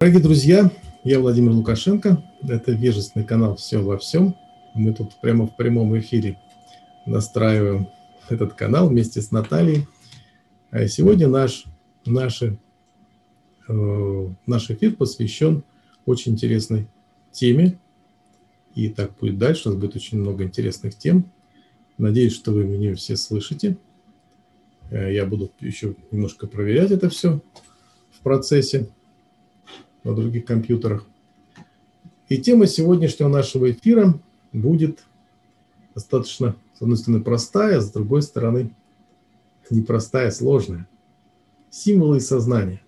Дорогие 0.00 0.22
друзья, 0.22 0.72
я 1.04 1.20
Владимир 1.20 1.52
Лукашенко. 1.52 2.24
Это 2.48 2.72
вежественный 2.72 3.26
канал 3.26 3.56
«Все 3.56 3.76
во 3.78 3.98
всем». 3.98 4.34
Мы 4.74 4.94
тут 4.94 5.20
прямо 5.20 5.46
в 5.46 5.54
прямом 5.54 5.98
эфире 5.98 6.38
настраиваем 7.04 7.88
этот 8.30 8.54
канал 8.54 8.88
вместе 8.88 9.20
с 9.20 9.30
Натальей. 9.32 9.86
А 10.70 10.86
сегодня 10.86 11.28
наш, 11.28 11.66
наши, 12.06 12.58
э, 13.68 14.28
наш 14.46 14.70
эфир 14.70 14.96
посвящен 14.96 15.62
очень 16.06 16.32
интересной 16.32 16.88
теме. 17.30 17.78
И 18.74 18.88
так 18.88 19.14
будет 19.20 19.36
дальше. 19.36 19.68
У 19.68 19.72
нас 19.72 19.80
будет 19.80 19.94
очень 19.94 20.18
много 20.18 20.44
интересных 20.44 20.96
тем. 20.96 21.30
Надеюсь, 21.98 22.34
что 22.34 22.52
вы 22.52 22.64
меня 22.64 22.94
все 22.94 23.14
слышите. 23.16 23.76
Э, 24.90 25.12
я 25.12 25.26
буду 25.26 25.52
еще 25.60 25.96
немножко 26.10 26.46
проверять 26.46 26.92
это 26.92 27.10
все 27.10 27.42
в 28.10 28.20
процессе 28.20 28.88
на 30.04 30.14
других 30.14 30.44
компьютерах. 30.44 31.06
И 32.28 32.38
тема 32.38 32.66
сегодняшнего 32.66 33.28
нашего 33.28 33.70
эфира 33.70 34.18
будет 34.52 35.04
достаточно, 35.94 36.56
с 36.74 36.82
одной 36.82 36.96
стороны, 36.96 37.22
простая, 37.22 37.80
с 37.80 37.90
другой 37.90 38.22
стороны, 38.22 38.74
непростая, 39.70 40.30
сложная. 40.30 40.88
Символы 41.70 42.20
сознания. 42.20 42.82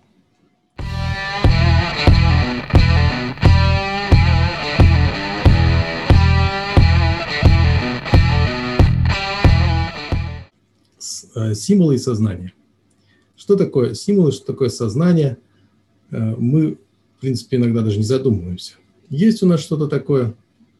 Э, 11.34 11.54
символы 11.54 11.96
и 11.96 11.98
сознание. 11.98 12.52
Что 13.36 13.56
такое 13.56 13.94
символы, 13.94 14.32
что 14.32 14.46
такое 14.46 14.68
сознание, 14.68 15.38
э, 16.10 16.16
мы 16.38 16.78
принципе, 17.24 17.56
иногда 17.56 17.80
даже 17.80 17.96
не 17.96 18.04
задумываемся. 18.04 18.74
Есть 19.08 19.42
у 19.42 19.46
нас 19.46 19.60
что-то 19.60 19.88
такое, 19.88 20.34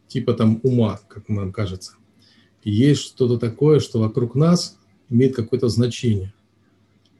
типа 0.07 0.33
там 0.35 0.59
ума, 0.61 0.99
как 1.07 1.27
нам 1.27 1.51
кажется. 1.51 1.93
есть 2.63 3.01
что-то 3.01 3.39
такое, 3.39 3.79
что 3.79 3.99
вокруг 3.99 4.35
нас 4.35 4.77
имеет 5.09 5.35
какое-то 5.35 5.69
значение. 5.69 6.33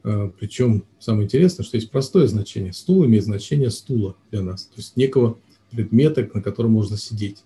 А, 0.04 0.28
Причем 0.28 0.84
самое 1.00 1.24
интересное, 1.24 1.64
что 1.64 1.76
есть 1.76 1.90
простое 1.90 2.28
значение. 2.28 2.72
Стул 2.72 3.04
имеет 3.04 3.24
значение 3.24 3.70
стула 3.70 4.16
для 4.30 4.42
нас, 4.42 4.66
то 4.66 4.76
есть 4.76 4.96
некого 4.96 5.38
предмета, 5.72 6.28
на 6.32 6.40
котором 6.40 6.72
можно 6.72 6.96
сидеть. 6.96 7.42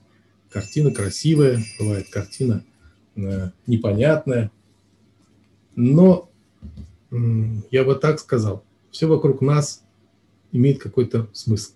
Картина 0.50 0.92
красивая, 0.92 1.64
бывает 1.78 2.10
картина 2.10 2.62
э, 3.16 3.50
непонятная, 3.66 4.50
но 5.76 6.28
я 7.70 7.84
бы 7.84 7.94
так 7.94 8.20
сказал, 8.20 8.64
все 8.90 9.06
вокруг 9.06 9.40
нас 9.40 9.82
имеет 10.52 10.78
какой-то 10.78 11.28
смысл. 11.32 11.72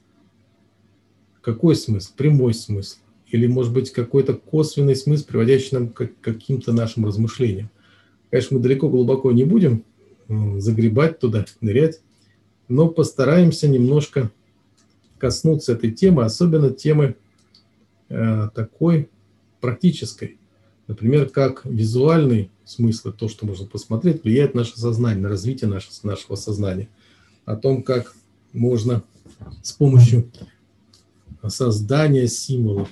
Какой 1.41 1.77
смысл? 1.77 2.13
Прямой 2.17 2.55
смысл. 2.55 2.99
Или, 3.29 3.47
может 3.47 3.73
быть, 3.73 3.91
какой-то 3.91 4.35
косвенный 4.35 4.97
смысл, 4.97 5.27
приводящий 5.27 5.71
нам 5.73 5.89
к 5.89 6.09
каким-то 6.21 6.73
нашим 6.73 7.05
размышлениям. 7.05 7.71
Конечно, 8.31 8.57
мы 8.57 8.63
далеко 8.63 8.89
глубоко 8.89 9.33
не 9.33 9.45
будем 9.45 9.85
загребать 10.29 11.19
туда, 11.19 11.45
нырять, 11.61 12.01
но 12.69 12.89
постараемся 12.89 13.69
немножко 13.69 14.31
коснуться 15.19 15.73
этой 15.73 15.91
темы, 15.93 16.25
особенно 16.25 16.71
темы 16.71 17.17
э, 18.09 18.49
такой 18.55 19.11
практической. 19.61 20.39
Например, 20.87 21.29
как 21.29 21.65
визуальный 21.65 22.51
смысл, 22.65 23.13
то, 23.13 23.29
что 23.29 23.47
можно 23.47 23.67
посмотреть, 23.67 24.25
влияет 24.25 24.55
на 24.55 24.61
наше 24.61 24.79
сознание, 24.79 25.23
на 25.23 25.29
развитие 25.29 25.69
нашего, 25.69 25.93
нашего 26.03 26.37
сознания. 26.37 26.89
О 27.45 27.57
том, 27.57 27.83
как 27.83 28.15
можно 28.55 29.03
с 29.63 29.73
помощью 29.73 30.31
создания 31.49 32.27
символов, 32.29 32.89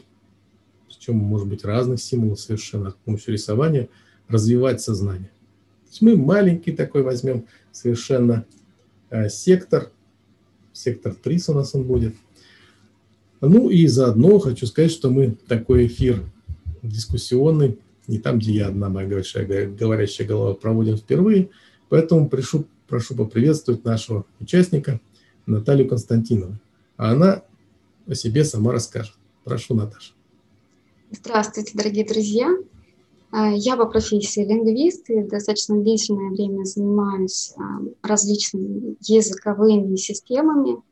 причем 0.89 1.17
может 1.17 1.49
быть 1.49 1.65
разных 1.65 2.03
символов 2.03 2.41
совершенно, 2.41 2.91
с 2.91 2.95
помощью 3.05 3.33
рисования 3.33 3.89
развивать 4.29 4.83
сознание. 4.83 5.31
То 5.85 5.91
есть 5.91 6.03
мы 6.03 6.17
маленький 6.17 6.73
такой 6.73 7.03
возьмем 7.03 7.47
совершенно 7.71 8.45
э, 9.11 9.29
сектор, 9.29 9.91
сектор 10.73 11.15
ТРИС 11.15 11.49
у 11.49 11.55
нас 11.55 11.75
он 11.75 11.85
будет. 11.85 12.15
Ну 13.41 13.71
и 13.71 13.87
заодно 13.87 14.39
хочу 14.39 14.67
сказать, 14.67 14.93
что 14.93 15.11
мы 15.11 15.37
такой 15.47 15.87
эфир 15.87 16.23
дискуссионный, 16.83 17.79
не 18.07 18.19
там, 18.19 18.39
где 18.39 18.53
я 18.53 18.69
одна 18.69 18.89
моя 18.89 19.07
говорящая, 19.07 19.69
говорящая 19.69 20.27
голова, 20.27 20.55
проводим 20.55 20.97
впервые, 20.97 21.51
поэтому 21.89 22.29
прошу, 22.29 22.67
прошу 22.89 23.15
поприветствовать 23.15 23.85
нашего 23.85 24.27
участника– 24.41 25.01
Наталью 25.47 25.89
Константиновну. 25.89 26.59
А 26.97 27.13
она 27.13 27.43
о 28.07 28.15
себе 28.15 28.45
сама 28.45 28.73
расскажет. 28.73 29.15
Прошу, 29.45 29.75
Наташа. 29.75 30.15
Здравствуйте, 31.11 31.73
дорогие 31.75 32.07
друзья. 32.07 32.49
А, 33.31 33.51
я 33.51 33.77
по 33.77 33.87
профессии 33.87 34.45
лингвист 34.45 35.09
и 35.11 35.23
достаточно 35.23 35.81
длительное 35.81 36.31
время 36.31 36.65
занимаюсь 36.65 37.55
а, 37.57 38.07
различными 38.07 38.97
языковыми 39.01 39.97
системами, 39.97 40.83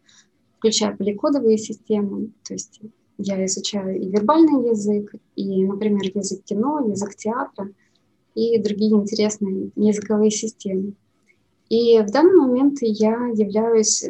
включая 0.59 0.97
поликодовые 0.97 1.59
системы. 1.59 2.31
То 2.45 2.55
есть 2.55 2.81
я 3.19 3.45
изучаю 3.45 4.01
и 4.01 4.09
вербальный 4.09 4.71
язык, 4.71 5.15
и, 5.37 5.65
например, 5.65 6.11
язык 6.15 6.43
кино, 6.45 6.81
язык 6.89 7.15
театра 7.15 7.71
и 8.35 8.59
другие 8.59 8.93
интересные 8.93 9.71
языковые 9.77 10.31
системы. 10.31 10.95
И 11.71 12.01
в 12.01 12.11
данный 12.11 12.35
момент 12.35 12.79
я 12.81 13.29
являюсь 13.29 14.05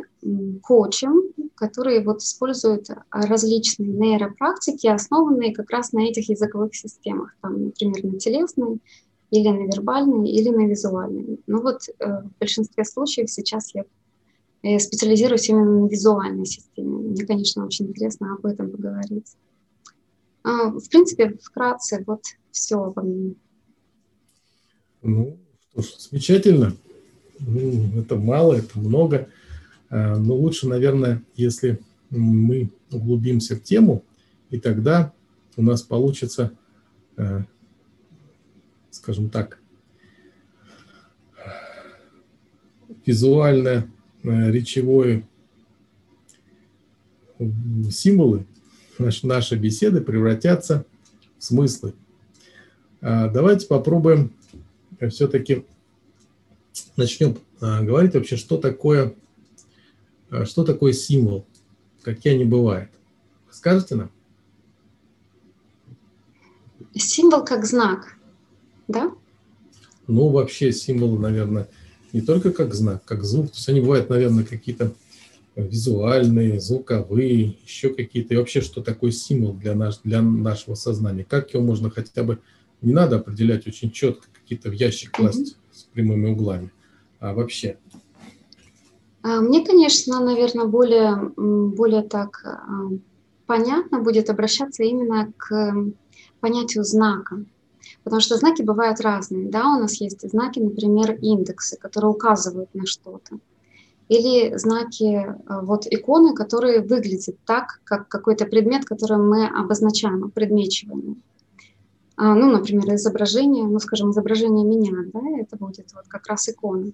коучем, 0.63 1.25
который 1.55 2.03
вот 2.03 2.23
использует 2.23 2.89
различные 3.11 3.91
нейропрактики, 3.91 4.87
основанные 4.87 5.55
как 5.55 5.71
раз 5.71 5.93
на 5.93 6.01
этих 6.01 6.31
языковых 6.31 6.75
системах, 6.75 7.37
там, 7.43 7.67
например, 7.67 8.03
на 8.03 8.19
телесной, 8.19 8.81
или 9.31 9.49
на 9.49 9.67
вербальной, 9.67 10.31
или 10.31 10.49
на 10.49 10.67
визуальной. 10.67 11.39
Ну 11.47 11.61
вот 11.61 11.83
э, 11.99 12.23
в 12.23 12.39
большинстве 12.41 12.83
случаев 12.85 13.31
сейчас 13.31 13.75
я 13.75 13.85
э, 14.63 14.79
специализируюсь 14.79 15.49
именно 15.51 15.83
на 15.83 15.87
визуальной 15.87 16.47
системе. 16.47 17.11
Мне, 17.11 17.27
конечно, 17.27 17.67
очень 17.67 17.89
интересно 17.89 18.35
об 18.35 18.47
этом 18.47 18.71
поговорить. 18.71 19.37
А, 20.43 20.71
в 20.71 20.89
принципе, 20.89 21.37
вкратце, 21.43 22.03
вот 22.07 22.23
все 22.51 22.83
обо 22.83 23.03
мне. 23.03 23.35
Ну, 25.03 25.37
что 25.73 25.83
ж, 25.83 25.87
замечательно 26.11 26.75
ну, 27.41 28.01
это 28.01 28.17
мало, 28.17 28.55
это 28.55 28.79
много. 28.79 29.29
А, 29.89 30.17
но 30.17 30.37
лучше, 30.37 30.69
наверное, 30.69 31.23
если 31.37 31.81
мы 32.11 32.71
углубимся 32.91 33.57
в 33.57 33.63
тему, 33.63 34.05
и 34.51 34.59
тогда 34.59 35.13
у 35.57 35.63
нас 35.63 35.83
получится, 35.83 36.53
а, 37.17 37.45
скажем 38.91 39.31
так, 39.31 39.59
визуальное, 43.05 43.91
а, 44.23 44.51
речевое 44.51 45.27
символы 47.91 48.47
нашей 48.99 49.59
беседы 49.59 50.03
превратятся 50.03 50.85
в 51.39 51.45
смыслы. 51.45 51.95
Давайте 53.01 53.67
попробуем 53.67 54.35
все-таки 55.09 55.65
начнем 56.97 57.39
а, 57.61 57.83
говорить 57.83 58.15
вообще, 58.15 58.37
что 58.37 58.57
такое, 58.57 59.15
а, 60.31 60.45
что 60.45 60.65
такое 60.65 60.93
символ, 60.93 61.47
какие 62.03 62.35
они 62.35 62.45
бывают. 62.45 62.91
Скажете 63.51 63.95
нам? 63.97 64.11
Символ 66.95 67.45
как 67.45 67.67
знак, 67.67 68.17
да? 68.89 69.13
Ну, 70.07 70.29
вообще 70.29 70.73
символы, 70.73 71.19
наверное, 71.19 71.69
не 72.13 72.21
только 72.21 72.53
как 72.53 72.75
знак, 72.75 73.05
как 73.05 73.23
звук. 73.23 73.51
То 73.51 73.57
есть 73.57 73.69
они 73.69 73.81
бывают, 73.81 74.09
наверное, 74.09 74.45
какие-то 74.45 74.93
визуальные, 75.55 76.61
звуковые, 76.61 77.57
еще 77.65 77.91
какие-то. 77.95 78.35
И 78.35 78.37
вообще, 78.37 78.61
что 78.61 78.83
такое 78.83 79.11
символ 79.11 79.53
для, 79.55 79.75
наш, 79.75 79.99
для 80.03 80.23
нашего 80.23 80.75
сознания? 80.75 81.25
Как 81.25 81.53
его 81.55 81.63
можно 81.63 81.91
хотя 81.91 82.23
бы... 82.23 82.39
Не 82.83 82.95
надо 82.95 83.17
определять 83.17 83.67
очень 83.67 83.91
четко, 83.91 84.27
какие-то 84.33 84.71
в 84.71 84.73
ящик 84.73 85.11
класть 85.11 85.53
mm-hmm. 85.53 85.70
Прямыми 85.93 86.31
углами 86.31 86.71
а, 87.19 87.35
вообще? 87.35 87.79
А, 89.23 89.41
мне, 89.41 89.65
конечно, 89.65 90.21
наверное, 90.21 90.67
более, 90.67 91.33
более 91.37 92.03
так 92.03 92.43
а, 92.45 92.89
понятно 93.47 94.01
будет 94.01 94.31
обращаться 94.31 94.83
именно 94.83 95.33
к 95.37 95.75
понятию 96.41 96.85
знака. 96.85 97.45
Потому 98.03 98.21
что 98.21 98.37
знаки 98.37 98.63
бывают 98.63 99.01
разные. 99.01 99.49
Да? 99.49 99.77
У 99.77 99.81
нас 99.81 100.01
есть 100.01 100.29
знаки, 100.29 100.59
например, 100.59 101.19
индексы, 101.21 101.77
которые 101.77 102.11
указывают 102.11 102.75
на 102.75 102.87
что-то. 102.87 103.39
Или 104.09 104.57
знаки, 104.57 105.37
а, 105.47 105.61
вот 105.63 105.87
иконы, 105.87 106.35
которые 106.35 106.81
выглядят 106.81 107.37
так, 107.45 107.81
как 107.85 108.09
какой-то 108.09 108.47
предмет, 108.47 108.85
который 108.85 109.19
мы 109.19 109.47
обозначаем, 109.47 110.31
предмечиваем. 110.31 111.23
Ну, 112.23 112.51
например, 112.51 112.95
изображение, 112.95 113.65
ну, 113.65 113.79
скажем, 113.79 114.11
изображение 114.11 114.67
меня, 114.67 114.93
да, 115.11 115.21
это 115.41 115.57
будет 115.57 115.91
вот 115.95 116.07
как 116.07 116.27
раз 116.27 116.49
икона. 116.51 116.93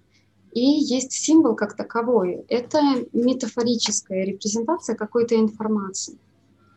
и 0.52 0.61
есть 0.61 1.11
символ 1.12 1.56
как 1.56 1.75
таковой. 1.75 2.44
Это 2.49 2.81
метафорическая 3.12 4.25
репрезентация 4.25 4.94
какой-то 4.94 5.34
информации. 5.34 6.17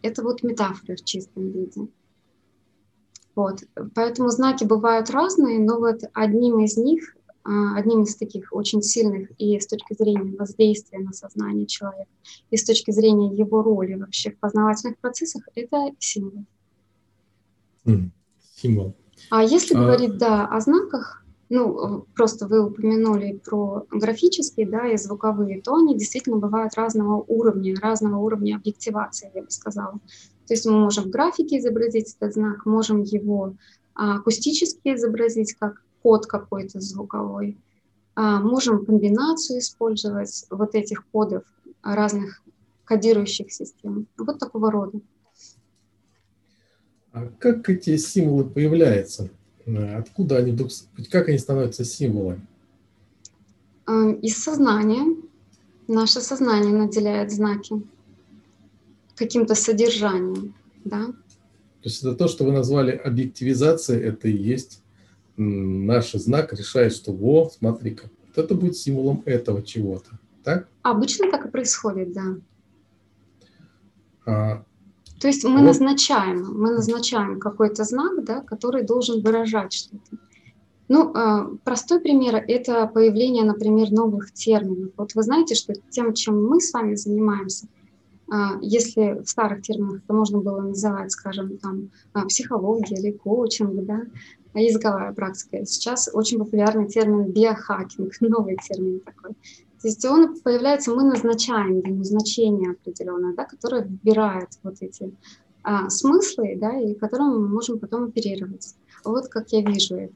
Это 0.01 0.23
вот 0.23 0.41
метафора 0.41 0.95
в 0.95 1.05
чистом 1.05 1.51
виде. 1.51 1.87
Вот. 3.35 3.63
Поэтому 3.93 4.29
знаки 4.29 4.63
бывают 4.63 5.09
разные, 5.11 5.59
но 5.59 5.79
вот 5.79 6.01
одним 6.13 6.59
из 6.59 6.75
них, 6.75 7.15
а, 7.43 7.77
одним 7.77 8.03
из 8.03 8.15
таких 8.15 8.51
очень 8.51 8.81
сильных 8.81 9.29
и 9.37 9.59
с 9.59 9.67
точки 9.67 9.93
зрения 9.93 10.35
воздействия 10.35 10.99
на 10.99 11.13
сознание 11.13 11.65
человека, 11.65 12.09
и 12.49 12.57
с 12.57 12.65
точки 12.65 12.91
зрения 12.91 13.33
его 13.33 13.61
роли 13.61 13.93
вообще 13.93 14.31
в 14.31 14.39
познавательных 14.39 14.97
процессах, 14.97 15.47
это 15.55 15.91
символ. 15.99 16.45
Mm, 17.85 18.09
символ. 18.59 18.95
А 19.29 19.43
если 19.43 19.75
а... 19.75 19.79
говорить, 19.79 20.17
да, 20.17 20.45
о 20.45 20.59
знаках, 20.59 21.23
ну, 21.49 22.05
просто 22.15 22.47
вы 22.47 22.63
упомянули 22.63 23.41
про 23.43 23.85
графические, 23.89 24.67
да, 24.67 24.87
и 24.87 24.97
звуковые, 24.97 25.61
то 25.61 25.75
они 25.75 25.97
действительно 25.97 26.37
бывают 26.37 26.75
разного 26.75 27.23
уровня, 27.27 27.75
разного 27.81 28.17
уровня 28.17 28.55
объективации, 28.55 29.31
я 29.33 29.41
бы 29.41 29.49
сказала. 29.49 29.99
То 30.47 30.53
есть 30.53 30.65
мы 30.65 30.73
можем 30.73 31.05
в 31.05 31.09
графике 31.09 31.57
изобразить 31.57 32.15
этот 32.15 32.33
знак, 32.33 32.65
можем 32.65 33.01
его 33.01 33.55
а, 33.95 34.17
акустически 34.17 34.95
изобразить, 34.95 35.53
как 35.53 35.83
код 36.03 36.27
какой-то 36.27 36.79
звуковой, 36.79 37.57
а, 38.15 38.39
можем 38.39 38.85
комбинацию 38.85 39.59
использовать 39.59 40.45
вот 40.51 40.75
этих 40.75 41.05
кодов 41.11 41.43
разных 41.83 42.41
кодирующих 42.85 43.51
систем. 43.51 44.07
Вот 44.17 44.39
такого 44.39 44.71
рода. 44.71 44.99
А 47.11 47.29
как 47.39 47.69
эти 47.69 47.97
символы 47.97 48.45
появляются? 48.45 49.29
Откуда 49.65 50.37
они 50.37 50.51
вдруг, 50.51 50.71
как 51.11 51.29
они 51.29 51.37
становятся 51.37 51.83
символами? 51.83 52.45
Из 54.21 54.37
сознания. 54.37 55.15
Наше 55.87 56.21
сознание 56.21 56.71
наделяет 56.71 57.31
знаки 57.31 57.81
каким-то 59.15 59.55
содержанием, 59.55 60.53
да. 60.85 61.07
То 61.07 61.89
есть 61.89 62.03
это 62.03 62.15
то, 62.15 62.27
что 62.27 62.45
вы 62.45 62.51
назвали 62.51 62.91
объективизацией, 62.91 64.03
это 64.03 64.27
и 64.27 64.37
есть 64.37 64.81
наш 65.35 66.11
знак, 66.11 66.53
решает, 66.53 66.93
что 66.93 67.11
во, 67.11 67.49
смотри-ка, 67.49 68.09
вот 68.27 68.37
это 68.37 68.53
будет 68.53 68.77
символом 68.77 69.23
этого 69.25 69.63
чего-то, 69.63 70.19
так? 70.43 70.67
Обычно 70.83 71.31
так 71.31 71.45
и 71.45 71.49
происходит, 71.49 72.13
да. 72.13 72.37
А, 74.25 74.63
то 75.19 75.27
есть 75.27 75.43
мы 75.43 75.57
вот. 75.57 75.65
назначаем, 75.67 76.53
мы 76.53 76.71
назначаем 76.71 77.39
какой-то 77.39 77.83
знак, 77.83 78.23
да, 78.23 78.41
который 78.41 78.83
должен 78.83 79.21
выражать 79.21 79.73
что-то. 79.73 80.17
Ну, 80.87 81.11
а, 81.13 81.49
простой 81.63 81.99
пример– 81.99 82.35
это 82.47 82.87
появление, 82.87 83.43
например, 83.43 83.91
новых 83.91 84.31
терминов. 84.33 84.91
Вот 84.97 85.13
вы 85.13 85.21
знаете, 85.23 85.53
что 85.53 85.73
тем, 85.89 86.13
чем 86.13 86.43
мы 86.43 86.59
с 86.59 86.73
вами 86.73 86.95
занимаемся, 86.95 87.67
а, 88.31 88.57
если 88.61 89.21
в 89.23 89.29
старых 89.29 89.61
терминах 89.61 90.01
это 90.03 90.13
можно 90.13 90.39
было 90.39 90.61
называть, 90.61 91.11
скажем, 91.11 91.57
там, 91.59 91.91
а, 92.13 92.25
психология 92.25 92.95
или 92.95 93.11
коучинг, 93.11 93.85
да, 93.85 94.01
языковая 94.53 95.13
практика. 95.13 95.65
Сейчас 95.65 96.09
очень 96.11 96.39
популярный 96.39 96.87
термин 96.87 97.31
биохакинг, 97.31 98.13
новый 98.21 98.57
термин 98.57 98.99
такой. 99.01 99.31
То 99.81 99.87
есть 99.87 100.03
он 100.05 100.39
появляется, 100.41 100.91
мы 100.91 101.03
назначаем 101.03 101.79
ему 101.79 102.03
значение 102.03 102.71
определенное, 102.71 103.33
да, 103.33 103.45
которое 103.45 103.83
выбирает 103.83 104.49
вот 104.61 104.75
эти 104.81 105.13
а, 105.63 105.89
смыслы, 105.89 106.57
да, 106.57 106.77
и 106.79 106.93
которым 106.95 107.41
мы 107.41 107.47
можем 107.47 107.79
потом 107.79 108.05
оперировать. 108.05 108.75
Вот 109.05 109.27
как 109.29 109.51
я 109.51 109.61
вижу 109.61 109.95
это. 109.95 110.13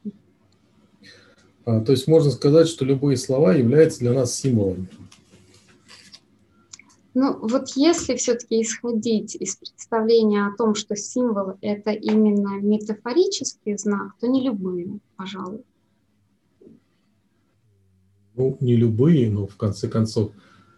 А, 1.65 1.79
то 1.79 1.93
есть 1.93 2.07
можно 2.07 2.31
сказать, 2.31 2.67
что 2.67 2.83
любые 2.83 3.15
слова 3.15 3.53
являются 3.53 3.99
для 3.99 4.11
нас 4.11 4.35
символами. 4.35 4.89
Ну, 7.13 7.37
вот 7.39 7.69
если 7.75 8.15
все-таки 8.15 8.61
исходить 8.61 9.35
из 9.35 9.55
представления 9.55 10.47
о 10.47 10.57
том, 10.57 10.73
что 10.73 10.95
символ– 10.95 11.53
это 11.61 11.91
именно 11.91 12.59
метафорический 12.59 13.77
знак, 13.77 14.13
то 14.19 14.27
не 14.27 14.41
любые, 14.41 14.99
пожалуй. 15.15 15.63
Ну, 18.35 18.57
не 18.59 18.75
любые, 18.75 19.29
но 19.29 19.47
в 19.47 19.55
конце 19.55 19.87
концов 19.87 20.31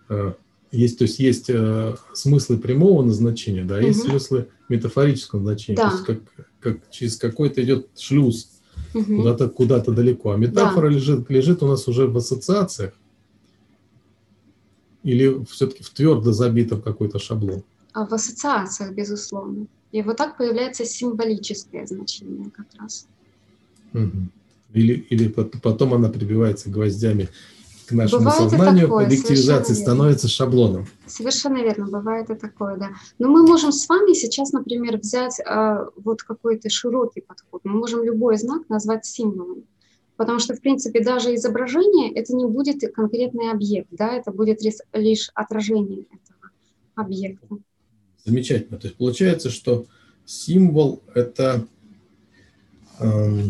э, 0.10 0.34
есть, 0.72 0.98
то 0.98 1.04
есть 1.04 1.20
есть 1.20 1.50
э, 1.50 1.96
смыслы 2.14 2.58
прямого 2.58 3.04
назначения, 3.04 3.64
да, 3.64 3.78
угу. 3.78 3.88
есть 3.88 4.02
смыслы 4.02 4.50
метафорического 4.70 5.42
значения, 5.42 5.78
да. 5.78 5.90
то 5.90 5.96
есть 5.96 6.06
как, 6.06 6.48
как 6.60 6.90
через 6.92 7.18
какой-то 7.18 7.64
идет 7.64 7.88
шлюз 7.98 8.52
угу. 8.94 9.18
куда-то 9.18 9.50
куда-то 9.50 9.92
далеко, 9.92 10.32
а 10.32 10.38
метафора 10.38 10.90
да. 10.90 10.96
лежит 10.96 11.30
лежит 11.30 11.64
у 11.64 11.68
нас 11.68 11.88
уже 11.88 12.08
в 12.08 12.18
ассоциациях 12.18 12.94
или 15.04 15.44
все-таки 15.46 15.84
в 15.84 15.90
твердо 15.92 16.32
забитом 16.32 16.82
какой-то 16.82 17.20
шаблон? 17.20 17.64
А 17.94 18.08
в 18.08 18.14
ассоциациях, 18.14 18.92
безусловно. 18.94 19.68
И 19.92 20.02
вот 20.02 20.18
так 20.18 20.36
появляется 20.36 20.84
символическое 20.84 21.86
значение 21.86 22.50
как 22.50 22.66
раз. 22.80 23.08
Угу 23.94 24.30
или, 24.76 24.94
или 25.10 25.28
потом 25.30 25.94
она 25.94 26.10
прибивается 26.10 26.70
гвоздями 26.70 27.30
к 27.88 27.92
нашему 27.92 28.24
бывает 28.24 28.50
сознанию, 28.50 28.88
такое, 28.88 29.06
объективизация 29.06 29.76
становится 29.76 30.28
шаблоном. 30.28 30.88
Совершенно 31.06 31.62
верно, 31.62 31.88
бывает 31.88 32.30
и 32.30 32.36
такое, 32.36 32.78
да. 32.78 32.90
Но 33.20 33.30
мы 33.30 33.46
можем 33.46 33.72
с 33.72 33.88
вами 33.88 34.14
сейчас, 34.14 34.52
например, 34.52 34.98
взять 34.98 35.40
э, 35.40 35.86
вот 36.04 36.24
какой-то 36.24 36.70
широкий 36.70 37.22
подход. 37.22 37.62
Мы 37.64 37.74
можем 37.74 38.04
любой 38.04 38.38
знак 38.38 38.68
назвать 38.70 39.06
символом. 39.06 39.64
Потому 40.18 40.40
что, 40.40 40.56
в 40.56 40.62
принципе, 40.62 41.04
даже 41.04 41.36
изображение– 41.36 42.12
это 42.16 42.36
не 42.36 42.46
будет 42.46 42.82
конкретный 42.94 43.52
объект, 43.52 43.90
да, 43.92 44.14
это 44.14 44.32
будет 44.32 44.62
лишь 44.94 45.30
отражение 45.34 46.04
этого 46.04 46.52
объекта. 46.96 47.48
Замечательно. 48.24 48.78
То 48.80 48.88
есть 48.88 48.98
получается, 48.98 49.50
что 49.50 49.86
символ– 50.26 51.04
это… 51.14 51.68
Э, 53.00 53.42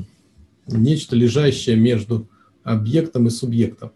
нечто 0.68 1.16
лежащее 1.16 1.76
между 1.76 2.28
объектом 2.64 3.28
и 3.28 3.30
субъектом. 3.30 3.92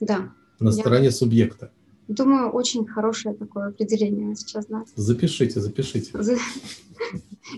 Да. 0.00 0.32
На 0.60 0.68
я 0.68 0.72
стороне 0.72 1.10
субъекта. 1.10 1.70
Думаю, 2.08 2.50
очень 2.50 2.86
хорошее 2.86 3.34
такое 3.34 3.68
определение 3.68 4.34
сейчас 4.36 4.66
знать. 4.66 4.88
Запишите, 4.96 5.60
запишите. 5.60 6.12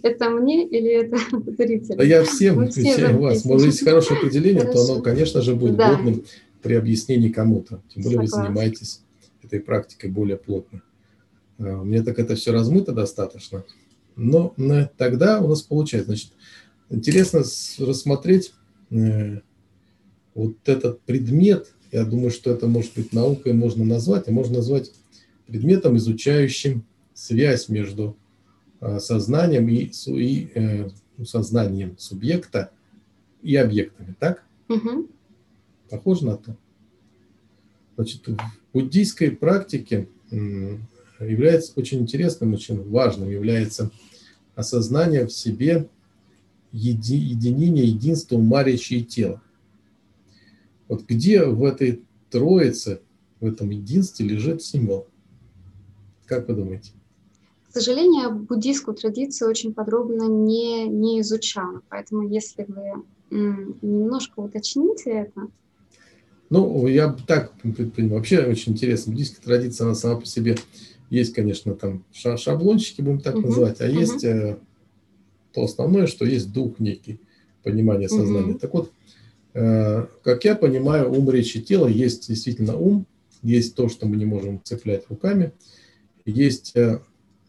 Это 0.03 0.31
мне 0.31 0.67
или 0.67 0.91
это 0.91 1.19
зрителям? 1.59 1.99
Да 1.99 2.05
я 2.05 2.25
всем 2.25 2.61
отвечаю 2.61 3.21
вас. 3.21 3.45
Может, 3.45 3.67
если 3.67 3.85
хорошее 3.85 4.19
определение, 4.19 4.65
то 4.65 4.83
оно, 4.85 5.03
конечно 5.03 5.43
же, 5.43 5.55
будет 5.55 5.77
годным 5.77 6.25
при 6.63 6.75
объяснении 6.75 7.29
кому-то. 7.29 7.83
Тем 7.93 8.03
более 8.03 8.21
вы 8.21 8.27
занимаетесь 8.27 9.03
этой 9.43 9.61
практикой 9.61 10.11
более 10.11 10.37
плотно. 10.37 10.83
А, 11.59 11.83
мне 11.83 12.03
так 12.03 12.19
это 12.19 12.35
все 12.35 12.53
размыто 12.53 12.93
достаточно. 12.93 13.65
Но 14.17 14.55
тогда 14.97 15.41
у 15.41 15.49
нас 15.49 15.63
получается, 15.63 16.11
значит, 16.11 16.33
Интересно 16.91 17.43
рассмотреть 17.79 18.53
э, 18.91 19.41
вот 20.35 20.57
этот 20.67 21.01
предмет. 21.03 21.73
Я 21.91 22.05
думаю, 22.05 22.31
что 22.31 22.51
это 22.51 22.67
может 22.67 22.95
быть 22.95 23.13
наукой 23.13 23.53
можно 23.53 23.85
назвать, 23.85 24.29
а 24.29 24.33
можно 24.33 24.57
назвать 24.57 24.93
предметом, 25.47 25.97
изучающим 25.97 26.85
связь 27.15 27.69
между 27.69 28.17
э, 28.81 28.99
сознанием 28.99 29.69
и, 29.69 29.91
и 30.07 30.51
э, 30.55 30.89
сознанием 31.25 31.97
субъекта 31.99 32.71
и 33.43 33.57
объектами, 33.57 34.15
так? 34.19 34.45
Угу. 34.69 35.09
Похоже 35.91 36.27
на 36.27 36.37
то. 36.37 36.57
Значит, 37.97 38.27
в 38.27 38.37
буддийской 38.73 39.31
практике 39.31 40.09
является 41.21 41.73
очень 41.77 42.01
интересным, 42.01 42.55
очень 42.55 42.83
важным 42.89 43.31
является 43.31 43.91
осознание 44.57 45.27
в 45.27 45.33
себе 45.33 45.89
еди, 46.75 47.17
единение, 47.17 47.87
единство 47.87 48.37
ума, 48.37 48.65
речи 48.65 48.95
и 48.95 49.05
тела. 49.05 49.41
Вот 50.89 51.05
где 51.07 51.45
в 51.45 51.63
этой 51.65 52.03
троице, 52.31 53.01
в 53.41 53.47
этом 53.47 53.71
единстве 53.71 54.27
лежит 54.27 54.63
символ? 54.63 55.07
Как 56.27 56.49
вы 56.49 56.55
думаете? 56.55 56.91
К 57.69 57.75
сожалению, 57.75 58.35
буддийскую 58.35 58.97
традицию 58.97 59.51
очень 59.51 59.73
подробно 59.73 60.29
не, 60.29 60.89
не 60.89 61.21
изучала, 61.21 61.81
поэтому 61.89 62.29
если 62.29 62.65
вы 62.69 63.05
немножко 63.31 64.41
уточните 64.41 65.11
это. 65.11 65.49
Ну, 66.51 66.87
я 66.87 67.17
так 67.27 67.53
вообще 67.63 68.45
очень 68.45 68.73
интересно. 68.73 69.13
Буддийская 69.13 69.45
традиция, 69.45 69.87
она 69.87 69.95
сама 69.95 70.21
по 70.21 70.27
себе 70.27 70.57
есть, 71.11 71.35
конечно, 71.35 71.75
там 71.75 72.05
шаблончики, 72.13 73.01
будем 73.01 73.21
так 73.21 73.37
uh-huh, 73.37 73.47
называть, 73.47 73.81
а 73.81 73.89
uh-huh. 73.89 73.99
есть 73.99 74.25
э, 74.25 74.59
то 75.55 75.65
основное, 75.65 76.07
что 76.07 76.25
есть 76.25 76.53
дух 76.53 76.79
некий, 76.79 77.21
понимание 77.63 78.09
сознания. 78.09 78.53
Угу. 78.53 78.59
Так 78.59 78.75
вот, 78.75 78.93
э, 79.55 80.07
как 80.23 80.45
я 80.45 80.55
понимаю, 80.55 81.11
ум, 81.13 81.31
речь 81.31 81.57
и 81.57 81.63
тело, 81.63 81.87
есть 81.87 82.29
действительно 82.29 82.77
ум, 82.77 83.07
есть 83.43 83.75
то, 83.75 83.89
что 83.89 84.07
мы 84.07 84.17
не 84.17 84.25
можем 84.25 84.61
цеплять 84.63 85.05
руками, 85.09 85.53
есть, 86.25 86.73
э, 86.75 87.01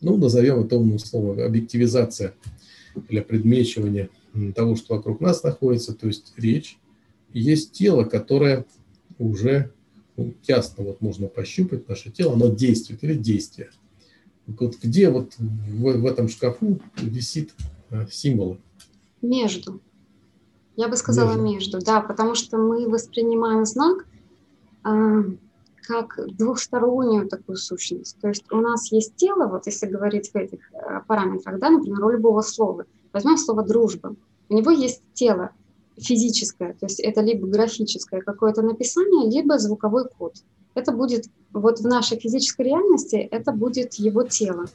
ну, 0.01 0.17
назовем 0.17 0.61
это 0.61 0.77
умным 0.77 0.99
словом, 0.99 1.39
объективизация 1.39 2.33
или 3.09 3.21
предмечивание 3.21 4.09
того, 4.53 4.75
что 4.75 4.95
вокруг 4.95 5.21
нас 5.21 5.43
находится, 5.43 5.93
то 5.93 6.07
есть 6.07 6.33
речь. 6.37 6.77
И 7.33 7.39
есть 7.39 7.71
тело, 7.71 8.03
которое 8.03 8.65
уже 9.17 9.71
ну, 10.17 10.33
ясно, 10.47 10.83
вот 10.83 11.01
можно 11.01 11.27
пощупать 11.27 11.87
наше 11.89 12.11
тело, 12.11 12.33
оно 12.33 12.47
действует 12.47 13.03
или 13.03 13.15
действие. 13.15 13.69
Вот 14.47 14.77
где 14.81 15.09
вот 15.09 15.33
в, 15.37 15.81
в 15.81 16.05
этом 16.05 16.29
шкафу 16.29 16.79
висит 17.01 17.53
символы? 18.09 18.59
Между. 19.21 19.81
Я 20.75 20.87
бы 20.87 20.97
сказала 20.97 21.33
между, 21.33 21.77
между 21.77 21.79
да, 21.79 22.01
потому 22.01 22.35
что 22.35 22.57
мы 22.57 22.89
воспринимаем 22.89 23.65
знак 23.65 24.05
э, 24.85 25.23
как 25.87 26.19
двухстороннюю 26.37 27.27
такую 27.29 27.57
сущность. 27.57 28.17
То 28.19 28.27
есть 28.27 28.51
у 28.51 28.57
нас 28.57 28.91
есть 28.91 29.15
тело, 29.15 29.47
вот 29.47 29.67
если 29.67 29.87
говорить 29.87 30.31
в 30.31 30.35
этих 30.35 30.59
э, 30.73 31.01
параметрах, 31.07 31.59
да, 31.59 31.69
например, 31.69 32.03
у 32.03 32.09
любого 32.09 32.41
слова. 32.41 32.85
Возьмем 33.13 33.37
слово 33.37 33.63
«дружба». 33.63 34.15
У 34.49 34.53
него 34.53 34.71
есть 34.71 35.01
тело 35.13 35.51
физическое, 35.97 36.73
то 36.73 36.87
есть 36.87 36.99
это 36.99 37.21
либо 37.21 37.47
графическое 37.47 38.21
какое-то 38.21 38.61
написание, 38.61 39.29
либо 39.31 39.57
звуковой 39.57 40.09
код. 40.09 40.35
Это 40.73 40.91
будет, 40.91 41.25
вот 41.53 41.79
в 41.79 41.87
нашей 41.87 42.19
физической 42.19 42.63
реальности, 42.63 43.15
это 43.15 43.53
будет 43.53 43.93
его 43.93 44.23
тело. 44.23 44.65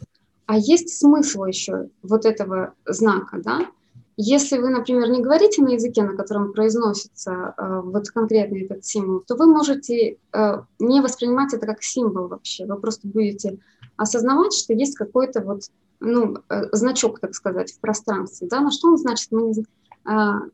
А 0.50 0.56
есть 0.56 0.98
смысл 0.98 1.44
еще 1.44 1.90
вот 2.02 2.24
этого 2.24 2.74
знака, 2.84 3.40
да? 3.40 3.70
Если 4.16 4.58
вы, 4.58 4.70
например, 4.70 5.08
не 5.08 5.22
говорите 5.22 5.62
на 5.62 5.68
языке, 5.68 6.02
на 6.02 6.16
котором 6.16 6.52
произносится 6.52 7.54
э, 7.56 7.80
вот 7.84 8.08
конкретно 8.08 8.56
этот 8.56 8.84
символ, 8.84 9.20
то 9.20 9.36
вы 9.36 9.46
можете 9.46 10.18
э, 10.32 10.62
не 10.80 11.02
воспринимать 11.02 11.54
это 11.54 11.66
как 11.66 11.84
символ 11.84 12.26
вообще. 12.26 12.66
Вы 12.66 12.80
просто 12.80 13.06
будете 13.06 13.60
осознавать, 13.96 14.52
что 14.52 14.72
есть 14.72 14.96
какой-то 14.96 15.40
вот 15.40 15.62
ну, 16.00 16.38
э, 16.48 16.62
значок, 16.72 17.20
так 17.20 17.36
сказать, 17.36 17.70
в 17.72 17.78
пространстве. 17.78 18.48
Да? 18.50 18.60
На 18.60 18.72
что 18.72 18.88
он 18.88 18.98
значит, 18.98 19.28
мы 19.30 19.42
не, 19.42 19.60
э, 19.60 19.64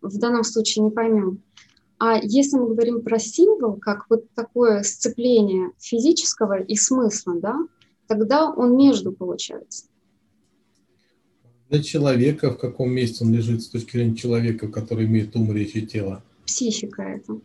в 0.02 0.18
данном 0.18 0.44
случае 0.44 0.84
не 0.84 0.90
поймем. 0.90 1.40
А 1.98 2.18
если 2.18 2.58
мы 2.58 2.66
говорим 2.66 3.00
про 3.00 3.18
символ, 3.18 3.76
как 3.76 4.04
вот 4.10 4.24
такое 4.34 4.82
сцепление 4.82 5.70
физического 5.78 6.60
и 6.60 6.76
смысла, 6.76 7.36
да, 7.36 7.56
тогда 8.06 8.50
он 8.50 8.76
между 8.76 9.12
получается 9.12 9.86
для 11.68 11.82
человека, 11.82 12.50
в 12.50 12.58
каком 12.58 12.90
месте 12.90 13.24
он 13.24 13.32
лежит 13.32 13.62
с 13.62 13.68
точки 13.68 13.92
зрения 13.92 14.14
человека, 14.14 14.68
который 14.68 15.06
имеет 15.06 15.34
ум, 15.36 15.52
речь 15.52 15.74
и 15.74 15.86
тело? 15.86 16.22
Психика 16.44 17.02
это. 17.02 17.38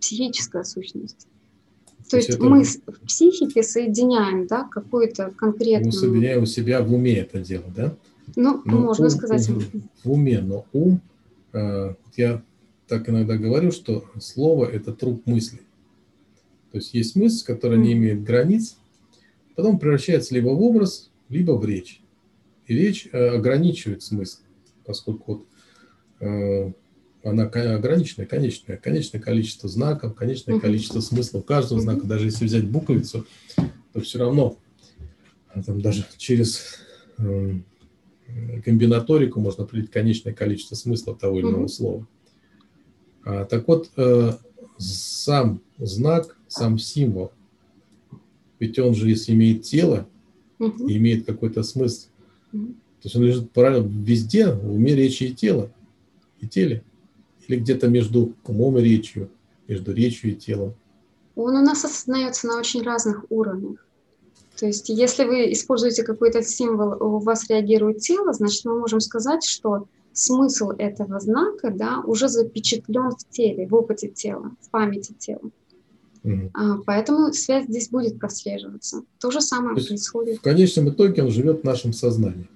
Психическая 0.00 0.64
сущность. 0.64 1.26
То, 2.04 2.10
То 2.10 2.16
есть 2.16 2.30
это... 2.30 2.44
мы 2.44 2.64
в 2.64 3.00
психике 3.06 3.62
соединяем, 3.62 4.46
да, 4.46 4.64
какую-то 4.64 5.32
конкретную... 5.36 5.86
Мы 5.86 5.92
соединяем 5.92 6.42
у 6.42 6.46
себя 6.46 6.82
в 6.82 6.92
уме 6.92 7.16
это 7.16 7.40
дело, 7.40 7.64
да? 7.74 7.94
Ну, 8.34 8.62
но 8.64 8.78
можно 8.80 9.04
ум, 9.04 9.10
сказать... 9.10 9.48
Ум, 9.48 9.62
в 10.04 10.12
уме, 10.12 10.40
но 10.40 10.66
ум, 10.72 11.00
э, 11.52 11.94
я 12.16 12.42
так 12.86 13.08
иногда 13.08 13.36
говорю, 13.36 13.72
что 13.72 14.04
слово– 14.20 14.66
это 14.72 14.92
труп 14.92 15.22
мысли. 15.26 15.60
То 16.72 16.78
есть 16.78 16.94
есть 16.94 17.16
мысль, 17.16 17.44
которая 17.44 17.78
mm. 17.78 17.82
не 17.82 17.92
имеет 17.92 18.24
границ, 18.24 18.76
потом 19.58 19.80
превращается 19.80 20.36
либо 20.36 20.50
в 20.50 20.62
образ, 20.62 21.10
либо 21.28 21.50
в 21.50 21.64
речь. 21.64 22.00
И 22.68 22.76
речь 22.76 23.08
э, 23.10 23.30
ограничивает 23.30 24.04
смысл, 24.04 24.42
поскольку 24.86 25.32
вот, 25.32 25.46
э, 26.20 26.72
она 27.24 27.46
ограниченная, 27.46 28.28
конечное, 28.28 28.76
конечное 28.76 29.20
количество 29.20 29.68
знаков, 29.68 30.14
конечное 30.14 30.60
количество 30.60 31.00
смыслов 31.00 31.44
каждого 31.44 31.80
знака. 31.80 32.06
Даже 32.06 32.26
если 32.26 32.44
взять 32.44 32.68
буковицу, 32.68 33.26
то 33.92 34.00
все 34.00 34.20
равно 34.20 34.58
а 35.48 35.60
там 35.60 35.80
даже 35.80 36.06
через 36.18 36.76
э, 37.18 37.54
комбинаторику 38.64 39.40
можно 39.40 39.64
определить 39.64 39.90
конечное 39.90 40.34
количество 40.34 40.76
смыслов 40.76 41.18
того 41.18 41.40
или 41.40 41.46
иного 41.46 41.66
слова. 41.66 42.06
А, 43.24 43.44
так 43.44 43.66
вот, 43.66 43.90
сам 44.76 45.60
знак, 45.78 46.36
сам 46.46 46.78
символ, 46.78 47.32
ведь 48.58 48.78
он 48.78 48.94
же, 48.94 49.08
если 49.08 49.32
имеет 49.32 49.62
тело, 49.62 50.08
имеет 50.58 51.26
какой-то 51.26 51.62
смысл, 51.62 52.08
то 52.52 53.04
есть 53.04 53.16
он 53.16 53.22
лежит 53.22 53.52
параллельно 53.52 53.86
везде, 53.86 54.50
в 54.50 54.72
уме, 54.72 54.94
речи 54.94 55.24
и 55.24 55.34
тела, 55.34 55.70
и 56.40 56.48
теле. 56.48 56.82
Или 57.46 57.60
где-то 57.60 57.88
между 57.88 58.34
умом 58.44 58.78
и 58.78 58.82
речью, 58.82 59.30
между 59.68 59.92
речью 59.92 60.32
и 60.32 60.34
телом. 60.34 60.74
Он 61.36 61.56
у 61.56 61.62
нас 61.62 61.84
осознается 61.84 62.48
на 62.48 62.58
очень 62.58 62.82
разных 62.82 63.24
уровнях. 63.30 63.86
То 64.58 64.66
есть 64.66 64.88
если 64.88 65.24
вы 65.24 65.52
используете 65.52 66.02
какой-то 66.02 66.42
символ, 66.42 67.00
у 67.00 67.18
вас 67.20 67.48
реагирует 67.48 68.00
тело, 68.00 68.32
значит 68.32 68.64
мы 68.64 68.80
можем 68.80 69.00
сказать, 69.00 69.44
что 69.44 69.86
смысл 70.12 70.70
этого 70.70 71.20
знака 71.20 71.70
да, 71.70 72.00
уже 72.00 72.28
запечатлен 72.28 73.12
в 73.12 73.28
теле, 73.30 73.68
в 73.68 73.74
опыте 73.74 74.08
тела, 74.08 74.50
в 74.60 74.70
памяти 74.70 75.14
тела. 75.16 75.50
Угу. 76.24 76.50
А, 76.54 76.78
поэтому 76.86 77.32
связь 77.32 77.66
здесь 77.66 77.88
будет 77.88 78.18
прослеживаться. 78.18 79.02
То 79.18 79.30
же 79.30 79.40
самое 79.40 79.76
То 79.76 79.86
происходит. 79.86 80.38
В 80.38 80.42
конечном 80.42 80.90
итоге 80.90 81.22
он 81.22 81.30
живет 81.30 81.60
в 81.60 81.64
нашем 81.64 81.92
сознании. 81.92 82.48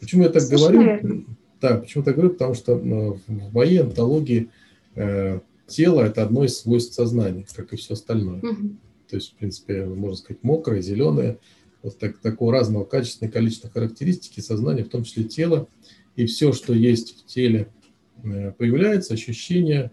Почему 0.00 0.24
я 0.24 0.28
так 0.28 0.42
Совершенно 0.42 0.72
говорю? 0.72 0.90
Верно. 0.90 1.24
Да, 1.60 1.76
почему 1.78 2.04
так 2.04 2.14
говорю? 2.14 2.32
Потому 2.32 2.54
что 2.54 2.76
ну, 2.76 3.18
в 3.26 3.54
моей 3.54 3.80
антологии 3.80 4.50
э, 4.94 5.40
тело– 5.66 6.00
это 6.02 6.22
одно 6.22 6.44
из 6.44 6.58
свойств 6.58 6.94
сознания, 6.94 7.46
как 7.54 7.72
и 7.72 7.76
все 7.76 7.94
остальное. 7.94 8.38
Угу. 8.38 8.68
То 9.08 9.16
есть, 9.16 9.32
в 9.32 9.34
принципе, 9.36 9.84
можно 9.84 10.16
сказать, 10.16 10.42
мокрое, 10.42 10.82
зеленое, 10.82 11.38
вот 11.82 11.98
так, 11.98 12.18
такого 12.18 12.52
разного 12.52 12.84
качественного 12.84 13.32
количества 13.32 13.70
характеристики 13.70 14.40
сознания, 14.40 14.84
в 14.84 14.88
том 14.88 15.04
числе 15.04 15.24
тело, 15.24 15.68
и 16.16 16.26
все, 16.26 16.52
что 16.52 16.74
есть 16.74 17.18
в 17.18 17.26
теле, 17.26 17.68
э, 18.24 18.52
появляется, 18.52 19.14
ощущения 19.14 19.92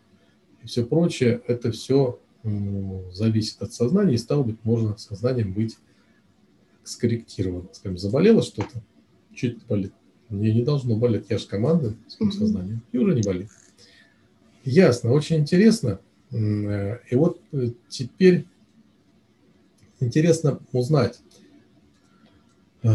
и 0.64 0.68
все 0.68 0.86
прочее, 0.86 1.42
это 1.48 1.72
все 1.72 2.20
зависит 2.44 3.62
от 3.62 3.74
сознания, 3.74 4.16
и 4.16 4.18
стало 4.18 4.44
быть, 4.44 4.58
можно 4.64 4.98
сознанием 4.98 5.54
быть 5.54 5.78
скорректировано. 6.84 7.70
Скажем, 7.72 7.98
заболело 7.98 8.42
что-то, 8.44 8.84
чуть 9.34 9.66
болит. 9.66 9.94
Мне 10.30 10.54
не 10.54 10.64
должно 10.64 10.96
болеть, 10.96 11.28
я 11.30 11.38
же 11.38 11.48
команда 11.48 11.96
своим 12.08 12.32
mm 12.32 12.34
сознанием, 12.34 12.82
и 12.92 12.98
уже 12.98 13.16
не 13.16 13.22
болит. 13.22 13.50
Ясно, 14.64 15.12
очень 15.12 15.38
интересно. 15.38 16.00
Э, 16.32 17.00
и 17.10 17.16
вот 17.16 17.40
э, 17.52 17.70
теперь 17.90 18.46
интересно 20.00 20.60
узнать. 20.72 21.20
Э, 22.82 22.90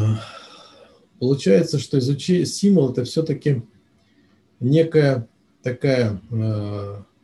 получается, 1.20 1.78
что 1.78 1.98
изучение 1.98 2.46
символ 2.46 2.90
это 2.90 3.04
все-таки 3.04 3.62
некая 4.60 5.28
такая 5.62 6.20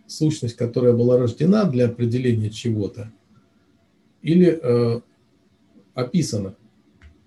сущность, 0.07 0.57
которая 0.57 0.93
была 0.93 1.19
рождена 1.19 1.65
для 1.65 1.87
определения 1.87 2.51
чего-то, 2.51 3.13
или 4.23 4.59
э, 4.63 5.01
описана, 5.95 6.55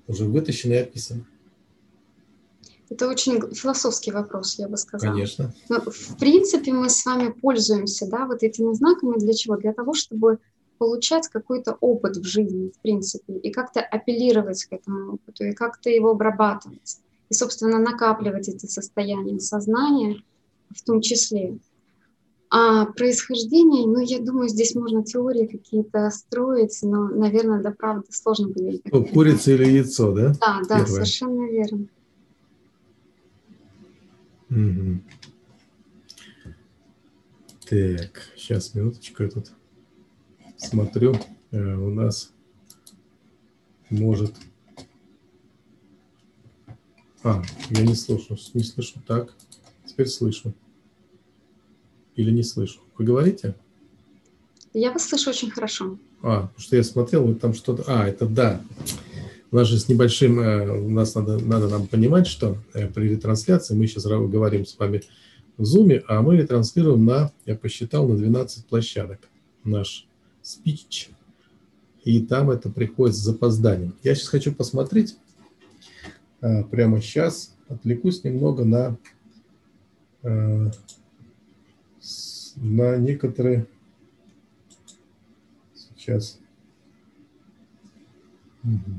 уже 0.08 0.26
вытащена 0.26 0.74
и 0.74 0.78
описана? 0.78 1.26
Это 2.90 3.10
очень 3.10 3.54
философский 3.54 4.12
вопрос, 4.12 4.58
я 4.58 4.70
бы 4.70 4.78
сказала. 4.78 5.14
Конечно. 5.14 5.54
Но, 5.68 5.82
в 5.82 6.18
принципе, 6.18 6.72
мы 6.72 6.90
с 6.90 7.06
вами 7.06 7.32
пользуемся 7.32 8.08
да, 8.08 8.26
вот 8.26 8.44
этими 8.44 8.74
знаками 8.74 9.20
для 9.20 9.34
чего? 9.34 9.58
Для 9.58 9.74
того, 9.74 9.94
чтобы 9.94 10.40
получать 10.78 11.28
какой-то 11.28 11.78
опыт 11.82 12.16
в 12.18 12.24
жизни, 12.24 12.70
в 12.70 12.80
принципе, 12.82 13.34
и 13.34 13.52
как-то 13.52 13.82
апеллировать 13.82 14.64
к 14.66 14.74
этому 14.74 15.16
опыту, 15.16 15.46
и 15.46 15.52
как-то 15.52 15.90
его 15.90 16.12
обрабатывать. 16.12 17.00
И, 17.30 17.34
собственно, 17.34 17.80
накапливать 17.80 18.48
эти 18.48 18.68
состояния 18.68 19.40
сознания 19.40 20.24
в 20.70 20.82
том 20.84 21.02
числе. 21.02 21.58
А 22.50 22.86
происхождение, 22.86 23.86
ну, 23.86 24.00
я 24.00 24.20
думаю, 24.20 24.48
здесь 24.48 24.74
можно 24.74 25.04
теории 25.04 25.48
какие-то 25.48 26.10
строить, 26.12 26.80
но, 26.82 27.10
наверное, 27.10 27.62
до 27.62 27.72
правды 27.72 28.08
сложно 28.12 28.48
говорить. 28.48 28.84
Ну, 28.90 29.06
курица 29.06 29.52
или 29.52 29.66
яйцо, 29.66 30.14
да? 30.14 30.34
Да, 30.40 30.62
да, 30.68 30.80
Первое. 30.80 30.86
совершенно 30.86 31.50
верно. 31.50 31.88
Угу. 34.50 35.02
Так, 37.70 38.22
сейчас, 38.38 38.74
минуточку, 38.76 39.24
я 39.24 39.30
тут 39.30 39.52
смотрю. 40.56 41.16
Э, 41.52 41.76
у 41.76 41.90
нас 41.90 42.32
может... 43.90 44.34
А, 47.24 47.42
я 47.72 47.82
не 47.82 47.96
слышу, 47.96 48.38
не 48.54 48.64
слышу. 48.64 49.02
Так, 49.06 49.36
теперь 49.86 50.08
слышу 50.08 50.54
или 52.18 52.32
не 52.32 52.44
слышу? 52.44 52.82
Вы 52.98 53.06
говорите? 53.06 53.56
Я 54.74 54.92
вас 54.92 55.08
слышу 55.08 55.30
очень 55.30 55.50
хорошо. 55.50 55.98
А, 56.22 56.48
потому 56.48 56.60
что 56.60 56.76
я 56.76 56.84
смотрел, 56.84 57.26
вот 57.26 57.40
там 57.40 57.54
что-то... 57.54 57.84
А, 57.88 58.08
это 58.08 58.28
да. 58.28 58.62
У 59.52 59.56
нас 59.56 59.68
же 59.68 59.80
с 59.80 59.88
небольшим... 59.88 60.40
Э, 60.40 60.70
у 60.70 60.90
нас 60.90 61.16
надо, 61.16 61.40
надо 61.40 61.70
нам 61.70 61.88
понимать, 61.88 62.28
что 62.28 62.58
э, 62.74 62.88
при 62.88 63.10
ретрансляции 63.10 63.76
мы 63.76 63.88
сейчас 63.88 64.06
говорим 64.06 64.66
с 64.66 64.78
вами 64.78 65.04
в 65.58 65.64
Zoom, 65.64 66.04
а 66.08 66.22
мы 66.22 66.38
ретранслируем 66.38 67.06
на, 67.06 67.32
я 67.46 67.56
посчитал, 67.56 68.08
на 68.08 68.18
12 68.18 68.66
площадок 68.66 69.20
наш 69.64 70.06
спич. 70.42 71.10
И 72.04 72.22
там 72.22 72.50
это 72.50 72.70
приходит 72.70 73.16
с 73.16 73.20
запозданием. 73.20 73.96
Я 74.04 74.16
сейчас 74.16 74.30
хочу 74.30 74.54
посмотреть 74.54 75.18
э, 76.42 76.64
прямо 76.66 77.00
сейчас, 77.02 77.56
отвлекусь 77.70 78.24
немного 78.24 78.66
на 78.66 78.98
на 82.58 82.98
некоторые 82.98 83.68
Сейчас. 86.08 86.40
Угу. 88.64 88.92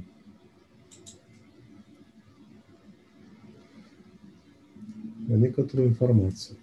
На 5.28 5.34
некоторую 5.34 5.88
информацию. 5.88 6.58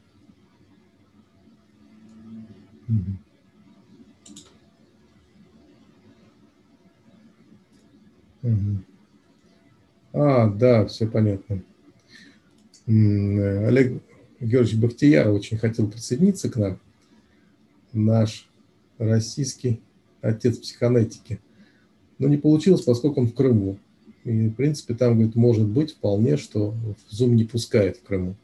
Угу. 2.87 2.97
Угу. 8.43 8.77
А, 10.13 10.47
да, 10.49 10.85
все 10.85 11.07
понятно. 11.07 11.63
Олег 12.85 14.03
Георгиевич 14.39 14.79
Бахтияр 14.79 15.29
очень 15.29 15.57
хотел 15.57 15.89
присоединиться 15.89 16.51
к 16.51 16.57
нам. 16.57 16.79
Наш 17.95 18.47
российский 18.97 19.81
отец 20.21 20.57
психонетики. 20.57 21.39
Но 22.19 22.27
не 22.27 22.37
получилось, 22.37 22.81
поскольку 22.81 23.21
он 23.21 23.27
в 23.27 23.33
Крыму. 23.33 23.77
И, 24.23 24.49
в 24.49 24.53
принципе, 24.53 24.93
там, 24.93 25.13
говорит, 25.15 25.35
может 25.35 25.65
быть 25.65 25.93
вполне, 25.93 26.37
что 26.37 26.73
Zoom 27.11 27.29
не 27.29 27.43
пускает 27.43 27.97
в 27.97 28.03
Крыму. 28.03 28.35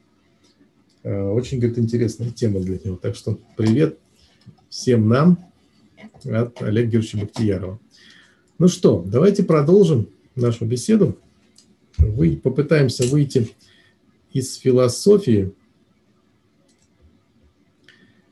Э, 1.03 1.29
очень, 1.29 1.59
говорит, 1.59 1.79
интересная 1.79 2.29
тема 2.31 2.59
для 2.59 2.77
него. 2.83 2.97
Так 2.97 3.15
что 3.15 3.39
привет 3.57 3.97
всем 4.69 5.07
нам 5.07 5.37
от 6.23 6.61
Олега 6.61 6.91
Георгиевича 6.91 7.17
Бахтиярова. 7.17 7.79
Ну 8.59 8.67
что, 8.67 9.03
давайте 9.05 9.43
продолжим 9.43 10.07
нашу 10.35 10.65
беседу. 10.65 11.17
Вы, 11.97 12.37
попытаемся 12.37 13.07
выйти 13.07 13.49
из 14.33 14.55
философии 14.55 15.51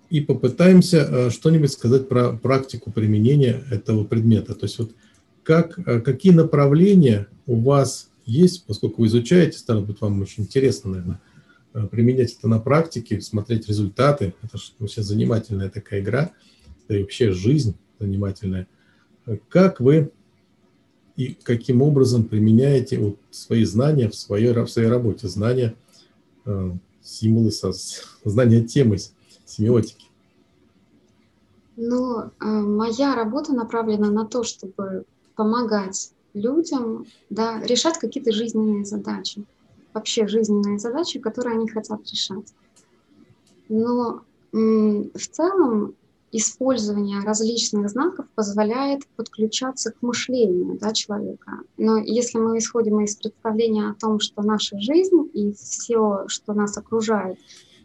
и 0.09 0.21
попытаемся 0.21 0.97
э, 0.97 1.29
что-нибудь 1.29 1.71
сказать 1.71 2.09
про 2.09 2.33
практику 2.33 2.91
применения 2.91 3.63
этого 3.69 4.03
предмета. 4.03 4.55
То 4.55 4.65
есть 4.65 4.79
вот 4.79 4.91
как, 5.43 5.77
э, 5.87 5.99
какие 6.01 6.31
направления 6.31 7.27
у 7.45 7.55
вас 7.55 8.09
есть, 8.25 8.65
поскольку 8.65 9.01
вы 9.01 9.07
изучаете, 9.07 9.57
стало 9.57 9.81
быть, 9.81 10.01
вам 10.01 10.21
очень 10.21 10.43
интересно, 10.43 10.91
наверное, 10.91 11.21
э, 11.73 11.87
применять 11.87 12.35
это 12.37 12.47
на 12.47 12.59
практике, 12.59 13.21
смотреть 13.21 13.67
результаты. 13.67 14.33
Это 14.41 14.57
же 14.57 14.71
вообще 14.79 15.03
занимательная 15.03 15.69
такая 15.69 16.01
игра, 16.01 16.31
да 16.87 16.97
и 16.97 17.01
вообще 17.01 17.31
жизнь 17.31 17.75
занимательная. 17.99 18.67
Как 19.47 19.79
вы 19.79 20.11
и 21.15 21.35
каким 21.43 21.83
образом 21.83 22.23
применяете 22.23 22.97
вот 22.97 23.19
свои 23.29 23.63
знания 23.63 24.09
в 24.09 24.15
своей, 24.15 24.53
в 24.53 24.67
своей 24.67 24.87
работе, 24.87 25.27
знания, 25.27 25.75
символы, 27.03 27.51
знания 28.23 28.63
темы 28.63 28.97
семиотики? 29.49 30.07
Ну, 31.75 32.31
моя 32.39 33.15
работа 33.15 33.53
направлена 33.53 34.09
на 34.09 34.25
то, 34.25 34.43
чтобы 34.43 35.05
помогать 35.35 36.11
людям 36.33 37.05
да, 37.29 37.61
решать 37.61 37.97
какие-то 37.97 38.31
жизненные 38.31 38.85
задачи, 38.85 39.45
вообще 39.93 40.27
жизненные 40.27 40.77
задачи, 40.77 41.19
которые 41.19 41.55
они 41.55 41.67
хотят 41.69 42.01
решать. 42.11 42.53
Но 43.69 44.21
в 44.51 45.27
целом 45.31 45.95
использование 46.31 47.21
различных 47.21 47.89
знаков 47.89 48.27
позволяет 48.35 49.07
подключаться 49.15 49.91
к 49.91 50.01
мышлению 50.01 50.77
да, 50.77 50.93
человека. 50.93 51.59
Но 51.77 51.97
если 51.97 52.37
мы 52.39 52.57
исходим 52.57 52.99
из 52.99 53.15
представления 53.15 53.89
о 53.89 53.95
том, 53.95 54.19
что 54.19 54.41
наша 54.41 54.79
жизнь 54.79 55.29
и 55.33 55.53
все, 55.53 56.25
что 56.27 56.53
нас 56.53 56.77
окружает, 56.77 57.39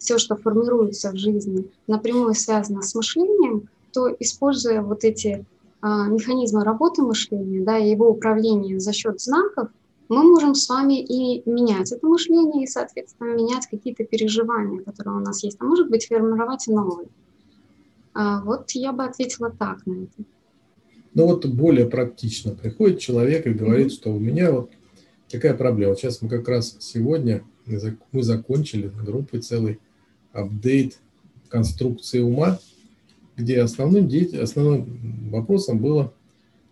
все, 0.05 0.19
что 0.19 0.37
формируется 0.37 1.11
в 1.11 1.17
жизни, 1.17 1.67
напрямую 1.87 2.35
связано 2.35 2.83
с 2.83 2.95
мышлением, 2.95 3.71
то 3.91 4.15
используя 4.21 4.83
вот 4.83 5.03
эти 5.03 5.47
а, 5.81 6.09
механизмы 6.09 6.63
работы 6.63 7.01
мышления, 7.01 7.65
да, 7.65 7.79
и 7.79 7.91
его 7.91 8.11
управления 8.11 8.79
за 8.79 8.93
счет 8.93 9.19
знаков, 9.21 9.69
мы 10.11 10.23
можем 10.23 10.55
с 10.55 10.69
вами 10.69 11.01
и 11.01 11.43
менять 11.49 11.91
это 11.91 12.07
мышление, 12.07 12.65
и, 12.65 12.67
соответственно, 12.67 13.35
менять 13.35 13.67
какие-то 13.67 14.05
переживания, 14.05 14.83
которые 14.83 15.17
у 15.17 15.21
нас 15.21 15.43
есть, 15.43 15.57
а 15.61 15.65
может 15.65 15.89
быть, 15.89 16.07
формировать 16.07 16.67
новые. 16.67 17.09
А 18.13 18.43
вот 18.43 18.71
я 18.73 18.93
бы 18.93 19.05
ответила 19.05 19.51
так 19.51 19.87
на 19.87 20.03
это. 20.03 20.29
Ну 21.15 21.27
вот 21.27 21.47
более 21.47 21.87
практично. 21.87 22.53
Приходит 22.53 22.99
человек 22.99 23.47
и 23.47 23.51
говорит, 23.51 23.87
mm-hmm. 23.87 23.91
что 23.95 24.11
у 24.11 24.19
меня 24.19 24.53
вот 24.53 24.71
такая 25.31 25.55
проблема. 25.55 25.97
Сейчас 25.97 26.21
мы 26.21 26.29
как 26.29 26.47
раз 26.47 26.77
сегодня 26.81 27.43
мы 28.13 28.23
закончили 28.23 28.91
группой 29.05 29.41
целый 29.41 29.81
апдейт 30.35 30.99
конструкции 31.49 32.21
ума, 32.21 32.59
где 33.37 33.61
основным, 33.63 34.11
основным 34.41 35.31
вопросом 35.31 35.79
было 35.79 36.13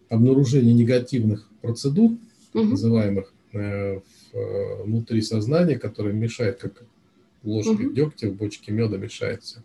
обнаружение 0.09 0.75
негативных 0.75 1.49
процедур, 1.63 2.11
mm-hmm. 2.53 2.65
называемых 2.65 3.33
э, 3.53 4.01
э, 4.33 4.83
внутри 4.83 5.23
сознания, 5.23 5.79
которые 5.79 6.15
мешают, 6.15 6.59
как 6.59 6.85
ложка 7.45 7.73
mm-hmm. 7.73 7.95
дегтя 7.95 8.29
в 8.29 8.35
бочке 8.35 8.73
меда 8.73 8.99
мешает 8.99 9.43
все. 9.43 9.61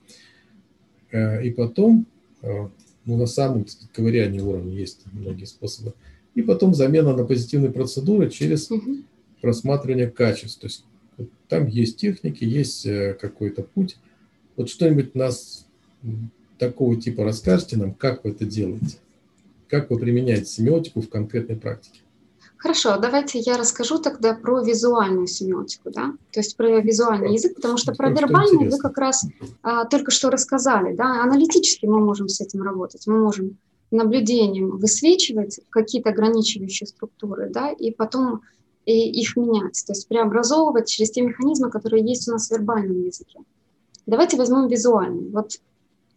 Э, 1.11 1.43
и 1.43 1.51
потом, 1.51 2.05
э, 2.43 2.67
ну, 3.05 3.17
на 3.17 3.25
самом 3.25 3.67
сказать, 3.67 3.91
ковырянии 3.91 4.39
уровня 4.39 4.73
есть 4.73 5.01
многие 5.11 5.45
способы. 5.45 5.93
И 6.35 6.43
потом 6.43 6.75
замена 6.75 7.15
на 7.15 7.25
позитивные 7.25 7.71
процедуры 7.71 8.29
через 8.29 8.69
угу. 8.69 8.97
просматривание 9.41 10.09
качеств. 10.09 10.59
То 10.59 10.67
есть 10.67 10.85
там 11.49 11.67
есть 11.67 11.97
техники, 11.97 12.43
есть 12.43 12.85
э, 12.85 13.17
какой-то 13.19 13.63
путь. 13.63 13.97
Вот 14.55 14.69
что-нибудь 14.69 15.15
нас 15.15 15.65
такого 16.57 16.95
типа 16.95 17.23
расскажете 17.23 17.77
нам, 17.77 17.93
как 17.93 18.23
вы 18.23 18.31
это 18.31 18.45
делаете? 18.45 18.97
Как 19.69 19.89
вы 19.89 19.99
применяете 19.99 20.45
семиотику 20.45 21.01
в 21.01 21.09
конкретной 21.09 21.55
практике? 21.55 22.01
Хорошо, 22.57 22.97
давайте 22.97 23.39
я 23.39 23.55
расскажу 23.55 23.99
тогда 23.99 24.33
про 24.33 24.63
визуальную 24.63 25.27
семиотику, 25.27 25.91
да, 25.91 26.13
то 26.31 26.39
есть 26.39 26.57
про 26.57 26.81
визуальный 26.81 27.33
язык, 27.33 27.55
потому 27.55 27.77
что 27.77 27.93
про 27.93 28.09
вербальный 28.09 28.67
вы 28.67 28.77
как 28.79 28.97
раз 28.97 29.25
а, 29.61 29.85
только 29.85 30.09
что 30.09 30.31
рассказали, 30.31 30.95
да, 30.95 31.21
аналитически 31.21 31.85
мы 31.85 31.99
можем 31.99 32.27
с 32.27 32.41
этим 32.41 32.63
работать, 32.63 33.05
мы 33.05 33.19
можем 33.19 33.57
наблюдением 33.91 34.77
высвечивать 34.77 35.59
какие-то 35.69 36.09
ограничивающие 36.09 36.87
структуры, 36.87 37.49
да, 37.51 37.69
и 37.69 37.91
потом 37.91 38.41
и 38.87 39.21
их 39.21 39.35
менять, 39.35 39.83
то 39.85 39.91
есть 39.91 40.07
преобразовывать 40.07 40.87
через 40.87 41.11
те 41.11 41.21
механизмы, 41.21 41.69
которые 41.69 42.03
есть 42.03 42.27
у 42.27 42.31
нас 42.31 42.47
в 42.47 42.51
вербальном 42.51 43.03
языке. 43.03 43.39
Давайте 44.05 44.37
возьмем 44.37 44.67
визуальный. 44.67 45.29
Вот, 45.29 45.51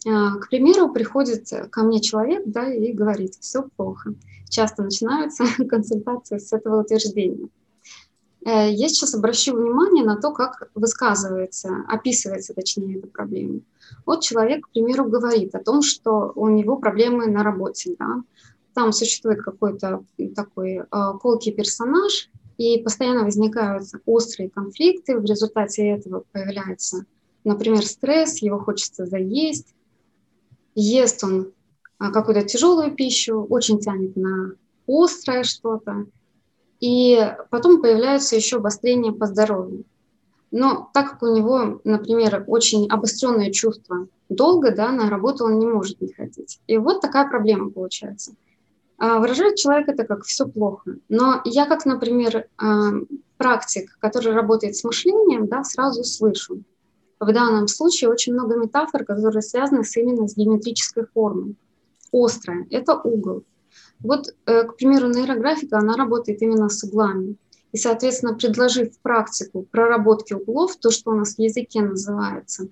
а, 0.06 0.37
к 0.37 0.48
примеру, 0.48 0.92
приходит 0.92 1.50
ко 1.70 1.83
мне 1.83 2.00
человек, 2.00 2.44
да, 2.46 2.72
и 2.72 2.92
говорит, 2.92 3.35
все 3.40 3.64
плохо 3.76 4.14
часто 4.50 4.83
начинаются 4.83 5.44
консультации 5.68 6.38
с 6.38 6.52
этого 6.52 6.83
утверждения. 6.83 7.48
Э, 8.44 8.70
я 8.70 8.88
сейчас 8.88 9.14
обращу 9.14 9.56
внимание 9.56 10.04
на 10.04 10.16
то, 10.16 10.33
как 10.33 10.70
высказывается, 10.74 11.85
описывается, 11.88 12.52
точнее, 12.52 12.98
эта 12.98 13.06
проблема. 13.06 13.61
Вот 14.04 14.22
человек, 14.22 14.66
к 14.66 14.70
примеру, 14.70 15.04
говорит 15.09 15.54
о 15.54 15.64
том, 15.64 15.83
что 15.83 16.33
у 16.35 16.48
него 16.48 16.76
проблемы 16.76 17.26
на 17.26 17.42
работе, 17.42 17.96
да, 17.98 18.22
там 18.74 18.92
существует 18.92 19.42
какой-то 19.42 20.04
такой 20.35 20.78
э, 20.78 20.85
колкий 21.20 21.52
персонаж, 21.52 22.30
и 22.61 22.77
постоянно 22.83 23.25
возникают 23.25 23.85
острые 24.05 24.51
конфликты, 24.51 25.18
в 25.18 25.25
результате 25.25 25.88
этого 25.92 26.25
появляется, 26.31 27.07
например, 27.42 27.87
стресс, 27.87 28.42
его 28.42 28.59
хочется 28.59 29.07
заесть, 29.07 29.75
ест 30.75 31.25
он 31.25 31.55
а, 31.99 32.11
какую-то 32.11 32.42
тяжелую 32.42 32.94
пищу, 32.94 33.46
очень 33.49 33.79
тянет 33.79 34.14
на 34.14 34.57
острое 34.87 35.42
что-то. 35.42 36.05
И 36.81 37.18
потом 37.49 37.81
появляются 37.81 38.37
еще 38.37 38.59
обострения 38.59 39.12
по 39.12 39.25
здоровью. 39.25 39.85
Но 40.51 40.90
так 40.92 41.12
как 41.12 41.23
у 41.23 41.35
него, 41.35 41.81
например, 41.85 42.44
очень 42.46 42.90
обостренное 42.90 43.53
чувство 43.53 44.07
долго, 44.29 44.70
да, 44.70 44.92
на 44.92 45.09
работу 45.09 45.46
он 45.46 45.59
не 45.61 45.66
может 45.66 45.99
не 46.03 46.12
ходить. 46.12 46.61
И 46.66 46.77
вот 46.77 47.01
такая 47.01 47.27
проблема 47.27 47.70
получается. 47.70 48.35
А, 49.00 49.18
выражает 49.18 49.56
человек 49.56 49.88
это 49.88 50.04
как 50.04 50.24
все 50.24 50.46
плохо. 50.46 50.96
Но 51.08 51.40
я 51.46 51.64
как, 51.64 51.86
например, 51.86 52.48
а, 52.58 52.90
практик, 53.38 53.96
который 53.98 54.34
работает 54.34 54.76
с 54.76 54.84
мышлением, 54.84 55.48
да, 55.48 55.64
сразу 55.64 56.04
слышу. 56.04 56.62
В 57.18 57.32
данном 57.32 57.66
случае 57.66 58.10
очень 58.10 58.34
много 58.34 58.56
метафор, 58.56 59.04
которые 59.04 59.40
связаны 59.40 59.84
с 59.84 59.96
именно 59.96 60.28
с 60.28 60.36
геометрической 60.36 61.06
формой 61.14 61.56
острая, 62.12 62.66
это 62.70 62.94
угол. 62.94 63.44
Вот, 64.00 64.34
э, 64.46 64.64
к 64.64 64.76
примеру, 64.76 65.08
нейрографика, 65.08 65.78
она 65.78 65.94
работает 65.94 66.42
именно 66.42 66.68
с 66.68 66.82
углами. 66.82 67.36
И, 67.72 67.76
соответственно, 67.76 68.34
предложив 68.34 68.98
практику 68.98 69.62
проработки 69.70 70.34
углов, 70.34 70.76
то, 70.76 70.90
что 70.90 71.12
у 71.12 71.14
нас 71.14 71.36
в 71.36 71.38
языке 71.38 71.80
называется 71.82 72.68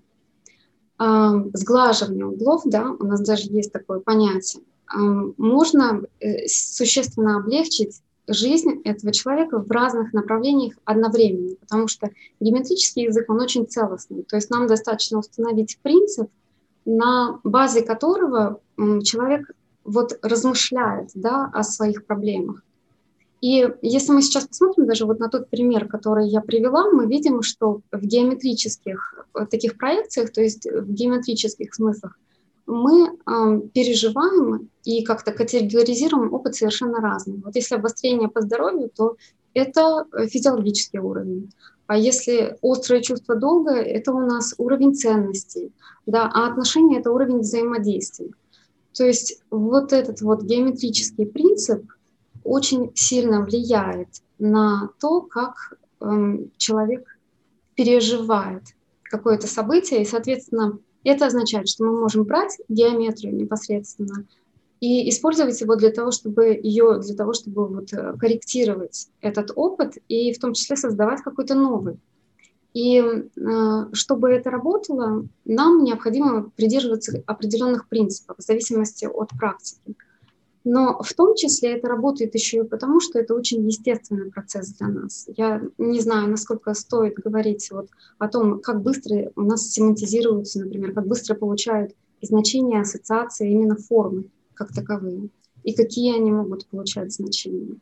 сглаживание 1.53 2.27
углов, 2.27 2.63
да, 2.65 2.91
у 2.91 3.05
нас 3.05 3.21
даже 3.21 3.45
есть 3.45 3.71
такое 3.71 4.01
понятие, 4.01 4.65
можно 4.93 6.03
э, 6.21 6.47
существенно 6.47 7.39
облегчить 7.39 8.01
жизнь 8.27 8.83
этого 8.85 9.13
человека 9.13 9.59
в 9.59 9.71
разных 9.71 10.13
направлениях 10.13 10.75
одновременно, 10.85 11.57
потому 11.61 11.89
что 11.89 12.11
геометрический 12.41 13.05
язык, 13.05 13.29
он 13.29 13.41
очень 13.41 13.67
целостный. 13.67 14.23
То 14.25 14.37
есть 14.37 14.51
нам 14.51 14.67
достаточно 14.67 15.19
установить 15.19 15.79
принцип, 15.83 16.29
на 16.85 17.41
базе 17.45 17.83
которого 17.83 18.61
человек 19.03 19.51
вот 19.85 20.19
размышляет 20.23 21.11
да, 21.15 21.51
о 21.53 21.63
своих 21.63 22.05
проблемах. 22.05 22.63
И 23.41 23.69
если 23.83 24.13
мы 24.13 24.23
сейчас 24.23 24.49
посмотрим 24.49 24.87
даже 24.87 25.07
вот 25.07 25.21
на 25.21 25.29
тот 25.29 25.49
пример, 25.49 25.87
который 25.87 26.29
я 26.29 26.41
привела, 26.41 26.91
мы 26.91 27.07
видим, 27.07 27.43
что 27.43 27.83
в 27.93 28.01
геометрических 28.01 29.27
э, 29.35 29.47
таких 29.47 29.79
проекциях, 29.79 30.33
то 30.33 30.43
есть 30.43 30.67
в 30.67 30.93
геометрических 30.93 31.73
смыслах, 31.73 32.19
мы 32.69 33.09
э, 33.09 33.61
переживаем 33.75 34.71
и 34.85 35.03
как-то 35.03 35.33
категоризируем 35.33 36.33
опыт 36.33 36.55
совершенно 36.55 37.01
разный. 37.01 37.41
Вот 37.45 37.57
если 37.57 37.75
обострение 37.75 38.29
по 38.29 38.43
здоровью, 38.43 38.91
то 38.95 39.17
это 39.55 40.07
физиологический 40.29 41.01
уровень. 41.01 41.51
А 41.89 41.97
если 41.97 42.57
острое 42.63 43.01
чувство 43.01 43.35
долга, 43.35 43.73
это 43.73 44.13
у 44.13 44.21
нас 44.21 44.55
уровень 44.59 44.95
ценностей, 44.95 45.73
да, 46.05 46.31
а 46.33 46.47
отношения— 46.47 46.99
это 47.01 47.11
уровень 47.11 47.41
взаимодействия. 47.41 48.29
То 48.93 49.05
есть 49.05 49.41
вот 49.51 49.95
этот 49.95 50.21
вот 50.21 50.43
геометрический 50.43 51.25
принцип 51.25 51.85
очень 52.45 52.93
сильно 52.95 53.43
влияет 53.43 54.09
на 54.39 54.91
то, 55.01 55.23
как 55.23 55.79
эм, 56.01 56.51
человек 56.59 57.19
переживает 57.75 58.65
какое-то 59.05 59.47
событие, 59.47 60.03
и, 60.03 60.07
соответственно, 60.07 60.79
это 61.05 61.27
означает, 61.27 61.69
что 61.69 61.85
мы 61.85 62.01
можем 62.01 62.25
брать 62.25 62.59
геометрию 62.69 63.35
непосредственно 63.35 64.27
и 64.81 65.09
использовать 65.11 65.61
его 65.61 65.75
для 65.77 65.91
того, 65.91 66.11
чтобы 66.11 66.59
ее, 66.63 67.01
для 67.01 67.15
того, 67.15 67.33
чтобы 67.33 67.67
вот 67.67 67.93
э, 67.93 68.15
корректировать 68.19 69.09
этот 69.21 69.51
опыт 69.55 69.95
и 70.09 70.33
в 70.33 70.39
том 70.39 70.55
числе 70.55 70.77
создавать 70.77 71.23
какой-то 71.23 71.55
новый. 71.55 71.99
И 72.75 73.01
э, 73.01 73.87
чтобы 73.93 74.31
это 74.31 74.51
работало, 74.51 75.27
нам 75.45 75.83
необходимо 75.83 76.51
придерживаться 76.55 77.23
определенных 77.27 77.89
принципов 77.89 78.37
в 78.39 78.43
зависимости 78.43 79.05
от 79.07 79.31
практики. 79.31 79.97
Но 80.71 81.01
в 81.03 81.15
том 81.15 81.35
числе 81.35 81.79
это 81.79 81.89
работает 81.89 82.35
еще 82.35 82.59
и 82.59 82.63
потому, 82.63 83.01
что 83.01 83.19
это 83.19 83.35
очень 83.35 83.67
естественный 83.67 84.31
процесс 84.31 84.75
для 84.75 84.89
нас. 84.89 85.27
Я 85.35 85.63
не 85.79 85.99
знаю, 86.01 86.29
насколько 86.29 86.75
стоит 86.75 87.15
говорить 87.15 87.71
вот 87.71 87.89
о 88.19 88.29
том, 88.29 88.61
как 88.61 88.83
быстро 88.83 89.33
у 89.35 89.41
нас 89.41 89.71
семантизируются, 89.71 90.61
например, 90.61 90.93
как 90.93 91.07
быстро 91.07 91.35
получают 91.37 91.95
значения, 92.21 92.83
ассоциации 92.83 93.51
именно 93.51 93.77
формы 93.77 94.25
как 94.53 94.75
таковые, 94.75 95.31
и 95.65 95.73
какие 95.73 96.15
они 96.15 96.33
могут 96.33 96.67
получать 96.67 97.15
значения. 97.15 97.77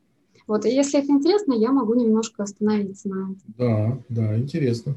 Вот, 0.47 0.65
если 0.65 1.01
это 1.01 1.11
интересно, 1.11 1.55
я 1.55 1.73
могу 1.73 1.95
немножко 1.95 2.45
остановиться 2.45 3.09
на 3.09 3.33
этом. 3.33 3.55
Да, 3.59 3.99
да, 4.09 4.39
интересно. 4.39 4.95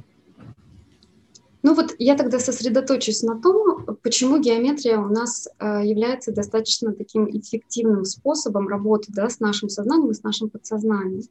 Ну 1.62 1.74
вот 1.74 1.93
я 2.00 2.15
тогда 2.15 2.39
сосредоточусь 2.39 3.22
на 3.22 3.39
том, 3.39 3.98
почему 4.02 4.39
геометрия 4.39 4.98
у 4.98 5.10
нас 5.10 5.48
э, 5.60 5.82
является 5.86 6.32
достаточно 6.32 6.93
таким 6.93 7.30
эффективным 7.30 8.06
способом 8.06 8.69
работы 8.69 9.08
да, 9.10 9.30
с 9.30 9.41
нашим 9.41 9.67
сознанием 9.67 10.12
и 10.12 10.13
с 10.13 10.24
нашим 10.24 10.50
подсознанием. 10.50 11.24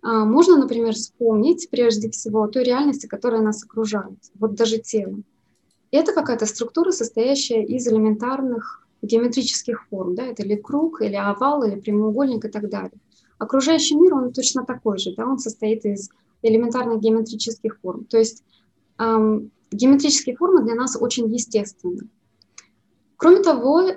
А, 0.00 0.24
можно, 0.24 0.56
например, 0.56 0.94
вспомнить 0.94 1.68
прежде 1.70 2.10
всего 2.10 2.46
той 2.46 2.64
реальности, 2.64 3.06
которая 3.06 3.42
нас 3.42 3.62
окружает, 3.64 4.18
вот 4.34 4.54
даже 4.54 4.78
тело. 4.78 5.20
Это 5.90 6.12
какая-то 6.12 6.46
структура, 6.46 6.90
состоящая 6.90 7.64
из 7.64 7.86
элементарных 7.86 8.86
геометрических 9.02 9.86
форм, 9.88 10.14
да, 10.14 10.24
это 10.24 10.42
или 10.42 10.56
круг, 10.56 11.02
или 11.02 11.14
овал, 11.14 11.64
или 11.64 11.78
прямоугольник 11.78 12.44
и 12.46 12.48
так 12.48 12.68
далее. 12.70 12.98
Окружающий 13.38 13.96
мир, 13.96 14.14
он 14.14 14.32
точно 14.32 14.64
такой 14.64 14.98
же, 14.98 15.14
да, 15.14 15.26
он 15.26 15.38
состоит 15.38 15.84
из 15.84 16.08
элементарных 16.42 17.00
геометрических 17.00 17.78
форм. 17.80 18.04
То 18.04 18.18
есть 18.18 18.42
геометрические 18.98 20.36
формы 20.36 20.62
для 20.62 20.74
нас 20.74 20.96
очень 21.00 21.32
естественны. 21.32 22.08
Кроме 23.16 23.42
того, 23.42 23.80
э, 23.80 23.96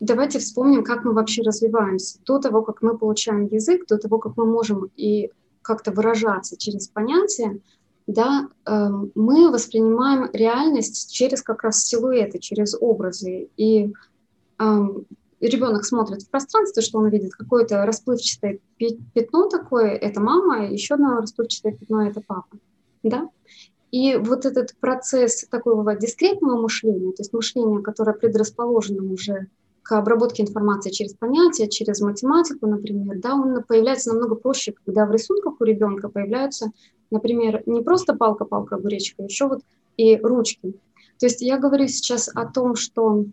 давайте 0.00 0.38
вспомним, 0.38 0.82
как 0.82 1.04
мы 1.04 1.12
вообще 1.12 1.42
развиваемся. 1.42 2.18
До 2.24 2.38
того, 2.38 2.62
как 2.62 2.82
мы 2.82 2.96
получаем 2.96 3.46
язык, 3.46 3.86
до 3.86 3.98
того, 3.98 4.18
как 4.18 4.36
мы 4.36 4.46
можем 4.46 4.90
и 4.96 5.30
как-то 5.62 5.92
выражаться 5.92 6.56
через 6.56 6.88
понятия, 6.88 7.60
да, 8.06 8.48
э, 8.64 8.88
мы 9.14 9.50
воспринимаем 9.50 10.30
реальность 10.32 11.12
через 11.12 11.42
как 11.42 11.62
раз 11.62 11.84
силуэты, 11.84 12.38
через 12.38 12.74
образы. 12.80 13.48
И 13.56 13.92
ребенок 15.40 15.84
смотрит 15.84 16.22
в 16.22 16.30
пространство, 16.30 16.82
что 16.82 16.98
он 16.98 17.10
видит 17.10 17.32
какое-то 17.32 17.86
расплывчатое 17.86 18.58
пятно 19.14 19.48
такое, 19.48 19.90
это 19.90 20.20
мама, 20.20 20.66
и 20.66 20.72
еще 20.72 20.94
одно 20.94 21.20
расплывчатое 21.20 21.76
пятно, 21.76 22.08
это 22.08 22.20
папа. 22.26 22.58
Да? 23.04 23.28
И 23.90 24.16
вот 24.16 24.44
этот 24.44 24.74
процесс 24.80 25.46
такого 25.50 25.96
дискретного 25.96 26.60
мышления, 26.60 27.12
то 27.12 27.22
есть 27.22 27.32
мышления, 27.32 27.80
которое 27.80 28.12
предрасположено 28.12 29.10
уже 29.12 29.48
к 29.82 29.92
обработке 29.92 30.42
информации 30.42 30.90
через 30.90 31.14
понятия, 31.14 31.68
через 31.68 32.00
математику, 32.00 32.66
например, 32.66 33.18
да, 33.18 33.34
он 33.34 33.62
появляется 33.66 34.12
намного 34.12 34.34
проще, 34.34 34.74
когда 34.84 35.06
в 35.06 35.10
рисунках 35.10 35.54
у 35.58 35.64
ребенка 35.64 36.10
появляются, 36.10 36.72
например, 37.10 37.62
не 37.64 37.80
просто 37.80 38.14
палка-палка 38.14 38.76
огуречка, 38.76 39.22
еще 39.22 39.48
вот 39.48 39.62
и 39.96 40.16
ручки. 40.16 40.74
То 41.18 41.26
есть 41.26 41.40
я 41.40 41.58
говорю 41.58 41.88
сейчас 41.88 42.28
о 42.34 42.44
том, 42.44 42.76
что 42.76 43.24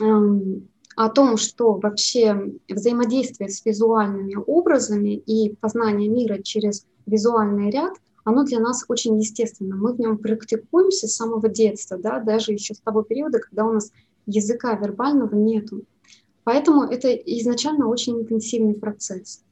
эм, 0.00 0.68
о 0.96 1.08
том, 1.08 1.36
что 1.36 1.74
вообще 1.74 2.52
взаимодействие 2.68 3.48
с 3.48 3.64
визуальными 3.64 4.36
образами 4.46 5.14
и 5.14 5.54
познание 5.56 6.08
мира 6.08 6.42
через 6.42 6.86
визуальный 7.06 7.70
ряд, 7.70 7.94
оно 8.24 8.44
для 8.44 8.60
нас 8.60 8.84
очень 8.88 9.18
естественно. 9.18 9.76
Мы 9.76 9.92
в 9.92 10.00
нем 10.00 10.18
практикуемся 10.18 11.08
с 11.08 11.16
самого 11.16 11.48
детства, 11.48 11.98
да, 11.98 12.20
даже 12.20 12.52
еще 12.52 12.74
с 12.74 12.78
того 12.78 13.02
периода, 13.02 13.38
когда 13.40 13.64
у 13.64 13.72
нас 13.72 13.90
языка 14.26 14.74
вербального 14.74 15.34
нету. 15.34 15.82
Поэтому 16.44 16.84
это 16.84 17.12
изначально 17.12 17.88
очень 17.88 18.20
интенсивный 18.20 18.74
процесс. 18.74 19.42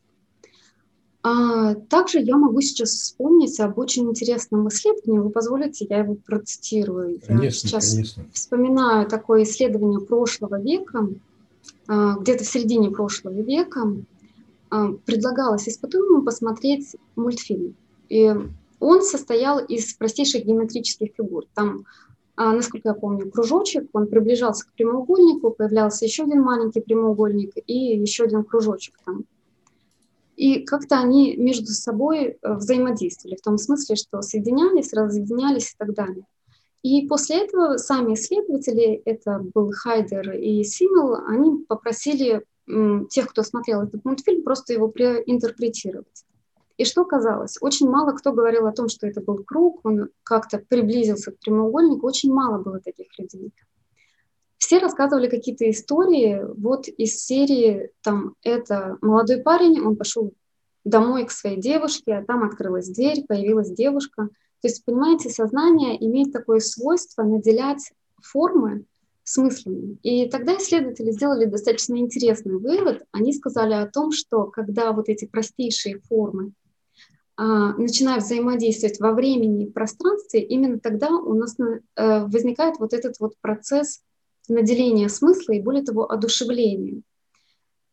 А 1.23 1.75
также 1.75 2.19
я 2.21 2.37
могу 2.37 2.61
сейчас 2.63 2.91
вспомнить 2.91 3.61
об 3.61 3.79
очень 3.79 4.09
интересном 4.09 4.69
исследовании. 4.69 5.19
Вы 5.19 5.31
позволите, 5.31 5.87
я 5.89 5.99
его 5.99 6.15
процитирую. 6.15 7.21
Конечно, 7.21 7.45
я 7.45 7.51
сейчас 7.51 7.91
конечно. 7.91 8.25
вспоминаю 8.33 9.07
такое 9.07 9.43
исследование 9.43 10.01
прошлого 10.01 10.59
века, 10.59 11.09
а, 11.87 12.17
где-то 12.17 12.45
в 12.45 12.47
середине 12.47 12.91
прошлого 12.91 13.43
века. 13.43 13.97
А, 14.71 14.93
предлагалось 15.05 15.69
испытуемым 15.69 16.25
посмотреть 16.25 16.97
мультфильм. 17.17 17.75
И 18.09 18.35
он 18.81 19.03
состоял 19.03 19.59
из 19.59 19.95
простейших 19.95 20.45
геометрических 20.45 21.11
фигур. 21.16 21.45
Там, 21.55 21.85
а, 22.35 22.53
насколько 22.53 22.88
я 22.88 22.95
помню, 22.95 23.31
кружочек, 23.31 23.88
он 23.93 24.09
приближался 24.09 24.66
к 24.66 24.73
прямоугольнику, 24.73 25.51
появлялся 25.51 26.05
еще 26.05 26.25
один 26.25 26.40
маленький 26.40 26.81
прямоугольник 26.81 27.53
и 27.66 27.97
еще 27.97 28.25
один 28.25 28.43
кружочек 28.43 28.95
там. 29.05 29.25
И 30.37 30.64
как-то 30.64 30.99
они 30.99 31.37
между 31.37 31.66
собой 31.66 32.38
э, 32.40 32.55
взаимодействовали, 32.55 33.37
в 33.37 33.43
том 33.43 33.59
смысле, 33.59 33.97
что 33.97 34.23
соединялись, 34.23 34.95
разъединялись 34.95 35.73
и 35.73 35.75
так 35.77 35.95
далее. 35.95 36.25
И 36.83 37.07
после 37.07 37.45
этого 37.45 37.77
сами 37.77 38.14
исследователи, 38.14 39.03
это 39.05 39.45
был 39.55 39.71
Хайдер 39.71 40.33
и 40.33 40.64
Симмел, 40.64 41.16
они 41.27 41.62
попросили 41.69 42.43
тех, 43.11 43.29
кто 43.29 43.43
смотрел 43.43 43.83
этот 43.83 44.05
мультфильм, 44.05 44.43
просто 44.43 44.73
его 44.73 44.90
интерпретировать. 45.27 46.25
И 46.81 46.87
что 46.87 47.05
казалось? 47.05 47.59
Очень 47.61 47.90
мало 47.90 48.12
кто 48.12 48.33
говорил 48.33 48.66
о 48.66 48.73
том, 48.73 48.88
что 48.88 49.07
это 49.07 49.21
был 49.21 49.45
круг, 49.45 49.81
он 49.85 50.09
как-то 50.23 50.57
приблизился 50.57 51.31
к 51.31 51.38
прямоугольнику, 51.38 52.07
очень 52.07 52.33
мало 52.33 52.57
было 52.57 52.81
таких 52.81 53.09
людей. 53.19 53.53
Все 54.57 54.79
рассказывали 54.79 55.29
какие-то 55.29 55.69
истории, 55.71 56.40
вот 56.57 56.88
из 56.88 57.23
серии, 57.23 57.90
там, 58.01 58.35
это 58.43 58.97
молодой 59.03 59.43
парень, 59.43 59.79
он 59.83 59.97
пошел 59.97 60.33
домой 60.85 61.27
к 61.27 61.33
своей 61.33 61.61
девушке, 61.61 62.14
а 62.14 62.25
там 62.25 62.45
открылась 62.45 62.88
дверь, 62.88 63.27
появилась 63.29 63.71
девушка. 63.71 64.31
То 64.62 64.69
есть, 64.69 64.83
понимаете, 64.87 65.29
сознание 65.29 66.03
имеет 66.03 66.33
такое 66.33 66.61
свойство 66.61 67.25
наделять 67.25 67.93
формы 68.23 68.87
смыслами. 69.23 69.99
И 70.03 70.31
тогда 70.31 70.57
исследователи 70.57 71.11
сделали 71.11 71.45
достаточно 71.45 71.97
интересный 71.97 72.57
вывод. 72.57 73.03
Они 73.12 73.35
сказали 73.35 73.75
о 73.75 73.87
том, 73.87 74.12
что 74.12 74.47
когда 74.47 74.93
вот 74.93 75.11
эти 75.11 75.27
простейшие 75.27 76.01
формы 76.09 76.53
а, 77.42 77.72
начинают 77.72 78.24
взаимодействовать 78.24 79.00
во 79.00 79.12
времени 79.12 79.64
и 79.64 79.70
пространстве, 79.70 80.42
именно 80.42 80.79
тогда 80.79 81.09
у 81.09 81.33
нас 81.33 81.57
а, 81.96 82.26
возникает 82.26 82.79
вот 82.79 82.92
этот 82.92 83.18
вот 83.18 83.33
процесс 83.40 84.03
наделения 84.46 85.09
смысла 85.09 85.55
и, 85.55 85.62
более 85.62 85.83
того, 85.83 86.12
одушевления. 86.12 87.00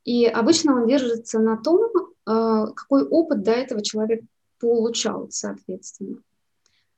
И 0.03 0.25
обычно 0.25 0.75
он 0.75 0.86
держится 0.86 1.39
на 1.39 1.55
том, 1.55 1.89
а, 2.25 2.67
какой 2.73 3.05
опыт 3.07 3.43
до 3.43 3.51
этого 3.51 3.81
человек 3.81 4.21
получал, 4.60 5.27
соответственно. 5.29 6.17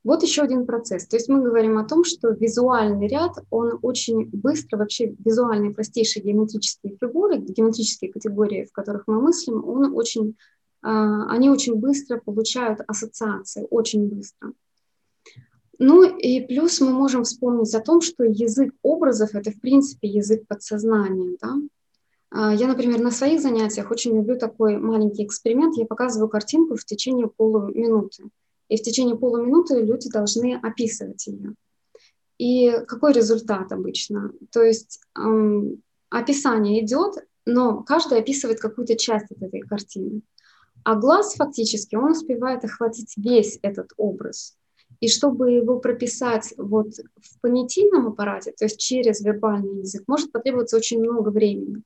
Вот 0.03 0.23
еще 0.23 0.41
один 0.41 0.65
процесс. 0.65 1.05
То 1.05 1.17
есть 1.17 1.29
мы 1.29 1.43
говорим 1.43 1.77
о 1.77 1.87
том, 1.87 2.03
что 2.03 2.29
визуальный 2.29 3.07
ряд, 3.07 3.33
он 3.51 3.77
очень 3.83 4.27
быстро, 4.31 4.77
вообще 4.77 5.13
визуальные 5.23 5.75
простейшие 5.75 6.23
геометрические 6.23 6.97
фигуры, 6.99 7.37
геометрические 7.37 8.11
категории, 8.11 8.65
в 8.65 8.71
которых 8.71 9.03
мы 9.05 9.21
мыслим, 9.21 9.63
он 9.69 9.95
очень, 9.95 10.35
они 10.81 11.49
очень 11.49 11.75
быстро 11.75 12.19
получают 12.19 12.79
ассоциации, 12.87 13.67
очень 13.69 14.07
быстро. 14.07 14.53
Ну 15.79 16.03
и 16.03 16.41
плюс 16.41 16.81
мы 16.81 16.91
можем 16.91 17.23
вспомнить 17.23 17.73
о 17.73 17.79
том, 17.79 18.01
что 18.01 18.25
язык 18.25 18.73
образов– 18.81 19.29
это, 19.33 19.51
в 19.51 19.61
принципе, 19.61 20.09
язык 20.09 20.45
подсознания. 20.45 21.37
Да? 21.41 21.55
А, 22.31 22.53
я, 22.53 22.67
например, 22.67 22.99
на 22.99 23.11
своих 23.11 23.41
занятиях 23.41 23.89
очень 23.89 24.15
люблю 24.15 24.37
такой 24.37 24.77
маленький 24.77 25.25
эксперимент. 25.25 25.77
Я 25.77 25.85
показываю 25.85 26.29
картинку 26.29 26.75
в 26.75 26.83
течение 26.83 27.27
полуминуты. 27.27 28.25
И 28.67 28.77
в 28.77 28.81
течение 28.81 29.17
полуминуты 29.17 29.81
люди 29.81 30.09
должны 30.09 30.59
описывать 30.61 31.25
ее. 31.27 31.55
И 32.37 32.71
какой 32.87 33.13
результат 33.13 33.71
обычно? 33.71 34.33
То 34.51 34.61
есть 34.61 35.01
эм, 35.17 35.81
описание 36.09 36.83
идет, 36.83 37.15
но 37.45 37.83
каждый 37.83 38.19
описывает 38.19 38.59
какую-то 38.59 38.95
часть 38.95 39.31
этой 39.31 39.61
картины. 39.61 40.21
А 40.83 40.95
глаз 40.95 41.35
фактически, 41.35 41.95
он 41.95 42.11
успевает 42.11 42.63
охватить 42.63 43.13
весь 43.17 43.59
этот 43.61 43.91
образ. 43.97 44.55
И 44.99 45.07
чтобы 45.07 45.51
его 45.51 45.79
прописать 45.79 46.53
вот 46.57 46.93
в 46.95 47.39
понятийном 47.41 48.07
аппарате, 48.07 48.53
то 48.57 48.65
есть 48.65 48.79
через 48.79 49.21
вербальный 49.21 49.79
язык, 49.79 50.03
может 50.07 50.31
потребоваться 50.31 50.77
очень 50.77 50.99
много 50.99 51.29
времени. 51.29 51.83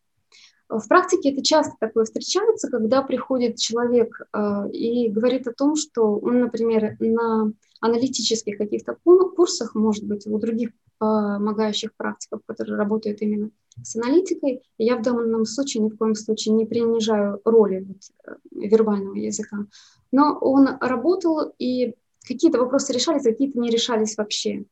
В 0.69 0.87
практике 0.87 1.31
это 1.31 1.43
часто 1.43 1.75
такое 1.79 2.05
встречается, 2.05 2.69
когда 2.69 3.03
приходит 3.03 3.57
человек 3.57 4.21
э, 4.33 4.69
и 4.71 5.09
говорит 5.09 5.47
о 5.47 5.53
том, 5.53 5.75
что 5.75 6.17
он, 6.17 6.39
например, 6.39 6.95
на 6.99 7.51
аналитических 7.79 8.57
каких-то 8.57 8.97
курсах, 9.03 9.75
может 9.75 10.05
быть, 10.05 10.25
у 10.25 10.39
других 10.39 10.71
помогающих 11.03 11.93
практиков, 11.97 12.39
которые 12.45 12.77
работают 12.77 13.21
именно 13.21 13.49
с 13.81 13.95
аналитикой. 13.97 14.61
Я 14.77 14.95
в 14.95 15.01
данном 15.01 15.45
случае 15.45 15.83
ни 15.83 15.89
в 15.89 15.97
коем 15.97 16.15
случае 16.15 16.55
не 16.55 16.65
принижаю 16.65 17.41
роли 17.43 17.85
вот, 17.85 17.97
э, 18.25 18.35
вербального 18.51 19.15
языка. 19.15 19.65
Но 20.13 20.37
он 20.39 20.69
работал, 20.79 21.53
и 21.59 21.95
какие-то 22.25 22.59
вопросы 22.59 22.93
решались, 22.93 23.23
какие-то 23.23 23.59
не 23.59 23.69
решались 23.69 24.15
вообще. 24.15 24.63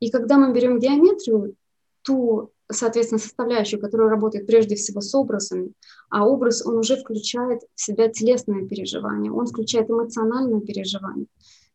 И 0.00 0.10
когда 0.10 0.38
мы 0.38 0.54
берем 0.54 0.78
геометрию, 0.78 1.56
ту, 2.00 2.52
соответственно, 2.72 3.18
составляющую, 3.18 3.78
которая 3.78 4.08
работает 4.08 4.46
прежде 4.46 4.76
всего 4.76 5.02
с 5.02 5.14
образами, 5.14 5.72
а 6.08 6.26
образ, 6.26 6.64
он 6.64 6.78
уже 6.78 6.96
включает 6.96 7.60
в 7.74 7.82
себя 7.82 8.08
телесное 8.08 8.66
переживание, 8.66 9.30
он 9.30 9.46
включает 9.46 9.90
эмоциональное 9.90 10.60
переживание. 10.60 11.26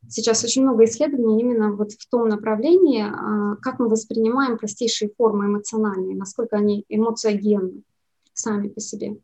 Сейчас 0.09 0.43
очень 0.43 0.63
много 0.63 0.85
исследований 0.85 1.39
именно 1.41 1.73
вот 1.73 1.93
в 1.93 2.09
том 2.09 2.27
направлении, 2.27 3.03
а, 3.03 3.55
как 3.57 3.79
мы 3.79 3.87
воспринимаем 3.87 4.57
простейшие 4.57 5.11
формы 5.15 5.45
эмоциональные, 5.45 6.15
насколько 6.15 6.57
они 6.57 6.85
эмоциогенны 6.89 7.83
сами 8.33 8.69
по 8.69 8.79
себе. 8.79 9.17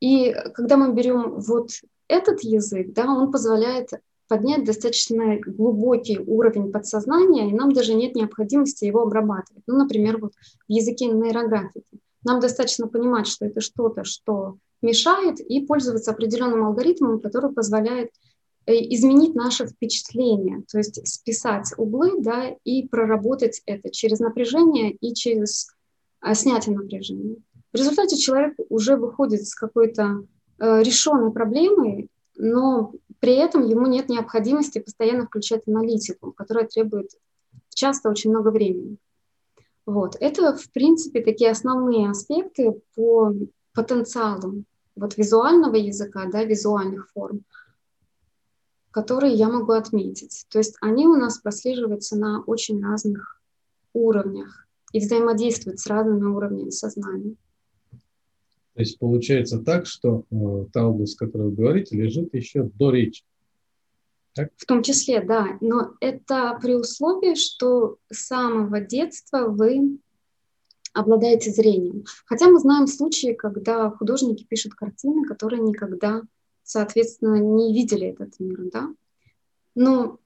И 0.00 0.34
когда 0.54 0.76
мы 0.76 0.92
берем 0.92 1.38
вот 1.40 1.70
этот 2.08 2.40
язык, 2.40 2.92
да, 2.92 3.10
он 3.10 3.30
позволяет 3.30 3.90
поднять 4.28 4.64
достаточно 4.64 5.38
глубокий 5.38 6.18
уровень 6.18 6.72
подсознания, 6.72 7.48
и 7.48 7.54
нам 7.54 7.72
даже 7.72 7.94
нет 7.94 8.14
необходимости 8.14 8.84
его 8.84 9.02
обрабатывать. 9.02 9.62
Ну, 9.66 9.76
например, 9.76 10.18
вот 10.18 10.32
в 10.32 10.72
языке 10.72 11.06
нейрографики. 11.06 12.00
Нам 12.24 12.40
достаточно 12.40 12.88
понимать, 12.88 13.28
что 13.28 13.46
это 13.46 13.60
что-то, 13.60 14.04
что 14.04 14.56
мешает, 14.82 15.40
и 15.40 15.64
пользоваться 15.64 16.10
определенным 16.10 16.64
алгоритмом, 16.64 17.20
который 17.20 17.52
позволяет 17.52 18.10
изменить 18.72 19.34
наше 19.34 19.66
впечатление, 19.66 20.62
то 20.70 20.78
есть 20.78 21.06
списать 21.06 21.72
углы 21.76 22.20
да, 22.20 22.50
и 22.64 22.86
проработать 22.88 23.62
это 23.66 23.90
через 23.90 24.18
напряжение 24.18 24.92
и 24.92 25.14
через 25.14 25.68
а, 26.20 26.34
снятие 26.34 26.76
напряжения. 26.76 27.36
В 27.72 27.76
результате 27.76 28.16
человек 28.16 28.54
уже 28.68 28.96
выходит 28.96 29.46
с 29.46 29.54
какой-то 29.54 30.24
э, 30.58 30.82
решенной 30.82 31.30
проблемой, 31.30 32.08
но 32.36 32.92
при 33.20 33.34
этом 33.34 33.66
ему 33.66 33.86
нет 33.86 34.08
необходимости 34.08 34.78
постоянно 34.78 35.26
включать 35.26 35.68
аналитику, 35.68 36.32
которая 36.32 36.66
требует 36.66 37.10
часто 37.74 38.10
очень 38.10 38.30
много 38.30 38.48
времени. 38.48 38.96
Вот. 39.84 40.16
Это, 40.20 40.56
в 40.56 40.70
принципе, 40.72 41.22
такие 41.22 41.50
основные 41.50 42.10
аспекты 42.10 42.80
по 42.94 43.32
потенциалу 43.74 44.64
вот 44.96 45.16
визуального 45.16 45.76
языка, 45.76 46.24
да, 46.32 46.42
визуальных 46.44 47.10
форм, 47.12 47.42
которые 48.96 49.34
я 49.34 49.50
могу 49.50 49.72
отметить. 49.72 50.46
То 50.48 50.56
есть 50.56 50.74
они 50.80 51.06
у 51.06 51.16
нас 51.16 51.38
прослеживаются 51.38 52.16
на 52.16 52.42
очень 52.44 52.82
разных 52.82 53.42
уровнях 53.92 54.66
и 54.94 55.00
взаимодействуют 55.00 55.80
с 55.80 55.86
разными 55.86 56.24
уровнями 56.24 56.70
сознания. 56.70 57.36
То 57.90 58.80
есть 58.80 58.98
получается 58.98 59.58
так, 59.58 59.84
что 59.84 60.24
э, 60.30 60.66
та 60.72 60.86
область, 60.88 61.20
о 61.20 61.26
которой 61.26 61.50
вы 61.50 61.56
говорите, 61.56 61.94
лежит 61.94 62.32
еще 62.32 62.62
до 62.62 62.90
речи. 62.90 63.22
Так? 64.32 64.48
В 64.56 64.64
том 64.64 64.82
числе, 64.82 65.22
да. 65.22 65.58
Но 65.60 65.92
это 66.00 66.58
при 66.62 66.74
условии, 66.74 67.34
что 67.34 67.98
с 68.10 68.28
самого 68.28 68.80
детства 68.80 69.48
вы 69.48 69.98
обладаете 70.94 71.50
зрением. 71.50 72.06
Хотя 72.24 72.48
мы 72.48 72.60
знаем 72.60 72.86
случаи, 72.86 73.34
когда 73.34 73.90
художники 73.90 74.44
пишут 74.44 74.72
картины, 74.72 75.26
которые 75.26 75.60
никогда, 75.60 76.22
соответственно, 76.66 77.36
не 77.36 77.72
видели 77.72 78.08
этот 78.08 78.38
мир, 78.40 78.58
да. 78.72 78.88
Но 79.74 80.18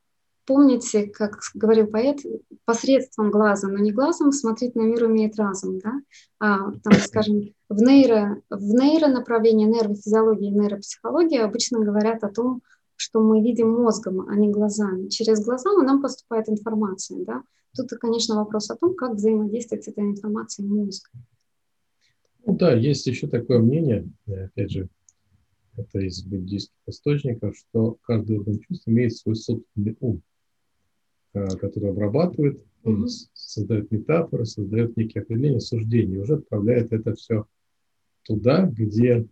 помните, 0.46 1.06
как 1.06 1.38
говорил 1.54 1.86
поэт, 1.86 2.20
посредством 2.64 3.30
глаза, 3.30 3.68
но 3.68 3.78
не 3.78 3.92
глазом 3.92 4.32
смотреть 4.32 4.74
на 4.74 4.82
мир 4.82 5.04
умеет 5.04 5.36
разум, 5.36 5.78
да? 5.78 5.92
А, 6.40 6.72
там, 6.82 6.92
скажем, 7.06 7.54
в, 7.68 7.80
нейро, 7.82 8.42
в 8.48 8.74
нейронаправлении 8.74 9.66
нейрофизиологии 9.66 10.48
и 10.48 10.58
нейропсихологии 10.58 11.38
обычно 11.38 11.80
говорят 11.80 12.24
о 12.24 12.30
том, 12.30 12.62
что 12.96 13.20
мы 13.20 13.42
видим 13.42 13.70
мозгом, 13.70 14.28
а 14.28 14.34
не 14.34 14.50
глазами. 14.50 15.08
Через 15.08 15.44
глаза 15.44 15.70
нам 15.72 16.02
поступает 16.02 16.48
информация, 16.48 17.24
да? 17.24 17.42
Тут, 17.76 17.90
конечно, 18.00 18.34
вопрос 18.36 18.70
о 18.70 18.76
том, 18.76 18.94
как 18.94 19.12
взаимодействовать 19.12 19.84
с 19.84 19.88
этой 19.88 20.04
информацией 20.04 20.66
мозг. 20.68 21.10
Ну 22.44 22.56
да, 22.56 22.72
есть 22.72 23.06
еще 23.06 23.28
такое 23.28 23.58
мнение, 23.58 24.08
опять 24.26 24.70
же, 24.70 24.88
это 25.76 26.00
из 26.00 26.22
буддийских 26.22 26.76
источников, 26.86 27.56
что 27.56 27.98
каждый 28.02 28.38
орган 28.38 28.58
чувств 28.60 28.86
имеет 28.88 29.16
свой 29.16 29.36
собственный 29.36 29.96
ум. 30.00 30.22
Э, 31.32 31.46
который 31.58 31.90
обрабатывает, 31.90 32.64
он 32.82 33.06
создает 33.34 33.92
метафоры, 33.92 34.44
создает 34.46 34.96
некие 34.96 35.22
определения, 35.22 35.60
суждения, 35.60 36.16
и 36.16 36.18
уже 36.18 36.34
отправляет 36.34 36.92
это 36.92 37.14
все 37.14 37.46
туда, 38.24 38.66
где 38.66 39.28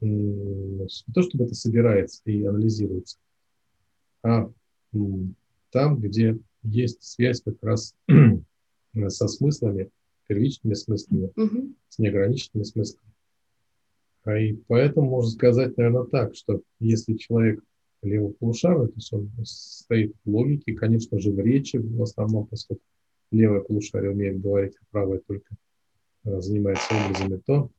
не 0.00 0.88
то, 1.14 1.22
чтобы 1.22 1.44
это 1.44 1.54
собирается 1.54 2.20
и 2.24 2.42
анализируется, 2.42 3.18
а 4.24 4.50
там, 5.70 6.00
где 6.00 6.36
есть 6.64 7.04
связь 7.04 7.42
как 7.42 7.62
раз 7.62 7.94
со 9.08 9.28
смыслами, 9.28 9.90
первичными 10.26 10.74
смыслами, 10.74 11.30
с 11.88 11.98
неограниченными 12.00 12.64
смыслами. 12.64 13.11
А 14.24 14.38
и 14.38 14.54
поэтому 14.68 15.10
можно 15.10 15.30
сказать, 15.30 15.76
наверное, 15.76 16.04
так, 16.04 16.34
что 16.34 16.62
если 16.78 17.14
человек 17.14 17.62
левополушарный, 18.02 18.88
то 18.88 18.94
есть 18.94 19.12
он 19.12 19.30
стоит 19.44 20.14
в 20.24 20.30
логике, 20.30 20.74
конечно 20.74 21.18
же, 21.18 21.32
в 21.32 21.38
речи 21.40 21.76
в 21.76 22.02
основном, 22.02 22.46
поскольку 22.46 22.82
левое 23.30 23.60
полушарие 23.60 24.12
умеет 24.12 24.40
говорить, 24.40 24.74
а 24.80 24.84
правое 24.90 25.20
только 25.26 25.54
а, 26.24 26.40
занимается 26.40 26.94
образами, 26.94 27.40
то, 27.44 27.70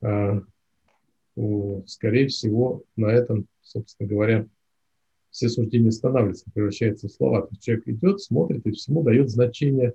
а, 0.00 0.42
скорее 1.86 2.28
всего, 2.28 2.82
на 2.96 3.06
этом, 3.06 3.46
собственно 3.62 4.08
говоря, 4.08 4.46
все 5.30 5.48
суждения 5.48 5.90
останавливаются, 5.90 6.50
превращаются 6.52 7.08
в 7.08 7.12
слова. 7.12 7.42
То 7.42 7.48
есть 7.50 7.62
человек 7.62 7.86
идет, 7.86 8.20
смотрит 8.20 8.66
и 8.66 8.72
всему 8.72 9.02
дает 9.04 9.30
значение 9.30 9.94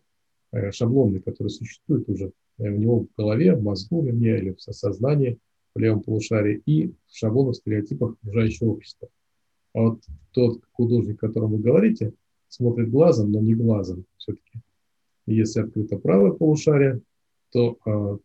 э, 0.52 0.72
шаблонное, 0.72 1.20
которое 1.20 1.50
существует 1.50 2.08
уже 2.08 2.32
у 2.60 2.68
него 2.68 3.00
в 3.00 3.08
голове, 3.18 3.56
в 3.56 3.64
мозгу, 3.64 4.04
вернее, 4.04 4.38
или 4.38 4.52
в 4.52 4.62
сознании, 4.62 5.40
в 5.74 5.80
левом 5.80 6.02
полушарии, 6.02 6.62
и 6.66 6.88
в 6.88 6.96
шаблонах, 7.16 7.56
стереотипах 7.56 8.14
окружающего 8.22 8.70
общества. 8.70 9.10
А 9.74 9.82
вот 9.82 10.02
тот 10.32 10.62
художник, 10.72 11.24
о 11.24 11.28
котором 11.28 11.52
вы 11.52 11.60
говорите, 11.60 12.14
смотрит 12.48 12.92
глазом, 12.92 13.32
но 13.32 13.42
не 13.42 13.56
глазом 13.56 14.06
все-таки. 14.18 14.60
Если 15.26 15.62
открыто 15.62 15.98
правое 15.98 16.32
полушарие, 16.32 17.02
то 17.52 17.78
а, 17.86 18.20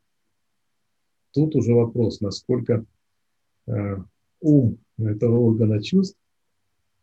тут 1.33 1.55
уже 1.55 1.73
вопрос, 1.73 2.21
насколько 2.21 2.85
а, 3.67 4.05
ум 4.41 4.79
этого 4.99 5.39
органа 5.39 5.83
чувств 5.83 6.19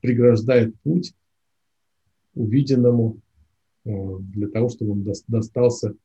преграждает 0.01 0.75
путь 0.81 1.15
увиденному 2.35 3.21
а, 3.85 3.89
для 4.19 4.49
того, 4.49 4.69
чтобы 4.69 4.91
он 4.91 5.07
достался 5.27 5.95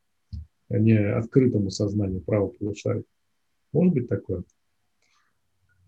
не 0.71 0.97
открытому 0.97 1.71
сознанию 1.71 2.23
правого 2.23 2.51
полушария. 2.51 3.05
Может 3.73 3.95
быть 3.95 4.09
такое? 4.09 4.45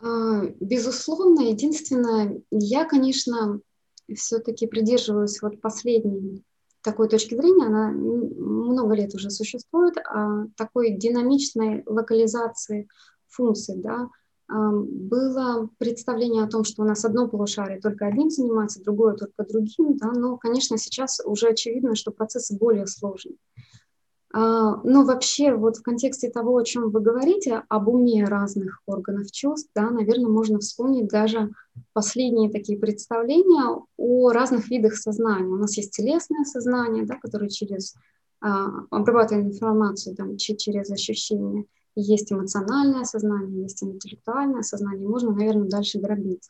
А, 0.00 0.42
безусловно, 0.60 1.48
единственное, 1.48 2.42
я, 2.50 2.84
конечно, 2.84 3.60
все-таки 4.14 4.66
придерживаюсь 4.66 5.40
вот 5.42 5.60
последней 5.60 6.44
такой 6.82 7.08
точки 7.08 7.36
зрения, 7.36 7.66
она 7.66 7.90
много 7.90 8.94
лет 8.94 9.14
уже 9.14 9.30
существует, 9.30 9.96
а 9.98 10.46
такой 10.56 10.96
динамичной 10.96 11.84
локализации 11.86 12.88
функций, 13.28 13.76
да, 13.76 14.08
было 14.48 15.70
представление 15.78 16.42
о 16.42 16.48
том, 16.48 16.64
что 16.64 16.82
у 16.82 16.84
нас 16.84 17.04
одно 17.04 17.28
полушарие 17.28 17.80
только 17.80 18.06
одним 18.06 18.28
занимается, 18.30 18.82
другое 18.82 19.14
только 19.14 19.44
другим, 19.48 19.96
да, 19.96 20.10
но, 20.12 20.36
конечно, 20.36 20.76
сейчас 20.76 21.20
уже 21.24 21.48
очевидно, 21.48 21.94
что 21.94 22.10
процессы 22.10 22.58
более 22.58 22.86
сложные. 22.86 23.36
А, 24.34 24.76
но 24.82 25.04
вообще 25.04 25.54
вот 25.54 25.76
в 25.76 25.82
контексте 25.82 26.30
того, 26.30 26.56
о 26.56 26.64
чем 26.64 26.90
вы 26.90 27.00
говорите, 27.00 27.62
об 27.68 27.88
уме 27.88 28.24
разных 28.24 28.80
органов 28.86 29.30
чувств, 29.30 29.70
да, 29.74 29.90
наверное, 29.90 30.30
можно 30.30 30.58
вспомнить 30.58 31.08
даже 31.08 31.50
последние 31.92 32.50
такие 32.50 32.78
представления 32.78 33.82
о 33.98 34.32
разных 34.32 34.70
видах 34.70 34.94
сознания. 34.94 35.46
У 35.46 35.56
нас 35.56 35.76
есть 35.76 35.92
телесное 35.92 36.44
сознание, 36.44 37.04
да, 37.04 37.16
которое 37.16 37.50
через 37.50 37.94
а, 38.40 38.68
обрабатывает 38.90 39.46
информацию 39.46 40.16
там, 40.16 40.38
через 40.38 40.90
ощущения. 40.90 41.66
Есть 41.94 42.32
эмоциональное 42.32 43.04
сознание, 43.04 43.62
есть 43.62 43.82
интеллектуальное 43.82 44.62
сознание. 44.62 45.06
Можно, 45.06 45.32
наверное, 45.32 45.68
дальше 45.68 46.00
дробить. 46.00 46.48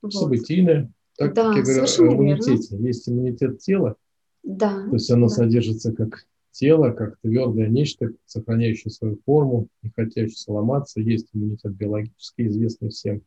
Вот. 0.00 0.14
Событийное. 0.14 0.90
Так, 1.18 1.34
да, 1.34 1.52
как 1.52 1.66
я 1.66 1.74
говорю, 1.74 2.12
иммунитете. 2.14 2.68
Верно. 2.70 2.86
Есть 2.86 3.08
иммунитет 3.08 3.58
тела. 3.58 3.96
Да. 4.42 4.86
То 4.88 4.94
есть 4.94 5.10
оно 5.10 5.28
да. 5.28 5.34
содержится 5.34 5.92
как 5.92 6.24
тело, 6.50 6.90
как 6.90 7.18
твердое 7.20 7.68
нечто, 7.68 8.12
сохраняющее 8.26 8.90
свою 8.90 9.18
форму, 9.24 9.68
не 9.82 9.90
хотящее 9.90 10.54
ломаться. 10.54 11.00
Есть 11.00 11.28
иммунитет 11.32 11.74
биологический, 11.74 12.46
известный 12.46 12.90
всем. 12.90 13.22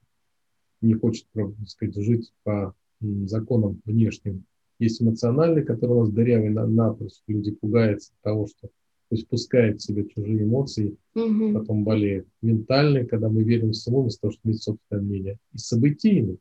Не 0.82 0.94
хочет, 0.94 1.26
так 1.34 1.50
сказать, 1.68 1.96
жить 1.96 2.34
по 2.44 2.74
законам 3.00 3.82
внешним. 3.86 4.46
Есть 4.80 5.02
эмоциональный, 5.02 5.64
который 5.64 5.92
у 5.92 6.00
нас 6.02 6.10
дырявый 6.10 6.50
на, 6.50 6.66
напрочь. 6.66 7.22
Люди 7.28 7.52
пугаются 7.52 8.12
того, 8.24 8.48
что 8.48 8.70
то 9.12 9.16
есть 9.18 9.28
пускает 9.28 9.82
в 9.82 9.84
себя 9.84 10.06
чужие 10.06 10.44
эмоции, 10.44 10.96
угу. 11.16 11.52
потом 11.52 11.84
болеет. 11.84 12.26
Ментальный, 12.42 13.06
когда 13.06 13.28
мы 13.28 13.44
верим 13.44 13.74
всему, 13.74 14.04
вместо 14.04 14.22
того, 14.22 14.32
чтобы 14.32 14.52
иметь 14.52 14.64
собственное 14.64 15.04
мнение. 15.04 15.38
И 15.52 15.58
событийный. 15.58 16.40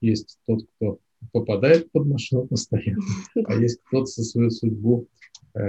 Есть 0.00 0.36
тот, 0.44 0.66
кто 0.74 0.98
попадает 1.32 1.92
под 1.92 2.08
машину 2.08 2.46
постоянно, 2.48 3.04
а 3.46 3.54
есть 3.54 3.80
кто-то 3.84 4.06
со 4.06 4.24
свою 4.24 4.50
судьбу 4.50 5.06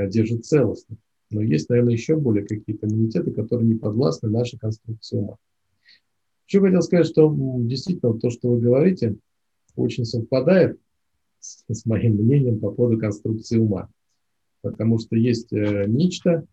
держит 0.10 0.45
целостно. 0.45 0.97
Но 1.32 1.41
есть, 1.41 1.69
наверное, 1.69 1.93
еще 1.93 2.15
более 2.15 2.45
какие-то 2.45 2.88
иммунитеты, 2.88 3.32
которые 3.32 3.67
не 3.67 3.75
подвластны 3.75 4.30
нашей 4.30 4.58
конструкции 4.58 5.17
ума. 5.17 5.38
Еще 6.47 6.62
хотел 6.62 6.82
сказать, 6.82 7.06
что 7.06 7.32
действительно 7.60 8.19
то, 8.19 8.32
что 8.32 8.49
вы 8.49 8.60
говорите, 8.60 9.15
очень 9.75 10.06
совпадает 10.06 10.80
с, 11.39 11.63
с 11.67 11.86
моим 11.86 12.15
мнением 12.15 12.60
по 12.60 12.71
поводу 12.71 12.99
конструкции 12.99 13.60
ума. 13.60 13.89
Потому 14.62 14.97
что 14.97 15.15
есть 15.15 15.54
э, 15.54 15.86
нечто, 15.88 16.45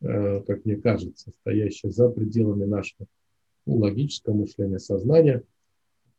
э, 0.00 0.40
как 0.46 0.64
мне 0.64 0.76
кажется, 0.76 1.32
стоящее 1.40 1.90
за 1.90 2.08
пределами 2.08 2.64
нашего 2.64 3.06
ну, 3.66 3.78
логического 3.78 4.34
мышления, 4.34 4.78
сознания. 4.78 5.42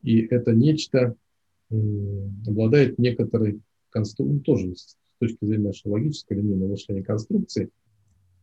И 0.01 0.19
это 0.19 0.53
нечто 0.53 1.15
э, 1.69 1.75
обладает 2.45 2.99
некоторой 2.99 3.61
конструкцией, 3.89 4.37
ну, 4.37 4.39
тоже 4.41 4.67
с 5.15 5.19
точки 5.19 5.45
зрения 5.45 5.67
нашей 5.67 5.87
логической 5.87 6.37
линейного 6.37 6.71
мышления 6.71 7.03
конструкции. 7.03 7.69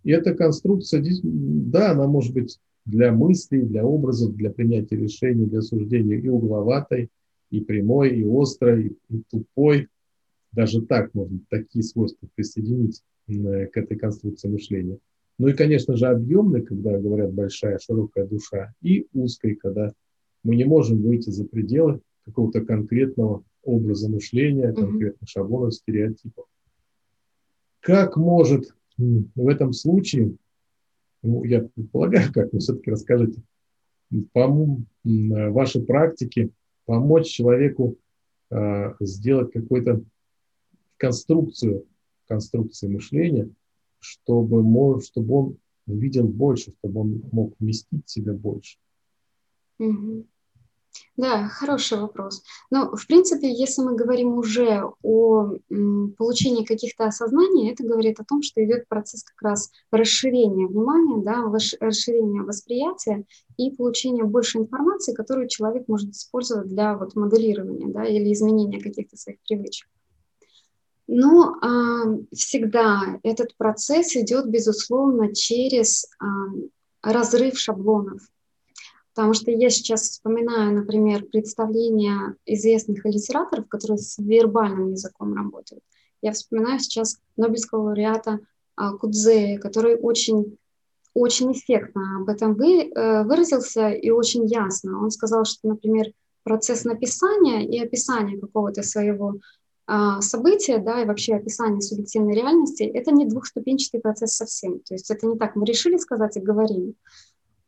И 0.04 0.10
эта 0.10 0.34
конструкция, 0.34 1.04
да, 1.22 1.92
она 1.92 2.06
может 2.06 2.34
быть 2.34 2.58
для 2.84 3.12
мыслей, 3.12 3.62
для 3.62 3.84
образов, 3.84 4.34
для 4.34 4.50
принятия 4.50 4.96
решений, 4.96 5.46
для 5.46 5.62
суждения 5.62 6.18
и 6.18 6.28
угловатой, 6.28 7.08
и 7.50 7.60
прямой, 7.60 8.18
и 8.18 8.24
острой, 8.24 8.96
и 9.08 9.22
тупой. 9.30 9.88
Даже 10.50 10.82
так 10.82 11.14
можно 11.14 11.38
такие 11.48 11.82
свойства 11.84 12.28
присоединить 12.34 13.02
к 13.28 13.76
этой 13.76 13.96
конструкции 13.96 14.48
мышления. 14.48 14.98
Ну 15.38 15.48
и, 15.48 15.52
конечно 15.54 15.96
же, 15.96 16.06
объемной, 16.06 16.62
когда 16.62 16.98
говорят 16.98 17.32
большая, 17.32 17.78
широкая 17.78 18.26
душа, 18.26 18.74
и 18.82 19.06
узкой, 19.12 19.54
когда 19.54 19.92
мы 20.42 20.56
не 20.56 20.64
можем 20.64 21.00
выйти 21.02 21.30
за 21.30 21.44
пределы 21.44 22.00
какого-то 22.24 22.62
конкретного 22.62 23.44
образа 23.62 24.10
мышления, 24.10 24.72
конкретных 24.72 25.28
шаблонов, 25.28 25.74
стереотипов. 25.74 26.46
Как 27.82 28.16
может 28.16 28.76
в 28.96 29.48
этом 29.48 29.72
случае, 29.72 30.36
ну, 31.22 31.42
я 31.42 31.62
предполагаю, 31.62 32.32
как 32.32 32.52
вы 32.52 32.60
все-таки 32.60 32.92
расскажите, 32.92 33.42
по 34.32 34.46
вашей 35.04 35.82
практике 35.82 36.50
помочь 36.84 37.26
человеку 37.26 37.96
э, 38.50 38.94
сделать 39.00 39.52
какую-то 39.52 40.00
конструкцию, 40.96 41.86
конструкции 42.28 42.86
мышления, 42.86 43.50
чтобы, 43.98 44.62
мог, 44.62 45.02
чтобы 45.02 45.34
он 45.34 45.56
видел 45.86 46.28
больше, 46.28 46.72
чтобы 46.78 47.00
он 47.00 47.22
мог 47.32 47.54
вместить 47.58 48.06
в 48.06 48.10
себя 48.10 48.32
больше. 48.32 48.78
Угу. 49.80 50.26
Да, 51.16 51.48
хороший 51.48 51.98
вопрос. 51.98 52.42
Но, 52.70 52.96
в 52.96 53.06
принципе, 53.06 53.52
если 53.52 53.82
мы 53.82 53.96
говорим 53.96 54.34
уже 54.34 54.82
о 55.02 55.56
получении 56.16 56.64
каких-то 56.64 57.04
осознаний, 57.04 57.70
это 57.70 57.84
говорит 57.84 58.18
о 58.18 58.24
том, 58.24 58.42
что 58.42 58.64
идет 58.64 58.88
процесс 58.88 59.22
как 59.22 59.40
раз 59.42 59.70
расширения 59.90 60.66
внимания, 60.66 61.22
да, 61.22 61.44
расширения 61.80 62.42
восприятия 62.42 63.24
и 63.58 63.70
получения 63.70 64.24
больше 64.24 64.58
информации, 64.58 65.14
которую 65.14 65.48
человек 65.48 65.86
может 65.86 66.10
использовать 66.10 66.68
для 66.68 66.96
вот 66.96 67.14
моделирования 67.14 67.88
да, 67.88 68.04
или 68.04 68.32
изменения 68.32 68.80
каких-то 68.80 69.16
своих 69.16 69.38
привычек. 69.46 69.88
Но 71.06 71.56
а, 71.60 72.04
всегда 72.32 73.20
этот 73.22 73.54
процесс 73.56 74.16
идет, 74.16 74.48
безусловно, 74.48 75.34
через 75.34 76.06
а, 76.18 76.26
разрыв 77.02 77.58
шаблонов. 77.58 78.22
Потому 79.14 79.34
что 79.34 79.50
я 79.50 79.68
сейчас 79.68 80.02
вспоминаю, 80.02 80.74
например, 80.74 81.24
представления 81.26 82.34
известных 82.46 83.04
литераторов, 83.04 83.68
которые 83.68 83.98
с 83.98 84.18
вербальным 84.18 84.92
языком 84.92 85.34
работают. 85.34 85.82
Я 86.22 86.32
вспоминаю 86.32 86.78
сейчас 86.78 87.18
Нобелевского 87.36 87.82
лауреата 87.82 88.40
а, 88.76 88.92
Кудзея, 88.92 89.58
который 89.58 89.96
очень, 89.96 90.56
очень 91.14 91.52
эффектно 91.52 92.20
об 92.20 92.28
этом 92.28 92.54
вы, 92.54 92.84
э, 92.84 93.24
выразился 93.24 93.90
и 93.90 94.10
очень 94.10 94.46
ясно. 94.46 95.02
Он 95.02 95.10
сказал, 95.10 95.44
что, 95.44 95.68
например, 95.68 96.06
процесс 96.42 96.84
написания 96.84 97.66
и 97.66 97.82
описания 97.84 98.38
какого-то 98.38 98.82
своего 98.82 99.40
а, 99.86 100.20
события, 100.20 100.78
да, 100.78 101.02
и 101.02 101.06
вообще 101.06 101.34
описание 101.34 101.80
субъективной 101.80 102.34
реальности, 102.34 102.84
это 102.84 103.10
не 103.10 103.26
двухступенчатый 103.26 104.00
процесс 104.00 104.36
совсем. 104.36 104.80
То 104.80 104.94
есть 104.94 105.10
это 105.10 105.26
не 105.26 105.36
так, 105.36 105.56
мы 105.56 105.66
решили 105.66 105.96
сказать 105.96 106.36
и 106.36 106.40
говорим, 106.40 106.94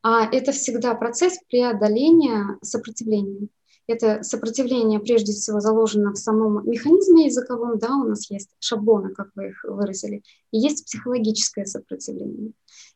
а 0.04 0.26
это 0.30 0.52
всегда 0.52 0.94
процесс 0.94 1.38
преодоления 1.48 2.58
сопротивления. 2.60 3.48
Это 3.86 4.22
сопротивление 4.22 5.00
прежде 5.00 5.32
всего 5.32 5.60
заложено 5.60 6.12
в 6.12 6.18
самом 6.18 6.68
механизме 6.68 7.24
языковом, 7.24 7.78
да, 7.78 7.96
у 7.96 8.04
нас 8.04 8.30
есть 8.30 8.50
шаблоны, 8.58 9.14
как 9.14 9.30
вы 9.34 9.48
их 9.48 9.64
выразили, 9.64 10.22
и 10.52 10.58
есть 10.58 10.84
психологическое 10.84 11.64
сопротивление. 11.64 12.52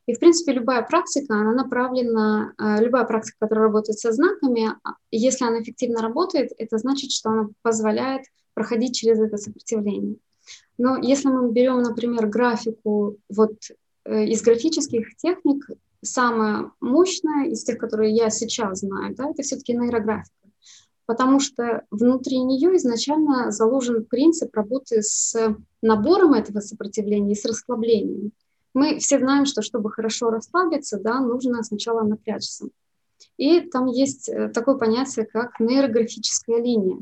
И, 0.07 0.15
в 0.15 0.19
принципе, 0.19 0.53
любая 0.53 0.83
практика, 0.83 1.35
она 1.35 1.53
направлена, 1.53 2.53
э, 2.59 2.83
любая 2.83 3.05
практика, 3.05 3.37
которая 3.41 3.67
работает 3.67 3.99
со 3.99 4.13
знаками, 4.13 4.71
а, 4.83 4.93
если 5.11 5.47
она 5.47 5.63
эффективно 5.63 6.03
работает, 6.03 6.53
это 6.59 6.77
значит, 6.77 7.11
что 7.11 7.31
она 7.31 7.49
позволяет 7.63 8.23
проходить 8.53 8.97
через 8.97 9.19
это 9.19 9.39
сопротивление. 9.39 10.17
Но 10.77 10.99
если 10.99 11.29
мы 11.29 11.51
берем, 11.53 11.81
например, 11.83 12.27
графику 12.27 13.17
вот 13.31 13.57
э, 14.05 14.25
из 14.27 14.43
графических 14.43 15.17
техник, 15.17 15.65
самая 16.03 16.73
мощная 16.81 17.49
из 17.49 17.65
тех, 17.65 17.79
которые 17.79 18.15
я 18.15 18.31
сейчас 18.31 18.81
знаю, 18.81 19.15
да, 19.15 19.31
это 19.31 19.43
все-таки 19.43 19.75
нейрографика. 19.75 20.33
Потому 21.07 21.41
что 21.41 21.85
внутри 21.91 22.39
нее 22.39 22.77
изначально 22.77 23.51
заложен 23.51 24.05
принцип 24.05 24.55
работы 24.55 25.03
с 25.03 25.35
набором 25.81 26.35
этого 26.35 26.61
сопротивления 26.61 27.33
и 27.33 27.37
с 27.37 27.45
расслаблением. 27.45 28.33
Мы 28.75 28.99
все 28.99 29.19
знаем, 29.19 29.47
что 29.47 29.63
чтобы 29.63 29.91
хорошо 29.91 30.31
расслабиться, 30.31 31.01
да, 31.01 31.21
нужно 31.21 31.63
сначала 31.63 32.03
напрячься. 32.03 32.69
И 33.39 33.63
там 33.63 33.87
есть 33.87 34.29
э, 34.29 34.49
такое 34.49 34.77
понятие, 34.77 35.27
как 35.27 35.59
нейрографическая 35.59 36.63
линия. 36.63 36.99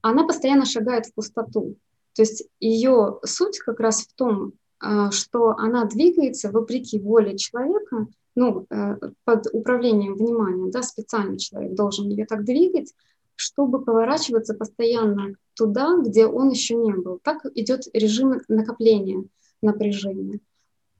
Она 0.00 0.26
постоянно 0.26 0.64
шагает 0.64 1.06
в 1.06 1.14
пустоту. 1.14 1.76
То 2.14 2.22
есть 2.22 2.44
ее 2.60 3.18
суть 3.24 3.58
как 3.58 3.80
раз 3.80 4.02
в 4.02 4.14
том, 4.14 4.52
а, 4.80 5.10
что 5.10 5.50
она 5.56 5.84
двигается 5.84 6.50
вопреки 6.50 6.98
воле 6.98 7.36
человека, 7.38 8.08
ну, 8.34 8.66
э, 8.70 8.96
под 9.24 9.46
управлением 9.52 10.14
внимания, 10.14 10.70
да, 10.70 10.82
специальный 10.82 11.38
человек 11.38 11.74
должен 11.74 12.08
ее 12.08 12.26
так 12.26 12.44
двигать, 12.44 12.94
чтобы 13.36 13.84
поворачиваться 13.84 14.54
постоянно 14.54 15.34
туда, 15.54 15.98
где 15.98 16.26
он 16.26 16.50
еще 16.50 16.76
не 16.76 16.92
был. 16.92 17.20
Так 17.22 17.44
идет 17.54 17.82
режим 17.92 18.40
накопления 18.48 19.24
напряжения. 19.60 20.40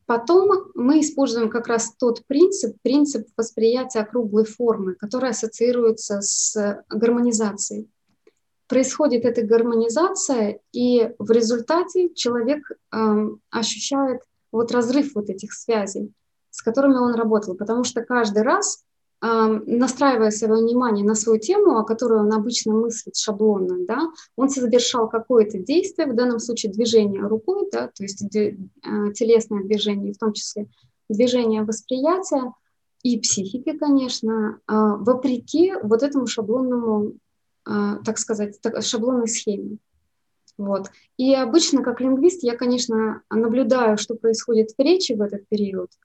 Потом 0.07 0.71
мы 0.75 1.01
используем 1.01 1.49
как 1.49 1.69
раз 1.69 1.95
тот 1.97 2.25
принцип, 2.27 2.77
принцип 2.83 3.29
восприятия 3.37 4.05
круглой 4.05 4.45
формы, 4.45 4.95
который 4.95 5.31
ассоциируется 5.31 6.21
с 6.21 6.85
гармонизацией. 6.89 7.89
Происходит 8.67 9.25
эта 9.25 9.43
гармонизация, 9.43 10.61
и 10.73 11.11
в 11.19 11.31
результате 11.31 12.13
человек 12.15 12.71
э, 12.71 13.29
ощущает 13.51 14.23
вот 14.51 14.73
разрыв 14.73 15.15
вот 15.15 15.31
этих 15.31 15.53
связей 15.53 16.13
с 16.53 16.63
которыми 16.63 16.95
он 16.95 17.15
работал, 17.15 17.57
потому 17.57 17.83
что 17.83 18.03
каждый 18.03 18.43
раз 18.43 18.85
настраивая 19.23 20.33
свое 20.33 20.63
внимание 20.63 21.05
на 21.05 21.15
свою 21.15 21.39
тему, 21.39 21.79
о 21.79 21.85
которой 21.85 22.21
он 22.21 22.33
обычно 22.33 22.75
мыслит 22.75 23.15
шаблонно, 23.15 23.87
да, 23.87 24.11
он 24.35 24.49
совершал 24.49 25.09
какое-то 25.09 25.59
действие, 25.59 26.11
в 26.11 26.17
данном 26.17 26.41
случае 26.41 26.73
движение 26.73 27.23
рукой, 27.23 27.69
да, 27.71 27.87
то 27.87 28.03
есть 28.03 28.25
а, 28.25 29.13
телесное 29.13 29.63
движение, 29.63 30.13
в 30.13 30.19
том 30.19 30.33
числе 30.33 30.67
движение 31.09 31.63
восприятия 31.63 32.53
и 33.05 33.21
психики, 33.21 33.79
конечно, 33.79 34.59
а, 34.67 34.97
вопреки 34.97 35.73
вот 35.85 36.03
этому 36.03 36.27
шаблонному, 36.27 37.13
а, 37.65 37.99
так 37.99 38.19
сказать, 38.19 38.59
шаблонной 38.81 39.29
схеме. 39.29 39.79
Вот. 40.59 40.91
И 41.17 41.33
обычно, 41.33 41.85
как 41.85 42.01
лингвист, 42.01 42.43
я, 42.43 42.57
конечно, 42.57 43.23
наблюдаю, 43.31 43.99
что 43.99 44.17
происходит 44.17 44.73
в 44.77 44.83
речи 44.83 45.13
в 45.13 45.23
этот 45.23 45.47
период– 45.47 45.91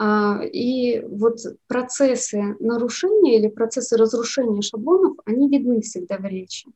и 0.00 1.02
вот 1.08 1.38
процессы 1.66 2.56
нарушения 2.60 3.38
или 3.38 3.48
процессы 3.48 3.96
разрушения 3.96 4.62
шаблонов, 4.62 5.16
они 5.24 5.48
видны 5.48 5.80
всегда 5.80 6.18
в 6.18 6.24
речи. 6.24 6.68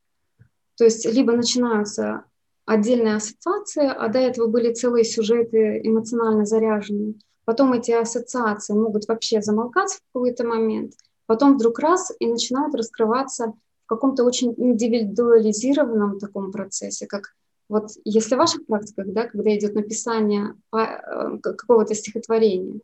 То 0.77 0.85
есть 0.85 1.07
либо 1.07 1.33
начинаются 1.33 2.25
отдельные 2.67 3.17
ассоциации, 3.17 3.87
а 3.87 4.09
до 4.09 4.19
этого 4.19 4.49
были 4.49 4.73
целые 4.73 5.05
сюжеты 5.05 5.81
эмоционально 5.85 6.47
заряженные. 6.47 7.15
Потом 7.45 7.73
эти 7.73 7.91
ассоциации 7.91 8.75
могут 8.75 9.07
вообще 9.07 9.41
замолкать 9.41 9.93
в 9.93 10.01
какой-то 10.13 10.45
момент, 10.45 10.95
потом 11.27 11.55
вдруг 11.55 11.79
раз 11.79 12.13
и 12.19 12.27
начинают 12.27 12.75
раскрываться 12.75 13.53
в 13.85 13.87
каком-то 13.87 14.25
очень 14.25 14.55
индивидуализированном 14.57 16.19
таком 16.19 16.53
процессе, 16.53 17.07
как 17.07 17.35
вот 17.69 17.91
если 18.05 18.35
в 18.35 18.39
ваших 18.39 18.67
практиках, 18.67 19.07
да, 19.09 19.27
когда 19.27 19.57
идет 19.57 19.75
написание 19.75 20.55
э, 20.75 21.39
какого-то 21.43 21.95
стихотворения, 21.95 22.81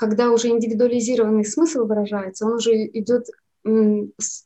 когда 0.00 0.30
уже 0.32 0.48
индивидуализированный 0.48 1.44
смысл 1.44 1.84
выражается, 1.84 2.46
он 2.46 2.54
уже 2.54 2.86
идет 2.86 3.26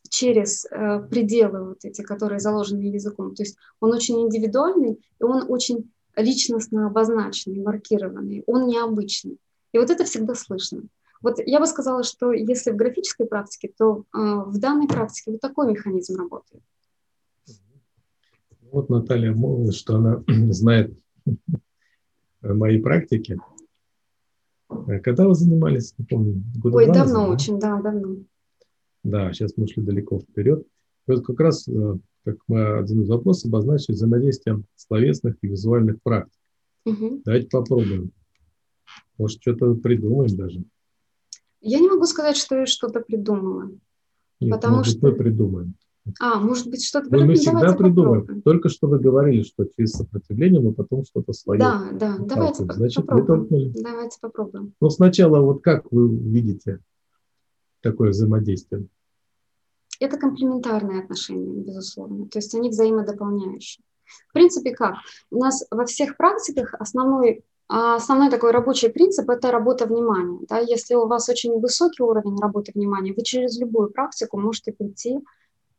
через 0.09 0.65
э, 0.65 0.99
пределы 1.09 1.69
вот 1.69 1.85
эти, 1.85 2.01
которые 2.01 2.41
заложены 2.41 2.81
языком. 2.81 3.33
То 3.33 3.43
есть 3.43 3.55
он 3.79 3.93
очень 3.93 4.21
индивидуальный, 4.21 4.99
и 5.17 5.23
он 5.23 5.45
очень 5.47 5.89
личностно 6.17 6.87
обозначенный, 6.87 7.61
маркированный, 7.61 8.43
он 8.45 8.67
необычный. 8.67 9.37
И 9.71 9.77
вот 9.77 9.89
это 9.89 10.03
всегда 10.03 10.35
слышно. 10.35 10.81
Вот 11.21 11.35
я 11.45 11.61
бы 11.61 11.67
сказала, 11.67 12.03
что 12.03 12.33
если 12.33 12.71
в 12.71 12.75
графической 12.75 13.25
практике, 13.25 13.73
то 13.77 14.03
э, 14.13 14.17
в 14.17 14.59
данной 14.59 14.89
практике 14.89 15.31
вот 15.31 15.39
такой 15.39 15.71
механизм 15.71 16.17
работает. 16.17 16.63
Вот 18.73 18.89
Наталья 18.89 19.31
молвила, 19.31 19.71
что 19.71 19.95
она 19.95 20.21
знает 20.51 20.93
мои 22.41 22.81
практики. 22.81 23.39
Э, 24.69 24.99
когда 24.99 25.27
вы 25.27 25.35
занимались, 25.35 25.93
не 25.97 26.05
помню, 26.05 26.43
года 26.55 26.77
Ой, 26.77 26.85
давно 26.87 27.27
назад, 27.27 27.29
очень, 27.29 27.59
да, 27.59 27.81
давно. 27.81 28.17
Да, 29.03 29.33
сейчас 29.33 29.53
мы 29.57 29.67
шли 29.67 29.83
далеко 29.83 30.19
вперед. 30.19 30.65
И 31.07 31.11
вот 31.11 31.25
как 31.25 31.39
раз, 31.39 31.67
э, 31.67 31.97
как 32.23 32.37
мы 32.47 32.79
один 32.79 33.01
из 33.01 33.09
вопросов 33.09 33.45
обозначили, 33.45 33.95
взаимодействие 33.95 34.63
словесных 34.75 35.35
и 35.41 35.47
визуальных 35.47 36.01
практик. 36.01 36.39
Угу. 36.85 37.21
Давайте 37.25 37.47
попробуем. 37.49 38.11
Может, 39.17 39.41
что-то 39.41 39.75
придумаем 39.75 40.35
даже. 40.35 40.63
Я 41.61 41.79
не 41.79 41.87
могу 41.87 42.05
сказать, 42.05 42.37
что 42.37 42.59
я 42.59 42.65
что-то 42.65 43.01
придумала. 43.01 43.71
Нет, 44.39 44.51
потому 44.51 44.77
может, 44.77 44.97
что 44.97 45.07
мы 45.07 45.15
придумаем. 45.15 45.75
А, 46.19 46.39
может 46.39 46.67
быть, 46.67 46.85
что-то 46.85 47.07
ну, 47.09 47.25
Мы 47.25 47.33
всегда 47.33 47.73
придумаем. 47.73 48.21
Попробуем. 48.21 48.41
Только 48.43 48.69
что 48.69 48.87
вы 48.87 48.99
говорили, 48.99 49.43
что 49.43 49.65
через 49.65 49.91
сопротивление 49.91 50.61
мы 50.61 50.73
потом 50.73 51.03
что-то 51.03 51.33
свое. 51.33 51.59
Да, 51.59 51.89
да, 51.93 52.17
давайте 52.19 52.63
Значит, 52.63 53.05
попробуем. 53.05 53.73
Давайте 53.73 54.17
попробуем. 54.21 54.73
Ну, 54.79 54.89
сначала, 54.89 55.39
вот 55.39 55.63
как 55.63 55.91
вы 55.91 56.15
видите 56.15 56.79
такое 57.81 58.11
взаимодействие? 58.11 58.87
Это 59.99 60.17
комплементарные 60.17 61.01
отношения, 61.01 61.63
безусловно. 61.63 62.27
То 62.27 62.39
есть 62.39 62.53
они 62.53 62.69
взаимодополняющие. 62.69 63.83
В 64.29 64.33
принципе, 64.33 64.75
как? 64.75 64.95
У 65.31 65.39
нас 65.39 65.65
во 65.71 65.85
всех 65.85 66.17
практиках 66.17 66.75
основной 66.75 67.43
Основной 67.67 68.29
такой 68.29 68.51
рабочий 68.51 68.89
принцип– 68.89 69.27
это 69.31 69.51
работа 69.51 69.87
внимания. 69.87 70.39
Да? 70.47 70.59
Если 70.59 70.93
у 70.93 71.07
вас 71.07 71.27
очень 71.29 71.59
высокий 71.59 72.03
уровень 72.03 72.37
работы 72.39 72.71
внимания, 72.75 73.11
вы 73.11 73.23
через 73.23 73.59
любую 73.59 73.89
практику 73.89 74.37
можете 74.39 74.71
прийти 74.71 75.17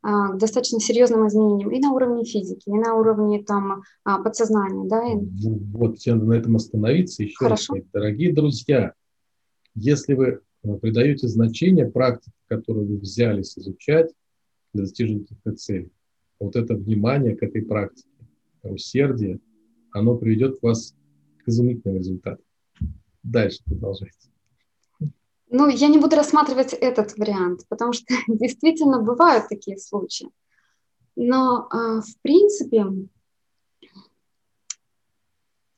а, 0.03 0.34
достаточно 0.34 0.80
серьезным 0.80 1.26
изменениям 1.26 1.70
и 1.70 1.80
на 1.80 1.92
уровне 1.92 2.24
физики, 2.24 2.68
и 2.68 2.72
на 2.72 2.94
уровне 2.94 3.42
там, 3.42 3.82
а, 4.05 4.22
подсознания. 4.22 4.88
Да? 4.88 5.03
Ну, 5.05 5.59
вот, 5.72 5.99
я 6.01 6.14
на 6.14 6.34
этом 6.34 6.57
остановиться. 6.57 7.22
Еще 7.22 7.36
Хорошо. 7.36 7.74
раз, 7.74 7.84
дорогие 7.92 8.32
друзья, 8.32 8.92
если 9.74 10.14
вы 10.14 10.40
а, 10.62 10.74
придаете 10.74 11.28
значение 11.28 11.90
практике, 11.90 12.36
которую 12.47 12.86
вы 12.86 12.99
взялись 12.99 13.59
изучать 13.59 14.12
для 14.72 14.84
достижения 14.84 15.20
каких-то 15.20 15.53
целей, 15.53 15.92
вот 16.38 16.57
это 16.57 16.74
внимание 16.74 17.34
к 17.34 17.42
этой 17.42 17.62
практике, 17.62 18.09
усердие, 18.62 19.40
оно 19.92 20.16
приведет 20.16 20.61
вас 20.62 20.94
к 21.44 21.49
изумительным 21.49 21.99
результатам. 21.99 22.44
Дальше 23.22 23.62
продолжайте. 23.64 24.28
Ну, 25.59 25.68
я 25.68 25.88
не 25.88 25.96
буду 25.96 26.16
рассматривать 26.16 26.74
этот 26.74 27.16
вариант, 27.16 27.62
потому 27.70 27.94
что 27.94 28.04
действительно 28.28 29.00
бывают 29.00 29.48
такие 29.48 29.78
случаи. 29.78 30.28
Но, 31.16 31.66
э, 31.72 32.00
в 32.02 32.20
принципе, 32.20 32.84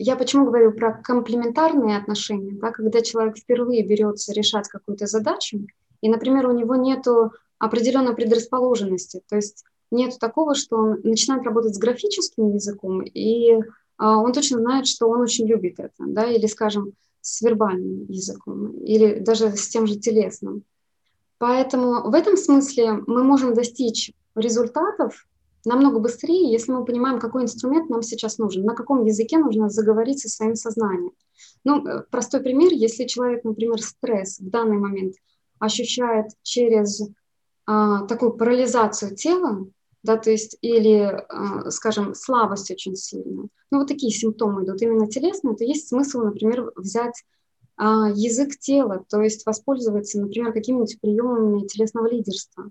я 0.01 0.16
почему 0.16 0.47
говорю 0.47 0.72
про 0.72 1.01
комплементарные 1.01 1.97
отношения, 1.97 2.59
да, 2.61 2.72
когда 2.72 3.03
человек 3.03 3.39
впервые 3.39 3.87
берется 3.87 4.33
решать 4.33 4.66
какую-то 4.66 5.07
задачу, 5.07 5.64
и, 6.01 6.09
например, 6.09 6.49
у 6.49 6.53
него 6.53 6.74
нет 6.74 7.07
определенной 7.61 8.16
предрасположенности, 8.16 9.22
то 9.29 9.37
есть 9.37 9.64
нет 9.93 10.18
такого, 10.18 10.57
что 10.57 10.76
он 10.76 11.01
начинает 11.05 11.45
работать 11.45 11.76
с 11.76 11.79
графическим 11.79 12.53
языком, 12.53 13.03
и 13.03 13.53
э, 13.53 13.61
он 13.97 14.33
точно 14.33 14.59
знает, 14.59 14.89
что 14.89 15.09
он 15.09 15.20
очень 15.20 15.47
любит 15.47 15.79
это, 15.79 16.05
да, 16.05 16.24
или, 16.24 16.47
скажем, 16.47 16.95
с 17.21 17.41
вербальным 17.43 18.07
языком 18.09 18.71
или 18.85 19.19
даже 19.19 19.57
с 19.57 19.69
тем 19.69 19.87
же 19.87 19.97
телесным. 19.97 20.64
Поэтому 21.39 22.11
в 22.11 22.14
этом 22.14 22.37
смысле 22.37 23.03
мы 23.07 23.23
можем 23.23 23.55
достичь 23.55 24.12
результатов 24.35 25.27
намного 25.64 25.99
быстрее, 25.99 26.51
если 26.51 26.73
мы 26.73 26.85
понимаем, 26.85 27.21
какой 27.21 27.43
инструмент 27.43 27.91
нам 27.91 28.03
сейчас 28.03 28.39
нужен, 28.39 28.64
на 28.64 28.75
каком 28.75 29.05
языке 29.05 29.39
нужно 29.39 29.69
заговорить 29.69 30.21
со 30.21 30.29
своим 30.29 30.55
сознанием. 30.55 31.12
Ну, 31.64 31.87
э, 31.87 32.05
простой 32.11 32.41
пример, 32.41 32.73
если 32.73 33.05
человек, 33.05 33.45
например, 33.45 33.81
стресс 33.81 34.39
в 34.39 34.49
данный 34.49 34.79
момент 34.79 35.14
ощущает 35.59 36.27
через 36.43 37.03
а, 37.66 38.07
такую 38.07 38.33
парализацию 38.33 39.14
тела, 39.14 39.66
да, 40.09 40.17
то 40.17 40.31
есть 40.31 40.57
или, 40.63 41.23
а, 41.29 41.71
скажем, 41.71 42.15
слабость 42.15 42.71
очень 42.71 42.97
сильная. 42.97 43.49
Ну, 43.71 43.79
вот 43.79 43.89
такие 43.89 44.11
симптомы 44.11 44.65
идут 44.65 44.81
именно 44.81 45.07
телесные, 45.07 45.55
то 45.55 45.65
есть 45.65 45.89
смысл, 45.89 46.21
например, 46.23 46.73
взять 46.77 47.13
а, 47.77 48.09
язык 48.09 48.59
тела, 48.59 49.05
то 49.11 49.21
есть 49.21 49.45
воспользоваться, 49.45 50.19
например, 50.19 50.55
какими-нибудь 50.55 50.99
приемами 51.03 51.67
телесного 51.67 52.09
лидерства 52.09 52.71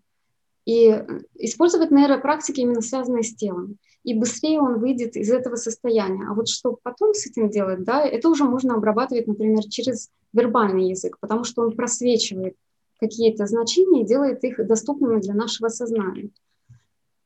и 0.65 0.87
э, 0.89 1.05
использовать 1.35 1.91
нейропрактики, 1.91 2.61
именно 2.61 2.81
связанные 2.81 3.21
с 3.21 3.35
телом. 3.35 3.77
И 4.03 4.15
быстрее 4.15 4.59
он 4.59 4.79
выйдет 4.79 5.15
из 5.15 5.31
этого 5.31 5.57
состояния. 5.57 6.25
А 6.27 6.33
вот 6.33 6.49
что 6.49 6.79
потом 6.81 7.13
с 7.13 7.27
этим 7.27 7.51
делать, 7.51 7.83
да, 7.83 8.03
это 8.03 8.29
уже 8.29 8.45
можно 8.45 8.73
обрабатывать, 8.73 9.27
например, 9.27 9.63
через 9.69 10.09
вербальный 10.33 10.89
язык, 10.89 11.17
потому 11.19 11.43
что 11.43 11.61
он 11.61 11.75
просвечивает 11.75 12.55
какие-то 12.99 13.45
значения 13.45 14.01
и 14.01 14.07
делает 14.07 14.43
их 14.43 14.65
доступными 14.65 15.21
для 15.21 15.35
нашего 15.35 15.69
сознания. 15.69 16.31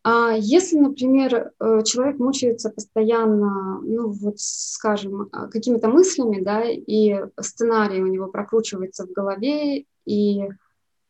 А 0.04 0.34
если, 0.36 0.80
например, 0.80 1.52
э, 1.60 1.84
человек 1.84 2.18
мучается 2.18 2.72
постоянно, 2.72 3.82
ну 3.82 4.10
вот, 4.10 4.40
скажем, 4.40 5.30
а, 5.32 5.48
какими-то 5.48 5.90
мыслями, 5.90 6.42
да, 6.42 6.64
и 6.64 7.24
сценарий 7.40 8.02
у 8.02 8.08
него 8.08 8.28
прокручивается 8.28 9.06
в 9.06 9.12
голове, 9.12 9.86
и 10.06 10.50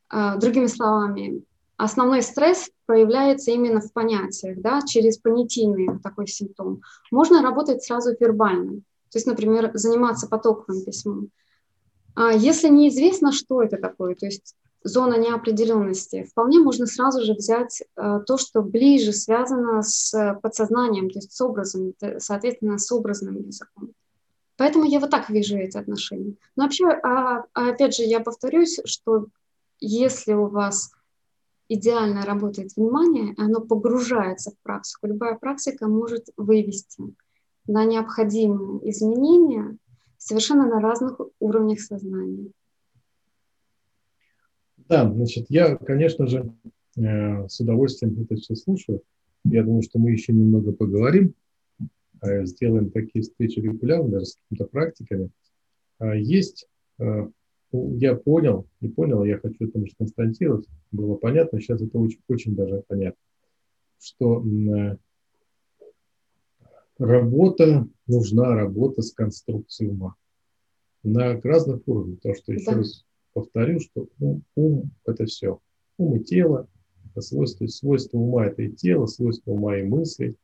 а, 0.10 0.36
другими 0.36 0.66
словами, 0.66 1.44
основной 1.78 2.22
стресс 2.22 2.70
проявляется 2.86 3.52
именно 3.52 3.80
в 3.80 3.94
понятиях, 3.94 4.60
да, 4.60 4.82
через 4.82 5.18
понятийный 5.18 5.98
такой 6.04 6.28
симптом. 6.28 6.82
Можно 7.12 7.42
работать 7.42 7.84
сразу 7.84 8.14
вербально, 8.20 8.82
то 9.10 9.18
есть, 9.18 9.26
например, 9.26 9.72
заниматься 9.74 10.28
потоковым 10.28 10.84
письмом. 10.84 11.30
А 12.14 12.34
если 12.34 12.68
неизвестно, 12.68 13.32
что 13.32 13.64
это 13.64 13.78
такое, 13.78 14.16
то 14.16 14.26
есть 14.26 14.54
зона 14.84 15.18
неопределенности, 15.18 16.24
вполне 16.24 16.60
можно 16.60 16.86
сразу 16.86 17.24
же 17.24 17.34
взять 17.34 17.82
э, 17.82 18.20
то, 18.26 18.38
что 18.38 18.62
ближе 18.62 19.14
связано 19.14 19.82
с 19.84 20.40
подсознанием, 20.42 21.10
то 21.10 21.20
есть 21.20 21.34
с 21.34 21.42
образом, 21.42 21.94
соответственно, 22.18 22.78
с 22.78 22.92
образным 22.92 23.38
языком. 23.38 23.92
Поэтому 24.58 24.86
я 24.86 25.00
вот 25.00 25.10
так 25.10 25.30
вижу 25.30 25.58
эти 25.58 25.78
отношения. 25.78 26.36
Но 26.56 26.64
вообще, 26.64 26.86
а, 26.88 27.46
а 27.54 27.70
опять 27.70 27.96
же, 27.96 28.04
я 28.04 28.20
повторюсь, 28.20 28.80
что 28.86 29.28
если 29.80 30.34
у 30.34 30.48
вас 30.48 30.92
идеально 31.68 32.26
работает 32.26 32.76
внимание, 32.76 33.34
оно 33.38 33.62
погружается 33.62 34.52
в 34.52 34.60
практику, 34.62 35.08
любая 35.08 35.36
практика 35.36 35.88
может 35.88 36.28
вывести 36.38 37.16
на 37.66 37.86
необходимые 37.86 38.90
изменения 38.92 39.78
совершенно 40.18 40.68
на 40.68 40.80
разных 40.80 41.20
уровнях 41.40 41.80
сознания. 41.80 42.52
Да, 44.92 45.10
значит, 45.10 45.46
я, 45.48 45.78
конечно 45.78 46.28
же, 46.28 46.52
э, 46.98 47.48
с 47.48 47.62
удовольствием 47.62 48.22
это 48.22 48.36
все 48.36 48.56
слушаю. 48.56 49.02
Я 49.46 49.64
думаю, 49.64 49.84
что 49.84 50.00
мы 50.00 50.12
еще 50.12 50.34
немного 50.34 50.74
поговорим, 50.74 51.34
э, 52.22 52.46
сделаем 52.46 52.92
такие 52.92 53.22
встречи 53.22 53.60
регулярно, 53.60 54.10
даже 54.10 54.26
с 54.26 54.36
какими-то 54.36 54.66
практиками. 54.70 55.30
А 55.98 56.14
есть, 56.14 56.68
э, 57.00 57.26
я 57.72 58.16
понял, 58.16 58.68
не 58.82 58.90
понял, 58.90 59.24
я 59.24 59.38
хочу 59.38 59.66
это 59.66 59.80
может 59.80 59.96
констатировать, 59.98 60.68
было 60.92 61.16
понятно, 61.16 61.62
сейчас 61.62 61.82
это 61.82 61.98
очень, 61.98 62.20
очень 62.28 62.54
даже 62.54 62.84
понятно, 62.86 63.22
что 63.98 64.44
работа 67.00 67.88
нужна, 68.08 68.56
работа 68.56 69.02
с 69.04 69.14
конструкцией 69.14 69.92
ума 69.92 70.16
на 71.02 71.40
разных 71.40 71.88
уровнях. 71.88 72.20
То, 72.20 72.36
что 72.36 72.52
еще 72.52 72.72
да. 72.72 72.78
раз 72.78 73.06
повторю, 73.34 73.80
что 73.80 74.08
ум, 74.20 74.44
ум– 74.56 74.92
это 75.06 75.26
все. 75.26 75.60
Ум 75.98 76.18
и 76.18 76.24
тело, 76.24 76.68
это 77.12 77.22
свойства, 77.22 77.68
свойства 77.68 78.18
ума– 78.18 78.46
это 78.48 78.64
и 78.64 78.72
тело, 78.72 79.06
свойства 79.06 79.52
ума 79.52 79.78
и 79.78 79.84
мысли. 79.84 80.36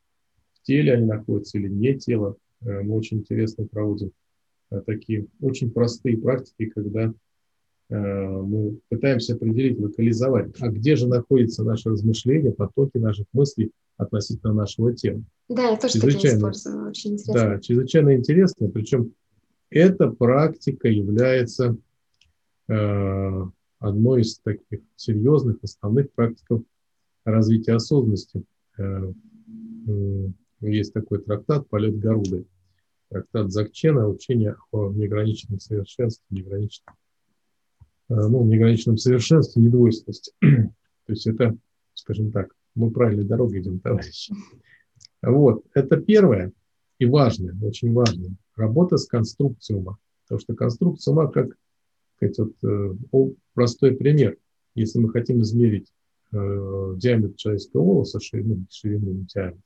В 0.54 0.62
теле 0.64 0.94
они 0.94 1.06
находятся 1.06 1.58
или 1.58 1.70
не 1.70 1.96
тело. 1.96 2.38
Э, 2.62 2.82
мы 2.82 2.96
очень 2.96 3.20
интересно 3.20 3.66
проводим 3.66 4.12
э, 4.72 4.82
такие 4.86 5.28
очень 5.42 5.72
простые 5.72 6.18
практики, 6.18 6.66
когда 6.66 7.14
э, 7.90 7.96
мы 7.98 8.80
пытаемся 8.90 9.36
определить, 9.36 9.80
локализовать, 9.80 10.54
а 10.60 10.68
где 10.70 10.96
же 10.96 11.08
находится 11.08 11.64
наше 11.64 11.90
размышление, 11.90 12.52
потоки 12.52 12.98
наших 12.98 13.28
мыслей 13.34 13.72
относительно 13.98 14.54
нашего 14.54 14.94
тела. 14.94 15.24
Да, 15.50 15.70
я 15.70 15.78
тоже 15.78 15.94
чрезвычайно, 15.94 16.22
такие 16.22 16.38
использую, 16.38 16.90
очень 16.90 17.14
интересно. 17.14 17.34
Да, 17.34 17.60
чрезвычайно 17.60 18.16
интересно, 18.16 18.70
причем 18.70 19.14
эта 19.70 20.10
практика 20.10 20.88
является 20.88 21.78
одной 22.68 24.22
из 24.22 24.40
таких 24.40 24.82
серьезных, 24.96 25.58
основных 25.64 26.12
практиков 26.12 26.64
развития 27.24 27.74
осознанности. 27.74 28.44
Э, 28.78 29.12
э, 29.88 30.28
есть 30.62 30.94
такой 30.94 31.22
трактат 31.22 31.68
«Полет 31.70 31.98
Гаруды», 32.00 32.46
трактат 33.10 33.52
Закчена 33.52 34.08
«Учение 34.08 34.56
о 34.72 34.92
неограниченном 34.92 35.60
совершенстве, 35.60 36.26
неограниченном, 36.30 36.96
э, 38.10 38.16
ну, 38.16 38.46
неограниченном 38.46 38.98
совершенстве, 38.98 39.62
недвойственности». 39.62 40.34
То 40.42 41.14
есть 41.14 41.28
это, 41.28 41.56
скажем 41.94 42.32
так, 42.32 42.54
мы 42.76 42.92
правильной 42.92 43.26
дорогой 43.26 43.62
идем, 43.62 43.80
товарищи. 43.80 44.34
Вот, 45.22 45.66
это 45.74 45.98
первое 45.98 46.52
и 47.00 47.06
важное, 47.06 47.56
очень 47.62 47.92
важное 47.94 48.32
работа 48.56 48.98
с 48.98 49.06
конструкцией 49.06 49.80
ума. 49.80 49.98
Потому 50.24 50.40
что 50.40 50.56
конструкция 50.56 51.12
ума, 51.12 51.28
как 51.28 51.56
сказать, 52.18 52.38
вот, 52.38 53.32
э, 53.32 53.34
простой 53.54 53.96
пример. 53.96 54.38
Если 54.76 55.00
мы 55.00 55.10
хотим 55.10 55.42
измерить 55.42 55.92
э, 56.32 56.94
диаметр 56.98 57.36
человеческого 57.36 57.84
волоса, 57.84 58.20
ширину, 58.20 58.66
ширину 58.70 59.26
диаметра, 59.34 59.62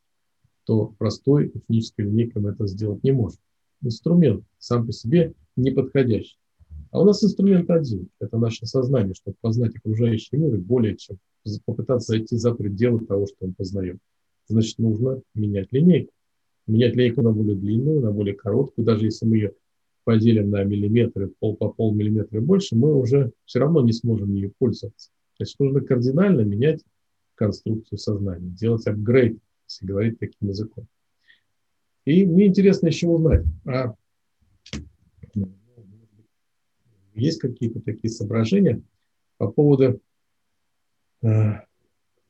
то 0.66 0.94
простой 0.98 1.50
технической 1.50 2.06
линейкой 2.06 2.42
мы 2.42 2.52
это 2.52 2.68
сделать 2.68 3.04
не 3.04 3.12
можем. 3.12 3.40
Инструмент 3.82 4.46
сам 4.60 4.86
по 4.86 4.94
себе 4.94 5.34
не 5.56 5.72
подходящий. 5.72 6.38
А 6.92 7.02
у 7.02 7.06
нас 7.06 7.24
инструмент 7.24 7.70
один. 7.70 8.10
Это 8.20 8.38
наше 8.38 8.66
сознание, 8.66 9.16
чтобы 9.16 9.38
познать 9.42 9.76
окружающий 9.76 10.38
мир 10.38 10.58
более 10.58 10.96
чем 10.98 11.18
попытаться 11.66 12.14
зайти 12.14 12.38
за 12.38 12.54
пределы 12.54 13.06
того, 13.06 13.26
что 13.26 13.48
мы 13.48 13.54
познаем. 13.54 14.00
Значит, 14.48 14.78
нужно 14.78 15.22
менять 15.34 15.72
линейку 15.72 16.14
менять 16.68 16.96
лейку 16.96 17.22
на 17.22 17.32
более 17.32 17.56
длинную, 17.56 18.02
на 18.02 18.12
более 18.12 18.36
короткую, 18.36 18.86
даже 18.86 19.06
если 19.06 19.26
мы 19.26 19.36
ее 19.36 19.54
поделим 20.04 20.50
на 20.50 20.64
миллиметры, 20.64 21.32
пол 21.40 21.56
по 21.56 21.70
полмиллиметра 21.70 22.42
больше, 22.42 22.76
мы 22.76 22.96
уже 22.96 23.32
все 23.46 23.60
равно 23.60 23.82
не 23.82 23.94
сможем 23.94 24.34
ею 24.34 24.54
пользоваться. 24.58 25.10
То 25.38 25.44
есть 25.44 25.60
нужно 25.60 25.82
кардинально 25.82 26.42
менять 26.42 26.84
конструкцию 27.36 27.98
сознания, 27.98 28.50
делать 28.50 28.86
апгрейд, 28.88 29.40
если 29.68 29.86
говорить 29.86 30.20
таким 30.20 30.50
языком. 30.50 30.88
И 32.06 32.26
мне 32.26 32.48
интересно 32.48 32.88
еще 32.88 33.08
узнать, 33.08 33.46
а 33.66 33.96
есть 37.14 37.40
какие-то 37.40 37.82
такие 37.82 38.12
соображения 38.12 38.82
по 39.38 39.52
поводу 39.52 40.02
э, 41.22 41.52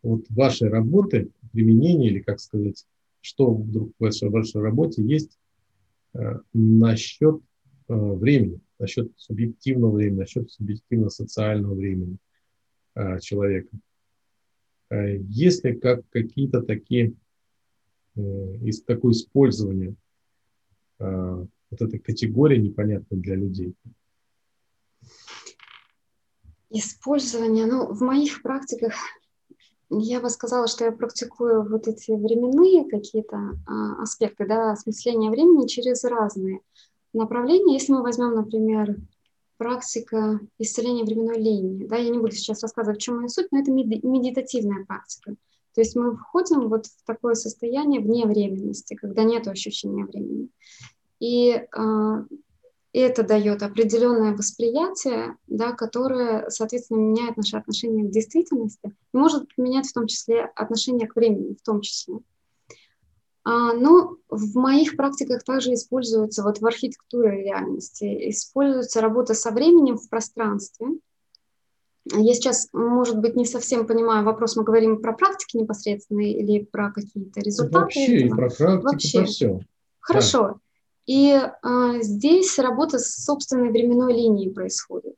вот 0.02 0.26
вашей 0.30 0.70
работы, 0.70 1.30
применения 1.52 2.08
или, 2.08 2.20
как 2.20 2.40
сказать, 2.40 2.86
что 3.22 3.54
вдруг 3.54 3.92
в 3.98 4.04
вашей, 4.04 4.30
в 4.30 4.32
вашей 4.32 4.62
работе 4.62 5.04
есть 5.04 5.38
э, 6.14 6.40
насчет 6.54 7.42
времени, 7.96 8.60
насчет 8.80 9.12
субъективного 9.18 9.96
времени, 9.96 10.20
насчет 10.20 10.52
субъективно-социального 10.52 11.76
времени 11.76 12.18
э, 12.96 13.20
человека. 13.20 13.70
Э, 14.90 15.18
есть 15.18 15.64
ли 15.64 15.76
как, 15.76 16.02
какие-то 16.10 16.62
такие, 16.62 17.14
э, 18.16 18.22
из 18.62 18.84
такое 18.84 19.14
использование 19.14 19.96
э, 21.00 21.46
вот 21.72 21.82
этой 21.82 22.00
категории 22.00 22.58
непонятной 22.58 23.20
для 23.20 23.36
людей? 23.36 23.76
Использование, 26.70 27.66
ну, 27.66 27.94
в 27.94 28.02
моих 28.02 28.42
практиках 28.42 28.94
я 29.90 30.22
бы 30.22 30.30
сказала, 30.30 30.68
что 30.68 30.86
я 30.86 30.92
практикую 30.92 31.68
вот 31.68 31.88
эти 31.88 32.12
временные 32.12 32.90
какие-то 32.90 33.60
а, 33.68 34.02
аспекты, 34.02 34.48
да, 34.48 34.72
осмысления 34.72 35.30
времени 35.30 35.68
через 35.68 36.06
разные 36.06 36.62
направления. 37.14 37.74
Если 37.74 37.94
мы 37.94 38.02
возьмем, 38.02 38.36
например, 38.36 38.98
практика 39.58 40.40
исцеления 40.58 41.04
временной 41.04 41.38
линии, 41.38 41.86
да, 41.86 41.96
я 41.96 42.10
не 42.10 42.20
буду 42.20 42.32
сейчас 42.32 42.64
рассказывать, 42.64 43.00
в 43.00 43.04
чем 43.04 43.22
ее 43.22 43.30
суть, 43.30 43.48
но 43.52 43.60
это 43.60 43.72
медитативная 43.72 44.86
практика. 44.86 45.36
То 45.74 45.82
есть 45.82 45.96
мы 45.96 46.18
входим 46.18 46.68
вот 46.68 46.88
в 46.88 47.04
такое 47.06 47.36
состояние 47.36 48.02
вне 48.02 48.26
временности, 48.26 48.96
когда 48.96 49.24
нет 49.24 49.48
ощущения 49.48 50.06
времени. 50.06 50.50
И 51.20 51.54
а, 51.76 52.26
это 52.94 53.24
дает 53.24 53.64
определенное 53.64 54.36
восприятие, 54.36 55.38
да, 55.48 55.72
которое, 55.72 56.50
соответственно, 56.50 57.00
меняет 57.00 57.38
наше 57.38 57.56
отношение 57.56 58.06
к 58.06 58.12
действительности 58.12 58.94
и 59.14 59.18
может 59.18 59.46
менять 59.58 59.88
в 59.88 59.94
том 59.94 60.08
числе 60.08 60.46
отношение 60.56 61.08
к 61.08 61.16
времени, 61.16 61.56
в 61.56 61.64
том 61.64 61.82
числе. 61.82 62.16
А, 63.44 63.74
но 63.74 64.18
в 64.30 64.56
моих 64.56 64.96
практиках 64.96 65.44
также 65.44 65.74
используется, 65.74 66.44
вот 66.44 66.60
в 66.60 66.66
архитектуре 66.66 67.44
реальности, 67.44 68.30
используется 68.30 69.02
работа 69.02 69.34
со 69.34 69.52
временем 69.52 69.98
в 69.98 70.08
пространстве. 70.10 70.88
Я 72.06 72.34
сейчас, 72.34 72.68
может 72.74 73.20
быть, 73.20 73.36
не 73.36 73.46
совсем 73.46 73.86
понимаю 73.86 74.26
вопрос, 74.26 74.56
мы 74.56 74.64
говорим 74.64 75.02
про 75.02 75.14
практики 75.14 75.58
непосредственно 75.58 76.22
или 76.22 76.64
про 76.64 76.92
какие-то 76.92 77.40
результаты? 77.42 77.80
Вообще, 77.80 78.18
этого? 78.18 78.26
и 78.26 78.30
про 78.30 78.50
практику, 78.50 78.84
Вообще. 78.84 79.20
про 79.20 79.28
все. 79.28 79.60
Хорошо. 80.00 80.42
Да. 80.42 80.56
И 81.08 81.32
а, 81.34 82.02
здесь 82.02 82.58
работа 82.60 83.00
с 83.00 83.24
собственной 83.24 83.72
временной 83.72 84.14
линией 84.14 84.52
происходит. 84.52 85.16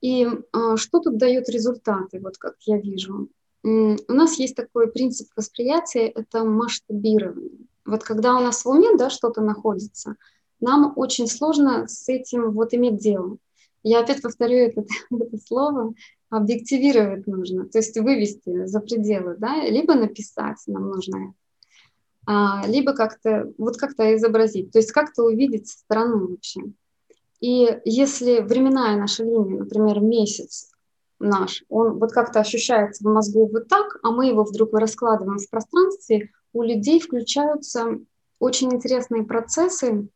И 0.00 0.28
а, 0.52 0.76
что 0.76 1.00
тут 1.00 1.16
дает 1.16 1.48
результаты, 1.48 2.20
вот 2.20 2.38
как 2.38 2.54
я 2.60 2.78
вижу? 2.78 3.28
У 3.64 4.12
нас 4.12 4.38
есть 4.38 4.54
такой 4.54 4.90
принцип 4.92 5.28
восприятия, 5.34 6.06
это 6.08 6.44
масштабирование. 6.44 7.66
Вот 7.86 8.04
когда 8.04 8.36
у 8.36 8.40
нас 8.40 8.64
в 8.64 8.68
уме 8.68 8.96
да, 8.96 9.08
что-то 9.08 9.40
находится, 9.40 10.16
нам 10.60 10.92
очень 10.96 11.26
сложно 11.26 11.88
с 11.88 12.08
этим 12.08 12.50
вот 12.50 12.74
иметь 12.74 12.98
дело. 12.98 13.38
Я 13.82 14.00
опять 14.00 14.20
повторю 14.20 14.56
это, 14.56 14.84
это 15.10 15.38
слово, 15.46 15.94
объективировать 16.28 17.26
нужно, 17.26 17.66
то 17.66 17.78
есть 17.78 17.98
вывести 17.98 18.66
за 18.66 18.80
пределы, 18.80 19.36
да, 19.38 19.64
либо 19.64 19.94
написать 19.94 20.58
нам 20.66 20.90
нужно 20.90 21.34
а, 22.26 22.66
либо 22.66 22.92
как-то 22.92 23.52
вот 23.58 23.76
как-то 23.76 24.14
изобразить, 24.14 24.72
то 24.72 24.78
есть 24.78 24.92
как-то 24.92 25.24
увидеть 25.24 25.68
со 25.68 25.78
стороны 25.78 26.26
вообще. 26.26 26.60
И 27.40 27.78
если 27.84 28.40
временная 28.40 28.96
наша 28.96 29.24
линия, 29.24 29.58
например, 29.58 30.00
месяц 30.00 30.73
наш, 31.24 31.64
он 31.68 31.98
вот 31.98 32.12
как-то 32.12 32.40
ощущается 32.40 33.04
в 33.04 33.12
мозгу 33.12 33.48
вот 33.52 33.68
так, 33.68 33.98
а 34.02 34.10
мы 34.10 34.26
его 34.26 34.44
вдруг 34.44 34.72
раскладываем 34.74 35.38
в 35.38 35.48
пространстве, 35.50 36.30
у 36.52 36.62
людей 36.62 37.00
включаются 37.00 37.98
очень 38.38 38.72
интересные 38.72 39.24
процессы 39.24 40.08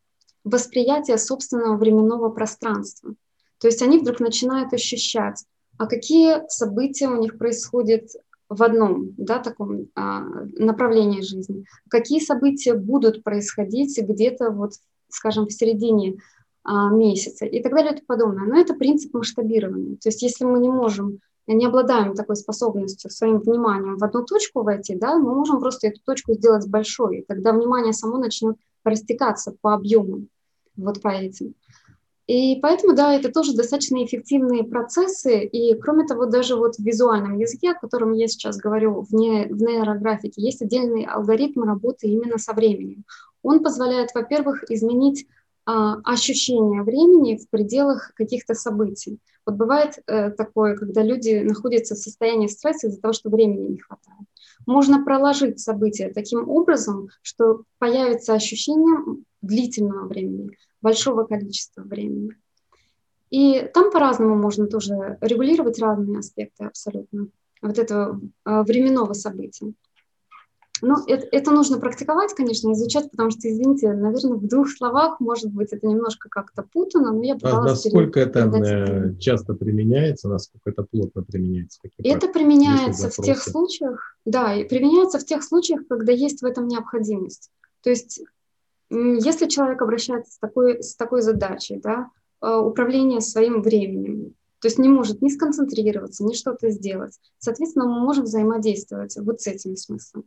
восприятия 0.43 1.17
собственного 1.17 1.75
временного 1.77 2.29
пространства. 2.29 3.13
То 3.59 3.67
есть 3.67 3.81
они 3.81 3.99
вдруг 3.99 4.19
начинают 4.19 4.73
ощущать, 4.73 5.43
а 5.77 5.85
какие 5.87 6.47
события 6.47 7.07
у 7.07 7.19
них 7.19 7.37
происходят 7.37 8.09
в 8.47 8.63
одном 8.63 9.13
да, 9.17 9.39
таком 9.39 9.89
а, 9.95 10.21
направлении 10.57 11.21
жизни. 11.21 11.65
Какие 11.89 12.19
события 12.19 12.73
будут 12.73 13.23
происходить 13.23 13.97
где-то 14.01 14.49
вот, 14.49 14.73
скажем, 15.09 15.45
в 15.45 15.53
середине 15.53 16.17
месяца 16.91 17.45
и 17.45 17.61
так 17.61 17.73
далее 17.73 17.93
и 17.93 17.95
тому 17.95 18.05
подобное. 18.05 18.45
Но 18.45 18.59
это 18.59 18.73
принцип 18.73 19.13
масштабирования. 19.13 19.95
То 19.95 20.09
есть 20.09 20.21
если 20.21 20.45
мы 20.45 20.59
не 20.59 20.69
можем, 20.69 21.19
не 21.47 21.65
обладаем 21.65 22.13
такой 22.13 22.35
способностью 22.35 23.09
своим 23.09 23.39
вниманием 23.39 23.97
в 23.97 24.03
одну 24.03 24.23
точку 24.23 24.63
войти, 24.63 24.95
да, 24.95 25.17
мы 25.17 25.33
можем 25.33 25.59
просто 25.59 25.87
эту 25.87 25.99
точку 26.05 26.33
сделать 26.33 26.67
большой, 26.67 27.19
и 27.19 27.25
тогда 27.25 27.53
внимание 27.53 27.93
само 27.93 28.17
начнет 28.17 28.57
растекаться 28.83 29.55
по 29.61 29.73
объему, 29.73 30.27
вот 30.77 31.01
по 31.01 31.09
этим. 31.09 31.55
И 32.29 32.59
поэтому, 32.61 32.93
да, 32.93 33.15
это 33.15 33.31
тоже 33.31 33.55
достаточно 33.55 34.05
эффективные 34.05 34.63
процессы. 34.63 35.45
И, 35.45 35.73
кроме 35.79 36.05
того, 36.05 36.27
даже 36.27 36.55
вот 36.55 36.75
в 36.75 36.79
визуальном 36.79 37.39
языке, 37.39 37.71
о 37.71 37.79
котором 37.79 38.13
я 38.13 38.27
сейчас 38.27 38.57
говорю, 38.57 39.01
в, 39.01 39.11
не, 39.15 39.47
в 39.47 39.59
нейрографике, 39.59 40.39
есть 40.39 40.61
отдельный 40.61 41.05
алгоритм 41.05 41.63
работы 41.63 42.07
именно 42.07 42.37
со 42.37 42.53
временем. 42.53 43.03
Он 43.41 43.63
позволяет, 43.63 44.11
во-первых, 44.13 44.69
изменить 44.69 45.25
а, 45.25 45.38
ощущение 46.03 46.83
времени 46.83 47.37
в 47.37 47.49
пределах 47.49 48.13
каких-то 48.15 48.53
событий. 48.53 49.19
Вот 49.45 49.55
бывает 49.55 49.99
э, 50.07 50.31
такое, 50.31 50.75
когда 50.75 51.03
люди 51.03 51.41
находятся 51.43 51.95
в 51.95 51.99
состоянии 51.99 52.47
стресса 52.47 52.87
из-за 52.87 53.01
того, 53.01 53.13
что 53.13 53.29
времени 53.29 53.71
не 53.71 53.77
хватает. 53.77 54.27
Можно 54.65 55.03
проложить 55.03 55.59
события 55.59 56.11
таким 56.13 56.47
образом, 56.49 57.09
что 57.21 57.63
появится 57.77 58.33
ощущение 58.33 59.23
длительного 59.41 60.07
времени 60.07 60.51
большого 60.81 61.23
количества 61.23 61.81
времени. 61.81 62.35
И 63.29 63.69
там 63.73 63.91
по-разному 63.91 64.35
можно 64.35 64.67
тоже 64.67 65.17
регулировать 65.21 65.79
разные 65.79 66.19
аспекты 66.19 66.65
абсолютно 66.65 67.27
вот 67.61 67.77
этого 67.77 68.19
а, 68.43 68.63
временного 68.63 69.13
события. 69.13 69.73
Ну, 70.81 70.95
это, 71.07 71.27
это 71.31 71.51
нужно 71.51 71.79
практиковать, 71.79 72.33
конечно, 72.33 72.71
изучать, 72.73 73.09
потому 73.11 73.31
что, 73.31 73.49
извините, 73.49 73.93
наверное, 73.93 74.37
в 74.37 74.47
двух 74.47 74.69
словах, 74.69 75.19
может 75.19 75.51
быть, 75.51 75.73
это 75.73 75.87
немножко 75.87 76.29
как-то 76.29 76.63
путано, 76.63 77.11
но 77.11 77.23
я 77.23 77.35
пыталась... 77.35 77.85
А 77.85 77.89
насколько 77.89 78.19
это 78.19 78.39
э, 78.39 79.15
часто 79.19 79.53
применяется, 79.53 80.29
насколько 80.29 80.69
это 80.69 80.83
плотно 80.83 81.23
применяется? 81.23 81.79
Это 82.03 82.27
применяется 82.27 83.09
в 83.09 83.15
тех 83.23 83.41
случаях, 83.41 84.17
да, 84.25 84.55
и 84.55 84.63
применяется 84.63 85.19
в 85.19 85.25
тех 85.25 85.43
случаях, 85.43 85.81
когда 85.87 86.11
есть 86.11 86.41
в 86.41 86.45
этом 86.45 86.67
необходимость. 86.67 87.49
То 87.81 87.89
есть 87.89 88.21
если 88.89 89.47
человек 89.47 89.81
обращается 89.81 90.33
с 90.33 90.37
такой, 90.39 90.81
с 90.81 90.95
такой 90.95 91.21
задачей, 91.21 91.79
да, 91.79 92.09
э, 92.41 92.55
управление 92.55 93.21
своим 93.21 93.61
временем, 93.61 94.33
то 94.59 94.67
есть 94.67 94.77
не 94.77 94.89
может 94.89 95.21
ни 95.21 95.29
сконцентрироваться, 95.29 96.23
ни 96.25 96.33
что-то 96.33 96.69
сделать, 96.69 97.13
соответственно, 97.37 97.85
мы 97.85 97.99
можем 97.99 98.25
взаимодействовать 98.25 99.15
вот 99.17 99.41
с 99.41 99.47
этим 99.47 99.75
смыслом. 99.75 100.25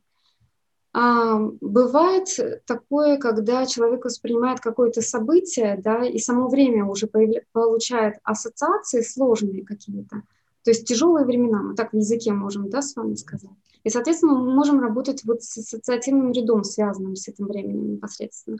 А, 0.94 1.38
бывает 1.60 2.28
такое, 2.66 3.16
когда 3.16 3.64
человек 3.64 4.04
воспринимает 4.04 4.60
какое-то 4.60 5.00
событие, 5.00 5.80
да, 5.82 6.04
и 6.04 6.18
само 6.18 6.48
время 6.48 6.84
уже 6.84 7.08
получает 7.52 8.16
ассоциации 8.24 9.00
сложные 9.00 9.64
какие-то, 9.64 10.22
то 10.64 10.70
есть 10.70 10.86
тяжелые 10.86 11.24
времена, 11.24 11.62
мы 11.62 11.74
так 11.74 11.92
в 11.92 11.96
языке 11.96 12.32
можем, 12.32 12.68
да, 12.68 12.82
с 12.82 12.94
вами 12.94 13.14
сказать. 13.14 13.50
И, 13.84 13.90
соответственно, 13.90 14.34
мы 14.34 14.54
можем 14.54 14.80
работать 14.80 15.24
вот 15.24 15.42
с 15.42 15.58
ассоциативным 15.58 16.30
рядом, 16.32 16.62
связанным 16.62 17.16
с 17.16 17.26
этим 17.26 17.46
временем 17.46 17.94
непосредственно. 17.94 18.58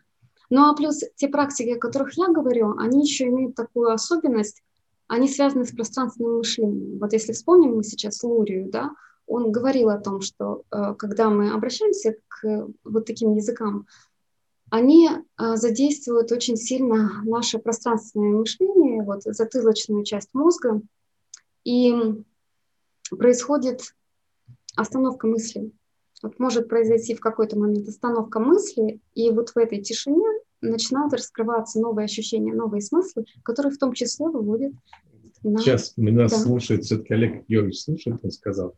Ну 0.50 0.68
а 0.68 0.74
плюс 0.74 1.00
те 1.16 1.28
практики, 1.28 1.70
о 1.70 1.78
которых 1.78 2.16
я 2.18 2.28
говорю, 2.28 2.76
они 2.78 3.02
еще 3.02 3.28
имеют 3.28 3.54
такую 3.54 3.92
особенность, 3.92 4.62
они 5.06 5.28
связаны 5.28 5.64
с 5.64 5.72
пространственным 5.72 6.38
мышлением. 6.38 6.98
Вот 6.98 7.12
если 7.12 7.32
вспомним 7.32 7.76
мы 7.76 7.84
сейчас 7.84 8.22
Лурию, 8.22 8.68
да, 8.70 8.92
он 9.26 9.52
говорил 9.52 9.90
о 9.90 9.98
том, 9.98 10.20
что 10.20 10.62
э, 10.70 10.94
когда 10.98 11.30
мы 11.30 11.52
обращаемся 11.52 12.16
к 12.28 12.68
вот 12.84 13.06
таким 13.06 13.34
языкам, 13.34 13.86
они 14.70 15.08
э, 15.08 15.56
задействуют 15.56 16.32
очень 16.32 16.56
сильно 16.56 17.22
наше 17.24 17.58
пространственное 17.58 18.30
мышление, 18.30 19.02
вот 19.02 19.22
затылочную 19.22 20.04
часть 20.04 20.30
мозга, 20.32 20.80
и 21.64 21.94
происходит 23.10 23.94
остановка 24.76 25.26
мысли. 25.26 25.72
Вот 26.22 26.38
может 26.38 26.68
произойти 26.68 27.14
в 27.14 27.20
какой-то 27.20 27.58
момент 27.58 27.88
остановка 27.88 28.38
мысли, 28.38 29.00
и 29.14 29.30
вот 29.30 29.50
в 29.50 29.58
этой 29.58 29.82
тишине 29.82 30.26
начинают 30.60 31.12
раскрываться 31.12 31.80
новые 31.80 32.04
ощущения, 32.04 32.54
новые 32.54 32.80
смыслы, 32.80 33.24
которые 33.42 33.72
в 33.72 33.78
том 33.78 33.92
числе 33.92 34.26
выводят 34.26 34.72
на... 35.42 35.58
Сейчас 35.58 35.94
меня 35.96 36.28
да. 36.28 36.38
слушает 36.38 36.84
все-таки 36.84 37.12
Олег 37.14 37.46
Георгиевич, 37.48 37.82
слушает, 37.82 38.20
он 38.22 38.30
сказал, 38.30 38.74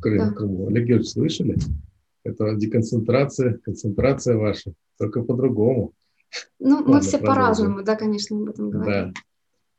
Крым, 0.00 0.18
да. 0.18 0.30
Крыму. 0.32 0.66
Олег 0.68 0.86
Георгиевич, 0.86 1.12
слышали? 1.12 1.56
Это 2.22 2.54
деконцентрация, 2.54 3.58
концентрация 3.58 4.36
ваша, 4.36 4.72
только 4.98 5.22
по-другому. 5.22 5.92
Ну, 6.58 6.76
Ладно, 6.76 6.94
мы 6.94 7.00
все 7.00 7.18
по-разному, 7.18 7.82
да, 7.82 7.96
конечно, 7.96 8.36
об 8.36 8.48
этом 8.48 8.70
говорим. 8.70 9.12
Да. 9.12 9.12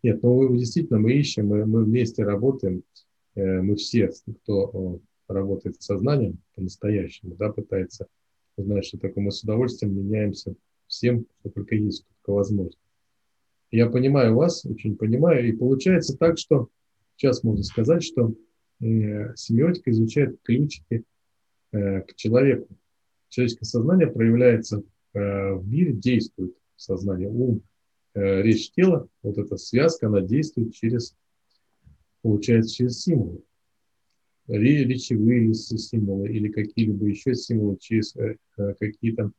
Нет, 0.04 0.22
ну 0.22 0.56
действительно 0.56 1.00
мы 1.00 1.14
ищем, 1.14 1.48
мы, 1.48 1.66
мы 1.66 1.84
вместе 1.84 2.24
работаем, 2.24 2.84
э, 3.36 3.62
мы 3.62 3.76
все, 3.76 4.12
кто 4.44 5.00
работает 5.28 5.82
с 5.82 5.86
сознанием 5.86 6.38
по-настоящему, 6.56 7.36
да, 7.36 7.52
пытается 7.52 8.08
узнать, 8.56 8.86
что 8.86 9.00
такое, 9.00 9.24
мы 9.24 9.32
с 9.32 9.42
удовольствием 9.42 9.98
меняемся 9.98 10.54
всем, 10.88 11.26
что 11.40 11.50
только 11.50 11.76
есть, 11.76 12.06
только 12.22 12.36
возможно. 12.36 12.80
Я 13.72 13.90
понимаю 13.90 14.36
вас, 14.36 14.64
очень 14.66 14.96
понимаю, 14.96 15.48
и 15.48 15.52
получается 15.52 16.16
так, 16.16 16.38
что 16.38 16.70
сейчас 17.16 17.44
можно 17.44 17.64
сказать, 17.64 18.04
что 18.04 18.34
семиотика 18.80 19.92
изучает 19.92 20.40
ключики 20.44 21.04
э, 21.72 22.02
к 22.02 22.16
человеку. 22.16 22.68
Человеческое 23.30 23.66
сознание 23.66 24.08
проявляется 24.08 24.84
э, 25.14 25.54
в 25.54 25.68
мире, 25.68 25.94
действует 25.94 26.56
сознание, 26.76 27.30
ум, 27.30 27.62
э, 28.14 28.42
речь, 28.42 28.72
тело, 28.72 29.08
вот 29.24 29.38
эта 29.38 29.58
связка, 29.58 30.08
она 30.08 30.22
действует 30.22 30.74
через, 30.74 31.16
получается, 32.22 32.74
через 32.76 33.02
символы 33.02 33.42
речевые 34.48 35.52
символы 35.56 36.30
или 36.30 36.50
какие-либо 36.50 37.08
еще 37.08 37.34
символы, 37.34 37.78
через 37.80 38.16
какие-то 38.80 39.32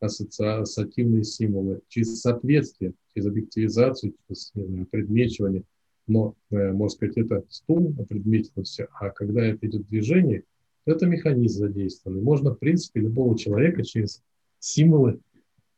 ассоциативные 0.00 1.24
символы, 1.24 1.82
через 1.88 2.22
соответствие, 2.22 2.94
через 3.12 3.26
объективизацию, 3.26 4.14
через 4.26 4.52
знаю, 4.54 4.86
предмечивание. 4.86 5.64
Но, 6.06 6.34
э, 6.50 6.72
можно 6.72 6.88
сказать, 6.94 7.16
это 7.16 7.44
стул 7.48 7.94
опредметился, 7.98 8.88
а 9.00 9.10
когда 9.10 9.44
это 9.44 9.66
идет 9.66 9.88
движение, 9.88 10.44
то 10.84 10.92
это 10.92 11.06
механизм 11.06 11.58
задействованный. 11.60 12.22
Можно, 12.22 12.50
в 12.52 12.58
принципе, 12.58 13.00
любого 13.00 13.36
человека 13.36 13.82
через 13.82 14.22
символы 14.60 15.20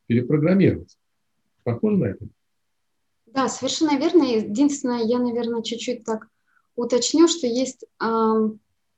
перепрограммировать. 0.06 0.96
Похоже 1.64 1.96
на 1.96 2.04
это? 2.06 2.26
Да, 3.26 3.48
совершенно 3.48 3.98
верно. 3.98 4.22
Единственное, 4.22 5.02
я, 5.02 5.18
наверное, 5.18 5.62
чуть-чуть 5.62 6.04
так 6.04 6.28
уточню, 6.76 7.28
что 7.28 7.46
есть 7.46 7.84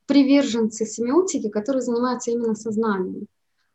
приверженцы 0.07 0.87
семиотики, 0.87 1.49
которые 1.49 1.83
занимаются 1.83 2.33
именно 2.33 2.57
сознанием. 2.57 3.27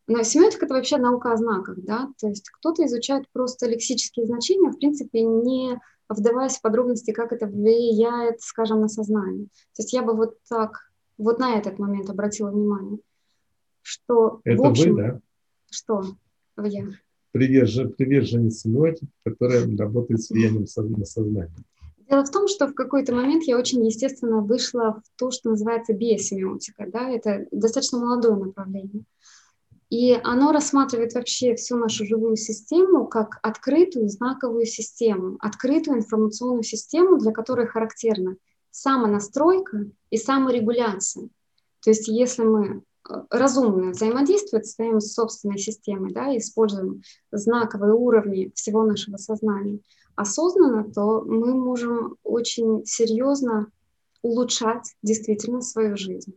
Но 0.08 0.22
семиотика– 0.22 0.66
это 0.68 0.76
вообще 0.76 0.97
наука 0.97 1.32
о 1.32 1.38
знаках, 1.38 1.78
да, 1.80 2.10
то 2.20 2.28
есть 2.28 2.49
кто-то 2.49 2.86
изучает 2.86 3.28
просто 3.32 3.68
лексические 3.68 4.26
значения, 4.28 4.70
в 4.70 4.78
принципе, 4.78 5.22
не 5.22 5.80
вдаваясь 6.10 6.58
в 6.58 6.62
подробности, 6.62 7.12
как 7.12 7.32
это 7.32 7.47
влияет, 7.47 8.41
скажем, 8.41 8.82
на 8.82 8.88
сознание. 8.88 9.45
То 9.76 9.82
есть 9.82 9.93
я 9.93 10.03
бы 10.03 10.14
вот 10.14 10.38
так, 10.49 10.91
вот 11.18 11.39
на 11.39 11.58
этот 11.58 11.80
момент 11.80 12.10
обратила 12.10 12.51
внимание, 12.51 12.99
что 13.82 14.41
Это 14.43 14.62
в 14.62 14.66
общем, 14.66 14.95
вы, 14.95 15.01
да? 15.01 15.20
Что? 15.70 16.03
Я. 16.64 16.88
Привержен, 17.32 17.93
приверженец 17.93 18.62
семиотики, 18.62 19.08
которая 19.24 19.66
работает 19.78 20.22
с 20.22 20.30
влиянием 20.30 20.66
на 20.97 21.06
сознание. 21.06 21.51
Дело 22.10 22.24
в 22.24 22.32
том, 22.32 22.47
что 22.47 22.68
в 22.68 22.74
какой-то 22.76 23.14
момент 23.14 23.43
я 23.43 23.58
очень 23.58 23.86
естественно 23.86 24.41
вышла 24.41 25.01
в 25.03 25.20
то, 25.20 25.32
что 25.32 25.49
называется 25.49 25.93
биосемиотика. 25.93 26.86
Да? 26.91 27.10
Это 27.10 27.45
достаточно 27.51 27.97
молодое 27.97 28.36
направление. 28.36 29.03
И 29.96 30.12
оно 30.26 30.52
рассматривает 30.52 31.14
вообще 31.14 31.56
всю 31.56 31.78
нашу 31.78 32.06
живую 32.06 32.36
систему 32.36 33.08
как 33.08 33.39
открытую 33.41 34.10
знаковую 34.10 34.66
систему, 34.66 35.38
открытую 35.39 36.00
информационную 36.00 36.64
систему, 36.64 37.18
для 37.18 37.32
которой 37.32 37.66
характерна 37.66 38.36
самонастройка 38.72 39.86
и 40.10 40.18
саморегуляция. 40.18 41.30
То 41.82 41.91
есть 41.91 42.10
если 42.10 42.43
мы 42.43 42.66
э, 43.10 43.14
разумно 43.30 43.91
взаимодействуем 43.91 44.66
с 44.66 44.74
своей 44.74 45.00
собственной 45.00 45.60
системой, 45.60 46.12
да, 46.12 46.36
используем 46.38 47.02
знаковые 47.32 47.93
уровни 47.93 48.52
всего 48.54 48.84
нашего 48.84 49.16
сознания, 49.16 49.80
осознанно, 50.18 50.91
то 50.91 51.22
мы 51.22 51.54
можем 51.54 52.18
очень 52.26 52.86
серьезно 52.86 53.68
улучшать 54.22 54.93
действительно 55.02 55.62
свою 55.62 55.96
жизнь. 55.96 56.36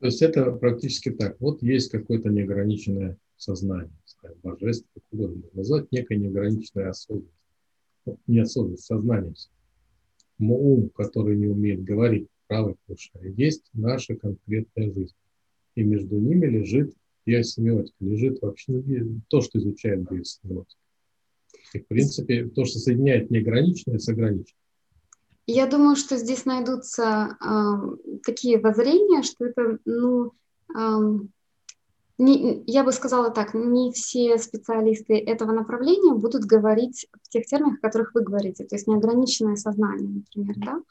То 0.00 0.06
есть 0.06 0.22
это 0.22 0.52
практически 0.52 1.10
так. 1.10 1.40
Вот 1.40 1.62
есть 1.62 1.90
какое-то 1.90 2.28
неограниченное 2.28 3.16
сознание, 3.36 3.92
скажем, 4.04 4.38
божество, 4.42 4.88
как 4.94 5.02
угодно 5.10 5.42
назвать, 5.54 5.90
некая 5.90 6.18
неограниченная 6.18 6.90
осознанность. 6.90 7.32
Не 8.26 8.38
осознанность, 8.40 8.84
сознание. 8.84 9.34
Ум, 10.38 10.90
который 10.90 11.36
не 11.36 11.46
умеет 11.46 11.82
говорить, 11.82 12.28
правой 12.46 12.76
полушарие, 12.86 13.34
есть 13.36 13.68
наша 13.72 14.14
конкретная 14.14 14.92
жизнь. 14.92 15.14
И 15.74 15.82
между 15.82 16.18
ними 16.18 16.46
лежит 16.46 16.94
биосемиотика, 17.26 17.96
лежит 18.00 18.40
вообще 18.40 18.82
то, 19.28 19.40
что 19.40 19.58
изучает 19.58 20.08
биосемиотика. 20.08 20.80
И, 21.74 21.80
в 21.80 21.86
принципе, 21.86 22.46
то, 22.46 22.64
что 22.64 22.78
соединяет 22.78 23.30
неограниченное 23.30 23.98
с 23.98 24.08
ограниченным. 24.08 24.58
Я 25.50 25.66
думаю, 25.66 25.96
что 25.96 26.18
здесь 26.18 26.44
найдутся 26.44 27.38
э, 27.40 28.18
такие 28.22 28.60
воззрения, 28.60 29.22
что 29.22 29.46
это, 29.46 29.78
ну, 29.86 30.32
э, 30.76 31.18
не, 32.18 32.62
я 32.66 32.84
бы 32.84 32.92
сказала 32.92 33.30
так, 33.30 33.54
не 33.54 33.90
все 33.92 34.36
специалисты 34.36 35.14
этого 35.14 35.52
направления 35.52 36.12
будут 36.12 36.44
говорить 36.44 37.06
в 37.22 37.30
тех 37.30 37.46
терминах, 37.46 37.78
о 37.78 37.86
которых 37.86 38.12
вы 38.12 38.24
говорите, 38.24 38.64
то 38.64 38.76
есть 38.76 38.86
неограниченное 38.86 39.56
сознание, 39.56 40.22
например, 40.22 40.54
да. 40.58 40.82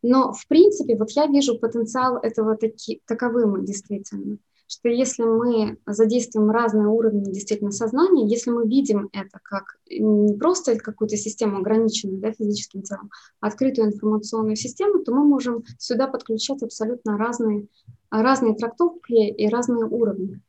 Но, 0.00 0.32
в 0.32 0.46
принципе, 0.48 0.96
вот 0.96 1.10
я 1.10 1.26
вижу 1.26 1.58
потенциал 1.58 2.16
этого 2.16 2.56
таки, 2.56 3.02
таковым 3.04 3.62
действительно, 3.62 4.38
что 4.72 4.88
если 4.88 5.22
мы 5.24 5.76
задействуем 5.84 6.50
разные 6.50 6.86
уровни 6.86 7.30
действительно 7.30 7.72
сознания, 7.72 8.26
если 8.26 8.50
мы 8.50 8.66
видим 8.66 9.10
это 9.12 9.38
как 9.42 9.76
не 9.90 10.34
просто 10.38 10.78
какую-то 10.78 11.18
систему 11.18 11.58
ограниченную 11.58 12.20
да, 12.20 12.32
физическим 12.32 12.80
телом, 12.80 13.10
а 13.40 13.48
открытую 13.48 13.88
информационную 13.88 14.56
систему, 14.56 15.04
то 15.04 15.12
мы 15.14 15.24
можем 15.24 15.62
сюда 15.76 16.06
подключать 16.06 16.62
абсолютно 16.62 17.18
разные, 17.18 17.66
разные 18.10 18.54
трактовки 18.54 19.12
и 19.12 19.46
разные 19.48 19.84
уровни. 19.84 20.40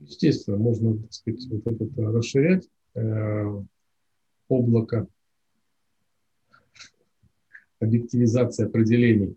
Естественно, 0.00 0.56
можно 0.56 0.98
так 0.98 1.12
сказать, 1.12 1.46
вот 1.64 1.80
это 1.80 2.02
расширять 2.02 2.68
э, 2.96 3.62
облако 4.48 5.06
объективизации 7.78 8.66
определений. 8.66 9.36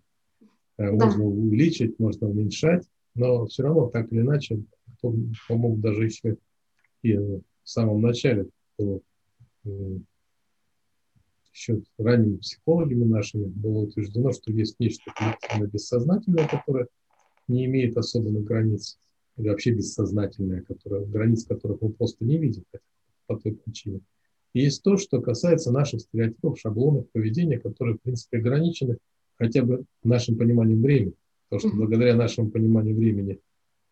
Э, 0.79 0.97
да. 0.97 1.05
Можно 1.05 1.25
увеличить, 1.25 1.99
можно 1.99 2.27
уменьшать, 2.27 2.85
но 3.15 3.45
все 3.47 3.63
равно 3.63 3.89
так 3.89 4.11
или 4.11 4.21
иначе, 4.21 4.63
по-моему, 5.01 5.77
даже 5.77 6.05
еще 6.05 6.37
и 7.01 7.15
в 7.15 7.41
самом 7.63 8.01
начале 8.01 8.47
было, 8.77 9.01
еще 11.53 11.81
ранними 11.97 12.37
психологами 12.37 13.03
нашими 13.03 13.45
было 13.45 13.79
утверждено, 13.79 14.31
что 14.31 14.51
есть 14.51 14.75
нечто 14.79 15.11
бессознательное, 15.71 16.47
которое 16.47 16.87
не 17.47 17.65
имеет 17.65 17.97
особенных 17.97 18.43
границ, 18.43 18.97
или 19.37 19.49
вообще 19.49 19.71
бессознательное, 19.71 20.61
которое, 20.61 21.05
границ 21.05 21.45
которых 21.45 21.81
мы 21.81 21.91
просто 21.91 22.23
не 22.25 22.37
видим 22.37 22.63
по 23.27 23.37
той 23.37 23.53
причине. 23.53 24.01
И 24.53 24.61
есть 24.61 24.83
то, 24.83 24.97
что 24.97 25.21
касается 25.21 25.71
наших 25.71 26.01
стереотипов, 26.01 26.59
шаблонов 26.59 27.09
поведения, 27.11 27.59
которые, 27.59 27.97
в 27.97 28.01
принципе, 28.01 28.37
ограничены 28.37 28.97
хотя 29.37 29.63
бы 29.63 29.85
нашим 30.03 30.37
пониманием 30.37 30.81
времени. 30.81 31.13
Потому 31.49 31.67
что 31.67 31.77
благодаря 31.77 32.15
нашему 32.15 32.51
пониманию 32.51 32.95
времени 32.95 33.39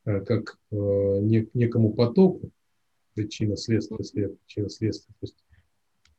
э, 0.06 0.22
как 0.22 0.60
э, 0.72 0.76
некому 0.76 1.92
потоку, 1.94 2.52
причина, 3.16 3.58
следствие, 3.58 4.04
следствие, 4.04 4.30
причина, 4.30 4.70
следствие, 4.70 5.16
то 5.20 5.26
есть 5.26 5.44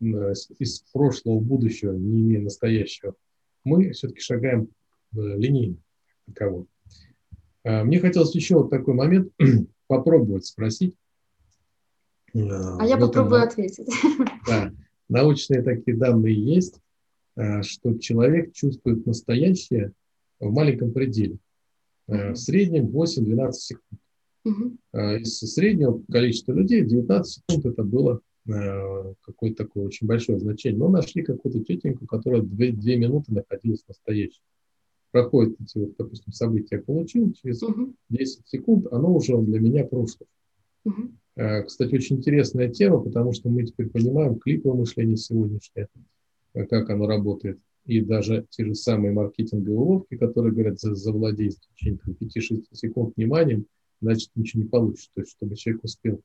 э, 0.01 0.55
из 0.59 0.81
прошлого 0.93 1.39
в 1.39 1.45
будущего, 1.45 1.93
не 1.93 2.23
имея 2.23 2.41
настоящего, 2.41 3.15
мы 3.63 3.93
все-таки 3.93 4.21
шагаем 4.21 4.69
линейно 5.13 5.77
таково. 6.27 6.67
Мне 7.65 7.99
хотелось 7.99 8.35
еще 8.35 8.57
вот 8.57 8.71
такой 8.71 8.95
момент 8.95 9.33
попробовать 9.87 10.47
спросить. 10.47 10.95
А 12.35 12.85
я 12.85 12.97
попробую 12.99 13.43
этом, 13.43 13.49
ответить. 13.49 13.89
Да, 14.47 14.73
научные 15.09 15.63
такие 15.63 15.97
данные 15.97 16.35
есть, 16.35 16.81
что 17.63 17.99
человек 17.99 18.53
чувствует 18.53 19.07
настоящее 19.07 19.93
в 20.41 20.53
маленьком 20.53 20.93
пределе. 20.93 21.39
Uh-huh. 22.09 22.33
В 22.33 22.37
среднем 22.37 22.87
8-12 22.87 23.53
секунд. 23.53 24.01
Uh-huh. 24.47 25.21
Из 25.21 25.39
среднего 25.39 26.03
количества 26.11 26.53
людей 26.53 26.85
19 26.85 27.33
секунд 27.33 27.67
это 27.67 27.83
было 27.83 28.21
э, 28.49 29.15
какое-то 29.23 29.65
такое 29.65 29.87
очень 29.87 30.07
большое 30.07 30.39
значение. 30.39 30.79
Но 30.79 30.89
нашли 30.89 31.23
какую-то 31.23 31.63
тетеньку, 31.63 32.07
которая 32.07 32.43
2, 32.43 32.49
2 32.73 32.97
минуты 32.97 33.35
находилась 33.35 33.87
настоящей. 33.87 34.41
Проходит 35.11 35.61
эти, 35.61 35.79
вот, 35.79 35.97
допустим, 35.97 36.33
события 36.33 36.77
я 36.77 36.83
получил, 36.83 37.33
через 37.33 37.63
uh-huh. 37.63 37.93
10 38.11 38.47
секунд 38.47 38.87
оно 38.93 39.15
уже 39.15 39.37
для 39.39 39.61
меня 39.61 39.85
прошлое. 39.85 40.29
Uh-huh. 40.87 41.65
Кстати, 41.65 41.95
очень 41.95 42.17
интересная 42.17 42.69
тема, 42.69 43.01
потому 43.01 43.33
что 43.33 43.49
мы 43.49 43.65
теперь 43.65 43.91
понимаем 43.91 44.39
клиповое 44.39 44.81
мышление 44.81 45.17
сегодняшнее, 45.17 45.89
как 46.53 46.91
оно 46.91 47.07
работает 47.07 47.61
и 47.89 48.03
даже 48.03 48.47
те 48.51 48.67
же 48.67 48.75
самые 48.75 49.13
маркетинговые 49.13 49.79
уловки, 49.79 50.17
которые 50.17 50.53
говорят, 50.53 50.79
завладей 50.79 51.51
в 51.51 51.61
течение 51.75 51.99
5-6 52.07 52.67
секунд 52.73 53.15
вниманием, 53.17 53.67
значит, 54.03 54.31
ничего 54.35 54.63
не 54.63 54.69
получится. 54.69 55.11
То 55.15 55.23
есть, 55.23 55.33
чтобы 55.33 55.57
человек 55.57 55.85
успел 55.85 56.21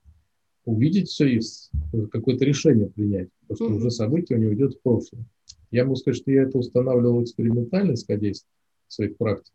увидеть 0.66 1.08
все 1.08 1.38
и 1.38 1.40
какое-то 2.12 2.44
решение 2.44 2.90
принять, 2.90 3.30
потому 3.42 3.56
что 3.56 3.66
mm-hmm. 3.66 3.78
уже 3.78 3.92
событие 3.92 4.38
у 4.38 4.42
него 4.42 4.54
идет 4.54 4.76
в 4.76 4.82
прошлое. 4.82 5.26
Я 5.72 5.86
могу 5.86 5.96
сказать, 5.96 6.22
что 6.22 6.32
я 6.32 6.44
это 6.44 6.58
устанавливал 6.58 7.24
экспериментально, 7.24 7.94
исходя 7.94 8.30
из 8.30 8.46
своих 8.90 9.18
практик, 9.18 9.54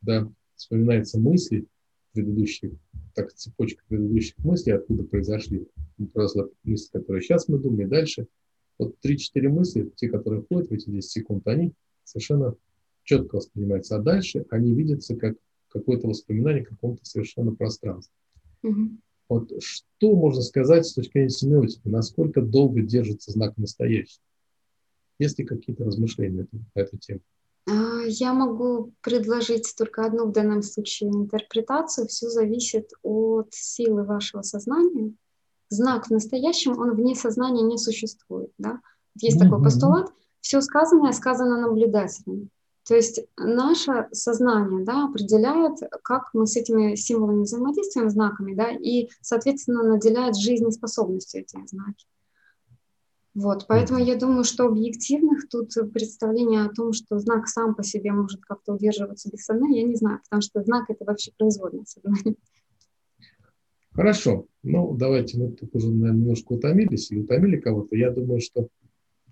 когда 0.00 0.30
вспоминаются 0.54 1.18
мысли 1.18 1.66
предыдущих, 2.12 2.72
так 3.14 3.32
цепочка 3.32 3.82
предыдущих 3.88 4.38
мыслей, 4.38 4.74
откуда 4.74 5.02
произошли. 5.02 5.66
Просто 6.12 6.48
мысли, 6.62 6.90
которые 6.92 7.22
сейчас 7.22 7.48
мы 7.48 7.58
думаем, 7.58 7.88
и 7.88 7.90
дальше– 7.90 8.28
вот 8.78 8.96
3-4 9.04 9.48
мысли, 9.48 9.90
те, 9.96 10.08
которые 10.08 10.42
входят 10.42 10.68
в 10.68 10.72
эти 10.72 10.88
10 10.90 11.10
секунд, 11.10 11.46
они 11.46 11.72
совершенно 12.04 12.54
четко 13.04 13.36
воспринимаются. 13.36 13.96
А 13.96 14.00
дальше 14.00 14.46
они 14.50 14.74
видятся 14.74 15.16
как 15.16 15.36
какое-то 15.68 16.08
воспоминание 16.08 16.64
каком-то 16.64 17.04
совершенно 17.04 17.54
пространстве. 17.54 18.14
Угу. 18.62 18.90
Вот 19.28 19.52
что 19.62 20.16
можно 20.16 20.42
сказать 20.42 20.86
с 20.86 20.94
точки 20.94 21.12
зрения 21.12 21.30
семиотики? 21.30 21.88
Насколько 21.88 22.40
долго 22.40 22.80
держится 22.82 23.30
знак 23.30 23.56
настоящий? 23.56 24.20
Есть 25.18 25.38
ли 25.38 25.44
какие-то 25.44 25.84
размышления 25.84 26.46
по 26.72 26.78
этой 26.78 26.98
теме? 26.98 27.20
А, 27.66 28.02
я 28.06 28.32
могу 28.32 28.94
предложить 29.02 29.74
только 29.76 30.06
одну 30.06 30.26
в 30.26 30.32
данном 30.32 30.62
случае 30.62 31.10
интерпретацию. 31.10 32.06
Все 32.06 32.28
зависит 32.28 32.90
от 33.02 33.48
силы 33.52 34.04
вашего 34.04 34.42
сознания, 34.42 35.12
знак 35.68 36.06
в 36.06 36.10
настоящем, 36.10 36.78
он 36.78 36.94
вне 36.94 37.14
сознания 37.14 37.62
не 37.62 37.78
существует. 37.78 38.50
Да? 38.58 38.80
Есть 39.16 39.36
mm-hmm. 39.36 39.44
такой 39.44 39.62
постулат, 39.62 40.12
все 40.40 40.60
сказанное 40.60 41.12
сказано 41.12 41.60
наблюдателем. 41.60 42.50
То 42.88 42.94
есть 42.94 43.20
наше 43.36 44.08
сознание 44.12 44.82
да, 44.82 45.04
определяет, 45.04 45.78
как 46.02 46.30
мы 46.32 46.46
с 46.46 46.56
этими 46.56 46.94
символами 46.94 47.42
взаимодействуем, 47.42 48.08
знаками, 48.08 48.54
да, 48.54 48.70
и, 48.70 49.10
соответственно, 49.20 49.82
наделяет 49.82 50.38
жизнеспособностью 50.38 51.42
эти 51.42 51.58
знаки. 51.66 52.06
Вот, 53.34 53.66
поэтому 53.68 54.00
я 54.00 54.16
думаю, 54.16 54.42
что 54.42 54.64
объективных 54.64 55.48
тут 55.50 55.70
представление 55.92 56.64
о 56.64 56.70
том, 56.70 56.94
что 56.94 57.18
знак 57.18 57.46
сам 57.46 57.74
по 57.74 57.82
себе 57.82 58.10
может 58.10 58.40
как-то 58.40 58.72
удерживаться 58.72 59.28
без 59.30 59.44
сознания, 59.44 59.82
я 59.82 59.86
не 59.86 59.94
знаю, 59.94 60.20
потому 60.24 60.40
что 60.40 60.62
знак 60.62 60.86
это 60.88 61.04
вообще 61.04 61.30
производное 61.36 61.84
сознание. 61.84 62.36
Хорошо. 63.98 64.46
Ну, 64.62 64.94
давайте 64.96 65.36
мы 65.38 65.50
тут 65.50 65.74
уже, 65.74 65.90
наверное, 65.90 66.20
немножко 66.20 66.52
утомились 66.52 67.10
или 67.10 67.18
утомили 67.18 67.56
кого-то. 67.56 67.96
Я 67.96 68.12
думаю, 68.12 68.40
что 68.40 68.68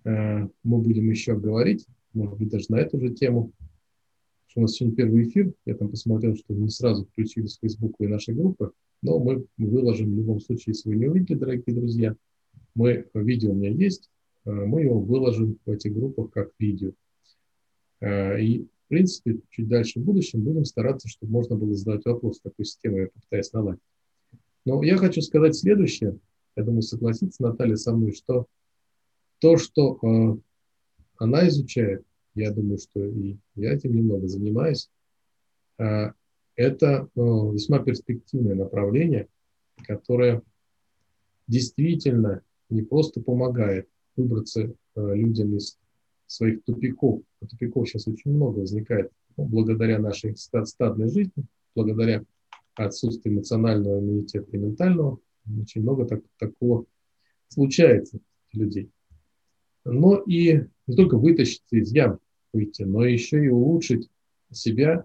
э, 0.03 0.49
мы 0.65 0.79
будем 0.79 1.09
еще 1.09 1.39
говорить, 1.39 1.87
может 2.13 2.37
быть, 2.37 2.49
даже 2.49 2.65
на 2.71 2.81
эту 2.81 2.99
же 2.99 3.11
тему. 3.11 3.53
У 4.57 4.63
нас 4.63 4.73
сегодня 4.73 4.97
первый 4.97 5.29
эфир. 5.29 5.53
Я 5.67 5.77
там 5.77 5.89
посмотрел, 5.89 6.35
что 6.35 6.53
не 6.53 6.69
сразу 6.69 7.05
включились 7.05 7.57
в 7.57 7.61
Facebook 7.61 7.95
и 8.01 8.09
наши 8.09 8.33
группы, 8.33 8.73
но 9.03 9.21
мы 9.21 9.47
выложим 9.57 10.13
в 10.13 10.17
любом 10.17 10.41
случае, 10.41 10.75
если 10.75 10.89
вы 10.89 10.97
не 10.97 11.07
увидели, 11.07 11.39
дорогие 11.39 11.77
друзья. 11.77 12.17
Мы, 12.75 13.07
видео 13.15 13.53
у 13.53 13.55
меня 13.55 13.71
есть, 13.71 14.11
э, 14.47 14.51
мы 14.51 14.83
его 14.83 14.99
выложим 14.99 15.61
в 15.65 15.71
этих 15.71 15.95
группах 15.95 16.33
как 16.33 16.51
видео. 16.59 16.91
Э, 18.01 18.43
и, 18.43 18.65
в 18.65 18.89
принципе, 18.89 19.39
чуть 19.49 19.69
дальше 19.69 20.01
в 20.01 20.03
будущем 20.03 20.43
будем 20.43 20.65
стараться, 20.65 21.07
чтобы 21.07 21.31
можно 21.31 21.55
было 21.55 21.73
задать 21.73 22.05
вопрос 22.05 22.41
такой 22.41 22.65
системой, 22.65 23.03
я 23.03 23.07
попытаюсь 23.15 23.53
наладить. 23.53 23.81
Но 24.67 24.83
я 24.83 24.99
хочу 24.99 25.23
сказать 25.23 25.57
следующее. 25.57 26.19
Я 26.57 26.65
думаю, 26.65 26.83
согласится 26.83 27.43
Наталья 27.43 27.77
со 27.77 27.93
мной, 27.95 28.13
что 28.13 28.47
то, 29.39 29.57
что 29.57 29.99
э, 30.03 30.37
она 31.19 31.47
изучает, 31.49 32.05
я 32.35 32.51
думаю, 32.51 32.79
что 32.79 33.05
и 33.05 33.37
я 33.55 33.73
этим 33.73 33.95
немного 33.95 34.27
занимаюсь, 34.27 34.91
э, 35.79 36.11
это 36.57 37.09
э, 37.15 37.21
весьма 37.21 37.79
перспективное 37.79 38.57
направление, 38.57 39.29
которое 39.87 40.43
действительно 41.47 42.43
не 42.69 42.83
просто 42.83 43.21
помогает 43.21 43.89
выбраться 44.17 44.63
э, 44.63 45.15
людям 45.15 45.57
из 45.57 45.79
своих 46.27 46.65
тупиков. 46.65 47.23
Тупиков 47.49 47.89
сейчас 47.89 48.09
очень 48.09 48.33
много 48.33 48.61
возникает 48.61 49.13
ну, 49.37 49.45
благодаря 49.45 50.01
нашей 50.01 50.35
стадной 50.37 51.09
жизни, 51.09 51.45
благодаря 51.77 52.25
отсутствие 52.85 53.35
эмоционального 53.35 54.01
иммунитета 54.01 54.51
и 54.53 54.59
ментального. 54.59 55.19
Очень 55.61 55.83
много 55.83 56.07
так, 56.07 56.23
такого 56.39 56.87
случается 57.49 58.19
у 58.55 58.59
людей. 58.59 58.91
Но 59.85 60.17
и 60.27 60.65
не 60.87 60.97
только 60.97 61.17
вытащить 61.17 61.63
из 61.71 61.93
ям 61.93 62.19
выйти, 62.53 62.83
но 62.83 63.05
еще 63.05 63.45
и 63.45 63.49
улучшить 63.49 64.09
себя 64.51 65.05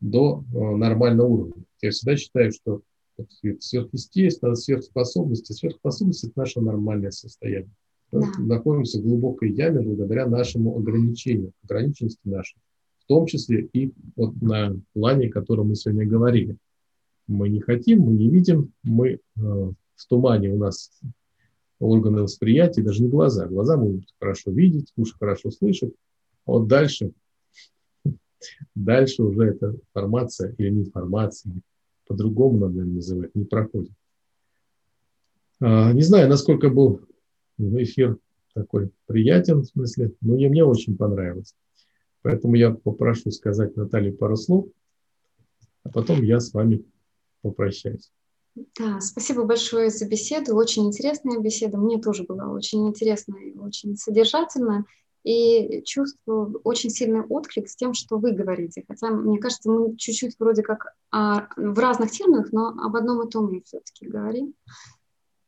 до 0.00 0.44
э, 0.52 0.76
нормального 0.76 1.26
уровня. 1.26 1.64
Я 1.80 1.90
всегда 1.90 2.16
считаю, 2.16 2.52
что 2.52 2.82
сверхъестественно, 3.60 4.54
сверхспособности, 4.54 5.52
сверхспособность– 5.52 6.24
это 6.24 6.32
наше 6.36 6.60
нормальное 6.60 7.10
состояние. 7.10 7.70
Мы 8.12 8.22
находимся 8.38 9.00
в 9.00 9.02
глубокой 9.02 9.52
яме 9.52 9.80
благодаря 9.80 10.26
нашему 10.26 10.76
ограничению, 10.76 11.52
ограниченности 11.64 12.20
нашей, 12.24 12.58
в 12.98 13.06
том 13.06 13.26
числе 13.26 13.68
и 13.72 13.92
вот 14.14 14.40
на 14.40 14.76
плане, 14.92 15.28
о 15.28 15.32
котором 15.32 15.68
мы 15.68 15.76
сегодня 15.76 16.06
говорили. 16.06 16.56
Мы 17.26 17.48
не 17.48 17.60
хотим, 17.60 18.00
мы 18.00 18.12
не 18.12 18.28
видим, 18.28 18.72
мы 18.82 19.08
э, 19.08 19.18
в 19.36 20.06
тумане 20.08 20.50
у 20.50 20.58
нас 20.58 20.90
органы 21.78 22.22
восприятия, 22.22 22.82
даже 22.82 23.02
не 23.02 23.08
глаза. 23.08 23.46
Глаза 23.46 23.76
могут 23.76 24.04
хорошо 24.18 24.50
видеть, 24.50 24.92
уши 24.96 25.14
хорошо 25.18 25.50
слышать. 25.50 25.92
Вот 26.44 26.68
дальше, 26.68 27.12
дальше 28.74 29.22
уже 29.22 29.44
эта 29.44 29.70
информация 29.70 30.54
или 30.58 30.70
не 30.70 30.82
информация, 30.82 31.52
по-другому 32.06 32.58
надо 32.58 32.84
называть, 32.84 33.34
не 33.34 33.44
проходит. 33.44 33.92
А, 35.60 35.92
не 35.92 36.02
знаю, 36.02 36.28
насколько 36.28 36.68
был 36.68 37.00
эфир 37.58 38.18
такой 38.54 38.90
приятен, 39.06 39.60
в 39.60 39.66
смысле, 39.66 40.12
но 40.20 40.34
мне, 40.34 40.48
мне 40.48 40.64
очень 40.64 40.96
понравилось. 40.96 41.54
Поэтому 42.22 42.54
я 42.56 42.70
попрошу 42.70 43.30
сказать 43.30 43.76
Наталье 43.76 44.12
пару 44.12 44.36
слов, 44.36 44.68
а 45.82 45.90
потом 45.90 46.22
я 46.22 46.40
с 46.40 46.52
вами 46.52 46.84
попрощаюсь. 47.50 48.10
Да, 48.78 49.00
спасибо 49.00 49.44
большое 49.44 49.90
за 49.90 50.06
беседу. 50.06 50.56
Очень 50.56 50.86
интересная 50.86 51.38
беседа. 51.38 51.76
Мне 51.76 51.98
тоже 51.98 52.24
была 52.24 52.48
очень 52.48 52.88
интересная 52.88 53.42
и 53.42 53.58
очень 53.58 53.96
содержательная. 53.96 54.84
И 55.24 55.82
чувствую 55.84 56.60
очень 56.62 56.88
сильный 56.88 57.22
отклик 57.22 57.68
с 57.68 57.74
тем, 57.74 57.94
что 57.94 58.16
вы 58.16 58.30
говорите. 58.30 58.84
Хотя, 58.86 59.10
мне 59.10 59.38
кажется, 59.38 59.70
мы 59.70 59.96
чуть-чуть 59.96 60.36
вроде 60.38 60.62
как 60.62 60.94
о, 61.10 61.48
в 61.56 61.78
разных 61.78 62.12
терминах, 62.12 62.52
но 62.52 62.68
об 62.68 62.94
одном 62.94 63.26
и 63.26 63.30
том 63.30 63.52
мы 63.52 63.60
все-таки 63.62 64.06
говорим. 64.06 64.54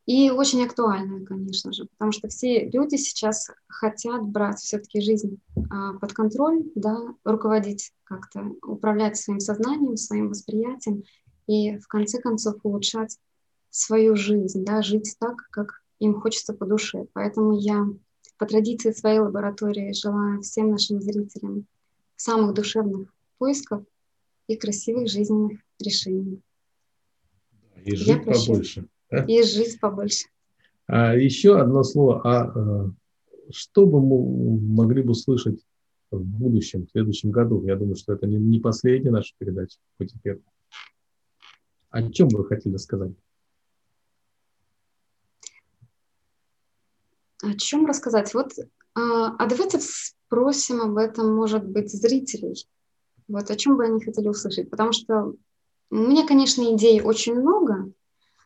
И 0.05 0.31
очень 0.31 0.65
актуальная, 0.65 1.25
конечно 1.25 1.71
же, 1.71 1.85
потому 1.85 2.13
что 2.13 2.29
все 2.29 2.69
люди 2.71 2.97
сейчас 2.97 3.51
хотят 3.67 4.23
брать 4.23 4.59
все-таки 4.59 5.03
жизнь 5.03 5.39
а, 5.71 5.93
под 5.99 6.15
контроль, 6.15 6.65
да, 6.75 7.15
руководить 7.25 7.93
как-то, 8.05 8.53
управлять 8.63 9.19
своим 9.19 9.39
сознанием, 9.39 9.99
своим 9.99 10.31
восприятием 10.31 11.05
и 11.49 11.79
в 11.79 11.89
конце 11.89 12.21
концов 12.21 12.57
улучшать 12.63 13.19
свою 13.71 14.15
жизнь, 14.15 14.65
да, 14.65 14.83
жить 14.83 15.17
так, 15.19 15.49
как 15.51 15.83
им 15.99 16.21
хочется 16.21 16.55
по 16.55 16.67
душе. 16.67 17.07
Поэтому 17.15 17.59
я 17.59 17.87
по 18.39 18.47
традиции 18.47 18.93
своей 18.93 19.19
лаборатории 19.19 19.93
желаю 19.93 20.43
всем 20.43 20.71
нашим 20.71 21.01
зрителям 21.01 21.67
самых 22.17 22.55
душевных 22.55 23.13
поисков 23.39 23.83
и 24.47 24.57
красивых 24.57 25.09
жизненных 25.09 25.59
решений. 25.81 26.41
И 27.85 27.97
жить 27.97 28.25
побольше. 28.25 28.87
Да? 29.11 29.25
И 29.25 29.43
жить 29.43 29.81
побольше. 29.81 30.27
А 30.87 31.15
еще 31.17 31.59
одно 31.59 31.83
слово. 31.83 32.21
А, 32.25 32.43
а 32.45 32.91
что 33.51 33.87
бы 33.87 34.01
мы 34.01 34.61
могли 34.61 35.03
бы 35.03 35.13
услышать 35.13 35.61
в 36.11 36.23
будущем, 36.23 36.87
в 36.87 36.91
следующем 36.91 37.31
году? 37.31 37.65
Я 37.65 37.77
думаю, 37.77 37.97
что 37.97 38.13
это 38.13 38.27
не, 38.27 38.37
не 38.37 38.61
последняя 38.61 39.11
наша 39.11 39.35
передача 39.39 39.79
по 39.97 40.07
теперь. 40.07 40.41
О 41.91 42.11
чем 42.11 42.29
бы 42.29 42.39
вы 42.39 42.47
хотели 42.47 42.77
сказать? 42.77 43.13
О 47.43 47.55
чем 47.55 47.87
рассказать? 47.87 48.35
Вот, 48.35 48.53
а, 48.95 49.35
а 49.37 49.47
давайте 49.47 49.79
спросим 49.81 50.83
об 50.83 50.97
этом, 50.97 51.35
может 51.35 51.65
быть, 51.65 51.91
зрителей. 51.91 52.67
Вот 53.29 53.51
о 53.51 53.57
чем 53.57 53.77
бы 53.77 53.85
они 53.85 54.03
хотели 54.03 54.29
услышать. 54.29 54.71
Потому 54.71 54.93
что 54.93 55.35
у 55.91 55.95
меня, 55.95 56.27
конечно, 56.27 56.63
идей 56.75 57.01
очень 57.01 57.35
много, 57.35 57.91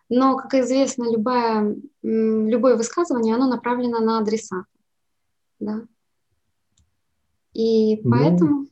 но, 0.09 0.37
как 0.37 0.55
известно, 0.55 1.11
любое, 1.11 1.77
любое 2.03 2.77
высказывание, 2.77 3.35
оно 3.35 3.49
направлено 3.49 3.99
на 3.99 4.19
адресата. 4.19 4.67
Да? 5.59 5.87
И 7.55 7.97
ну, 8.03 8.11
поэтому... 8.11 8.51
Ну, 8.61 8.69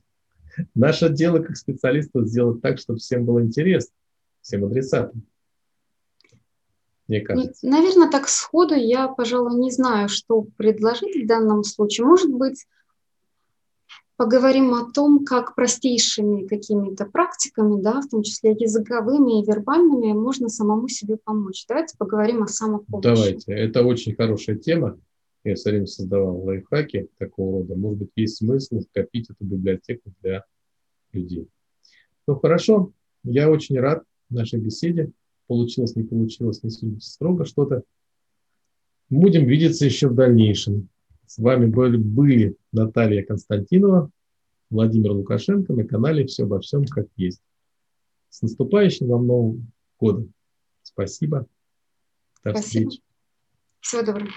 наше 0.75 1.09
дело 1.09 1.41
как 1.41 1.57
специалистов 1.57 2.27
сделать 2.27 2.61
так, 2.61 2.79
чтобы 2.79 2.99
всем 2.99 3.25
было 3.25 3.43
интересно, 3.43 3.95
всем 4.43 4.65
адресатам. 4.65 5.27
Мне 7.09 7.21
кажется. 7.23 7.67
Наверное, 7.67 8.09
так 8.09 8.29
сходу 8.29 8.75
я, 8.75 9.09
пожалуй, 9.09 9.59
не 9.59 9.71
знаю, 9.73 10.09
что 10.09 10.43
предложить 10.57 11.17
в 11.17 11.27
данном 11.27 11.65
случае. 11.65 12.07
Может 12.07 12.33
быть, 12.33 12.67
поговорим 14.17 14.75
о 14.75 14.93
том, 14.93 15.25
как 15.25 15.55
простейшими 15.55 16.47
какими-то 16.47 17.07
практиками, 17.07 17.81
да, 17.81 18.01
в 18.01 18.09
том 18.09 18.23
числе 18.23 18.53
языковыми 18.53 19.41
и 19.41 19.47
вербальными, 19.47 20.13
можно 20.13 20.49
самому 20.49 20.89
себе 20.89 21.17
помочь. 21.17 21.65
Давайте 21.67 21.97
поговорим 21.97 22.43
о 22.43 22.47
самопомощи. 22.47 23.03
Давайте. 23.03 23.53
Это 23.55 23.83
очень 23.83 24.15
хорошая 24.15 24.57
тема. 24.57 25.01
Я 25.43 25.55
все 25.55 25.71
время 25.71 25.87
создавал 25.87 26.45
лайфхаки 26.45 27.09
такого 27.19 27.61
рода. 27.61 27.75
Может 27.75 27.99
быть, 27.99 28.11
есть 28.15 28.37
смысл 28.37 28.81
скопить 28.83 29.31
эту 29.31 29.43
библиотеку 29.43 30.13
для 30.23 30.45
людей. 31.13 31.49
Ну, 32.27 32.37
хорошо. 32.37 32.93
Я 33.25 33.51
очень 33.51 33.81
рад 33.81 34.05
нашей 34.31 34.61
беседе. 34.61 35.11
Получилось, 35.47 35.97
не 35.97 36.05
получилось, 36.05 36.63
не 36.63 36.71
судите 36.71 37.07
строго 37.07 37.45
что-то. 37.45 37.83
Будем 39.09 39.47
видеться 39.47 39.85
еще 39.85 40.09
в 40.09 40.15
дальнейшем. 40.15 40.89
С 41.27 41.39
вами 41.39 41.67
были, 41.67 41.97
были 41.97 42.57
Наталья 42.73 43.25
Константинова, 43.25 44.11
Владимир 44.71 45.13
Лукашенко 45.13 45.73
на 45.73 45.85
канале 45.85 46.27
«Все 46.27 46.45
обо 46.45 46.61
всем 46.61 46.85
как 46.85 47.09
есть». 47.17 47.43
С 48.29 48.43
наступающим 48.43 49.09
вам 49.09 49.27
Новым 49.27 49.73
годом. 49.99 50.33
Спасибо. 50.83 51.47
До 52.45 52.51
Спасибо. 52.51 52.91
встречи. 52.91 53.03
Всего 53.81 54.03
доброго. 54.03 54.31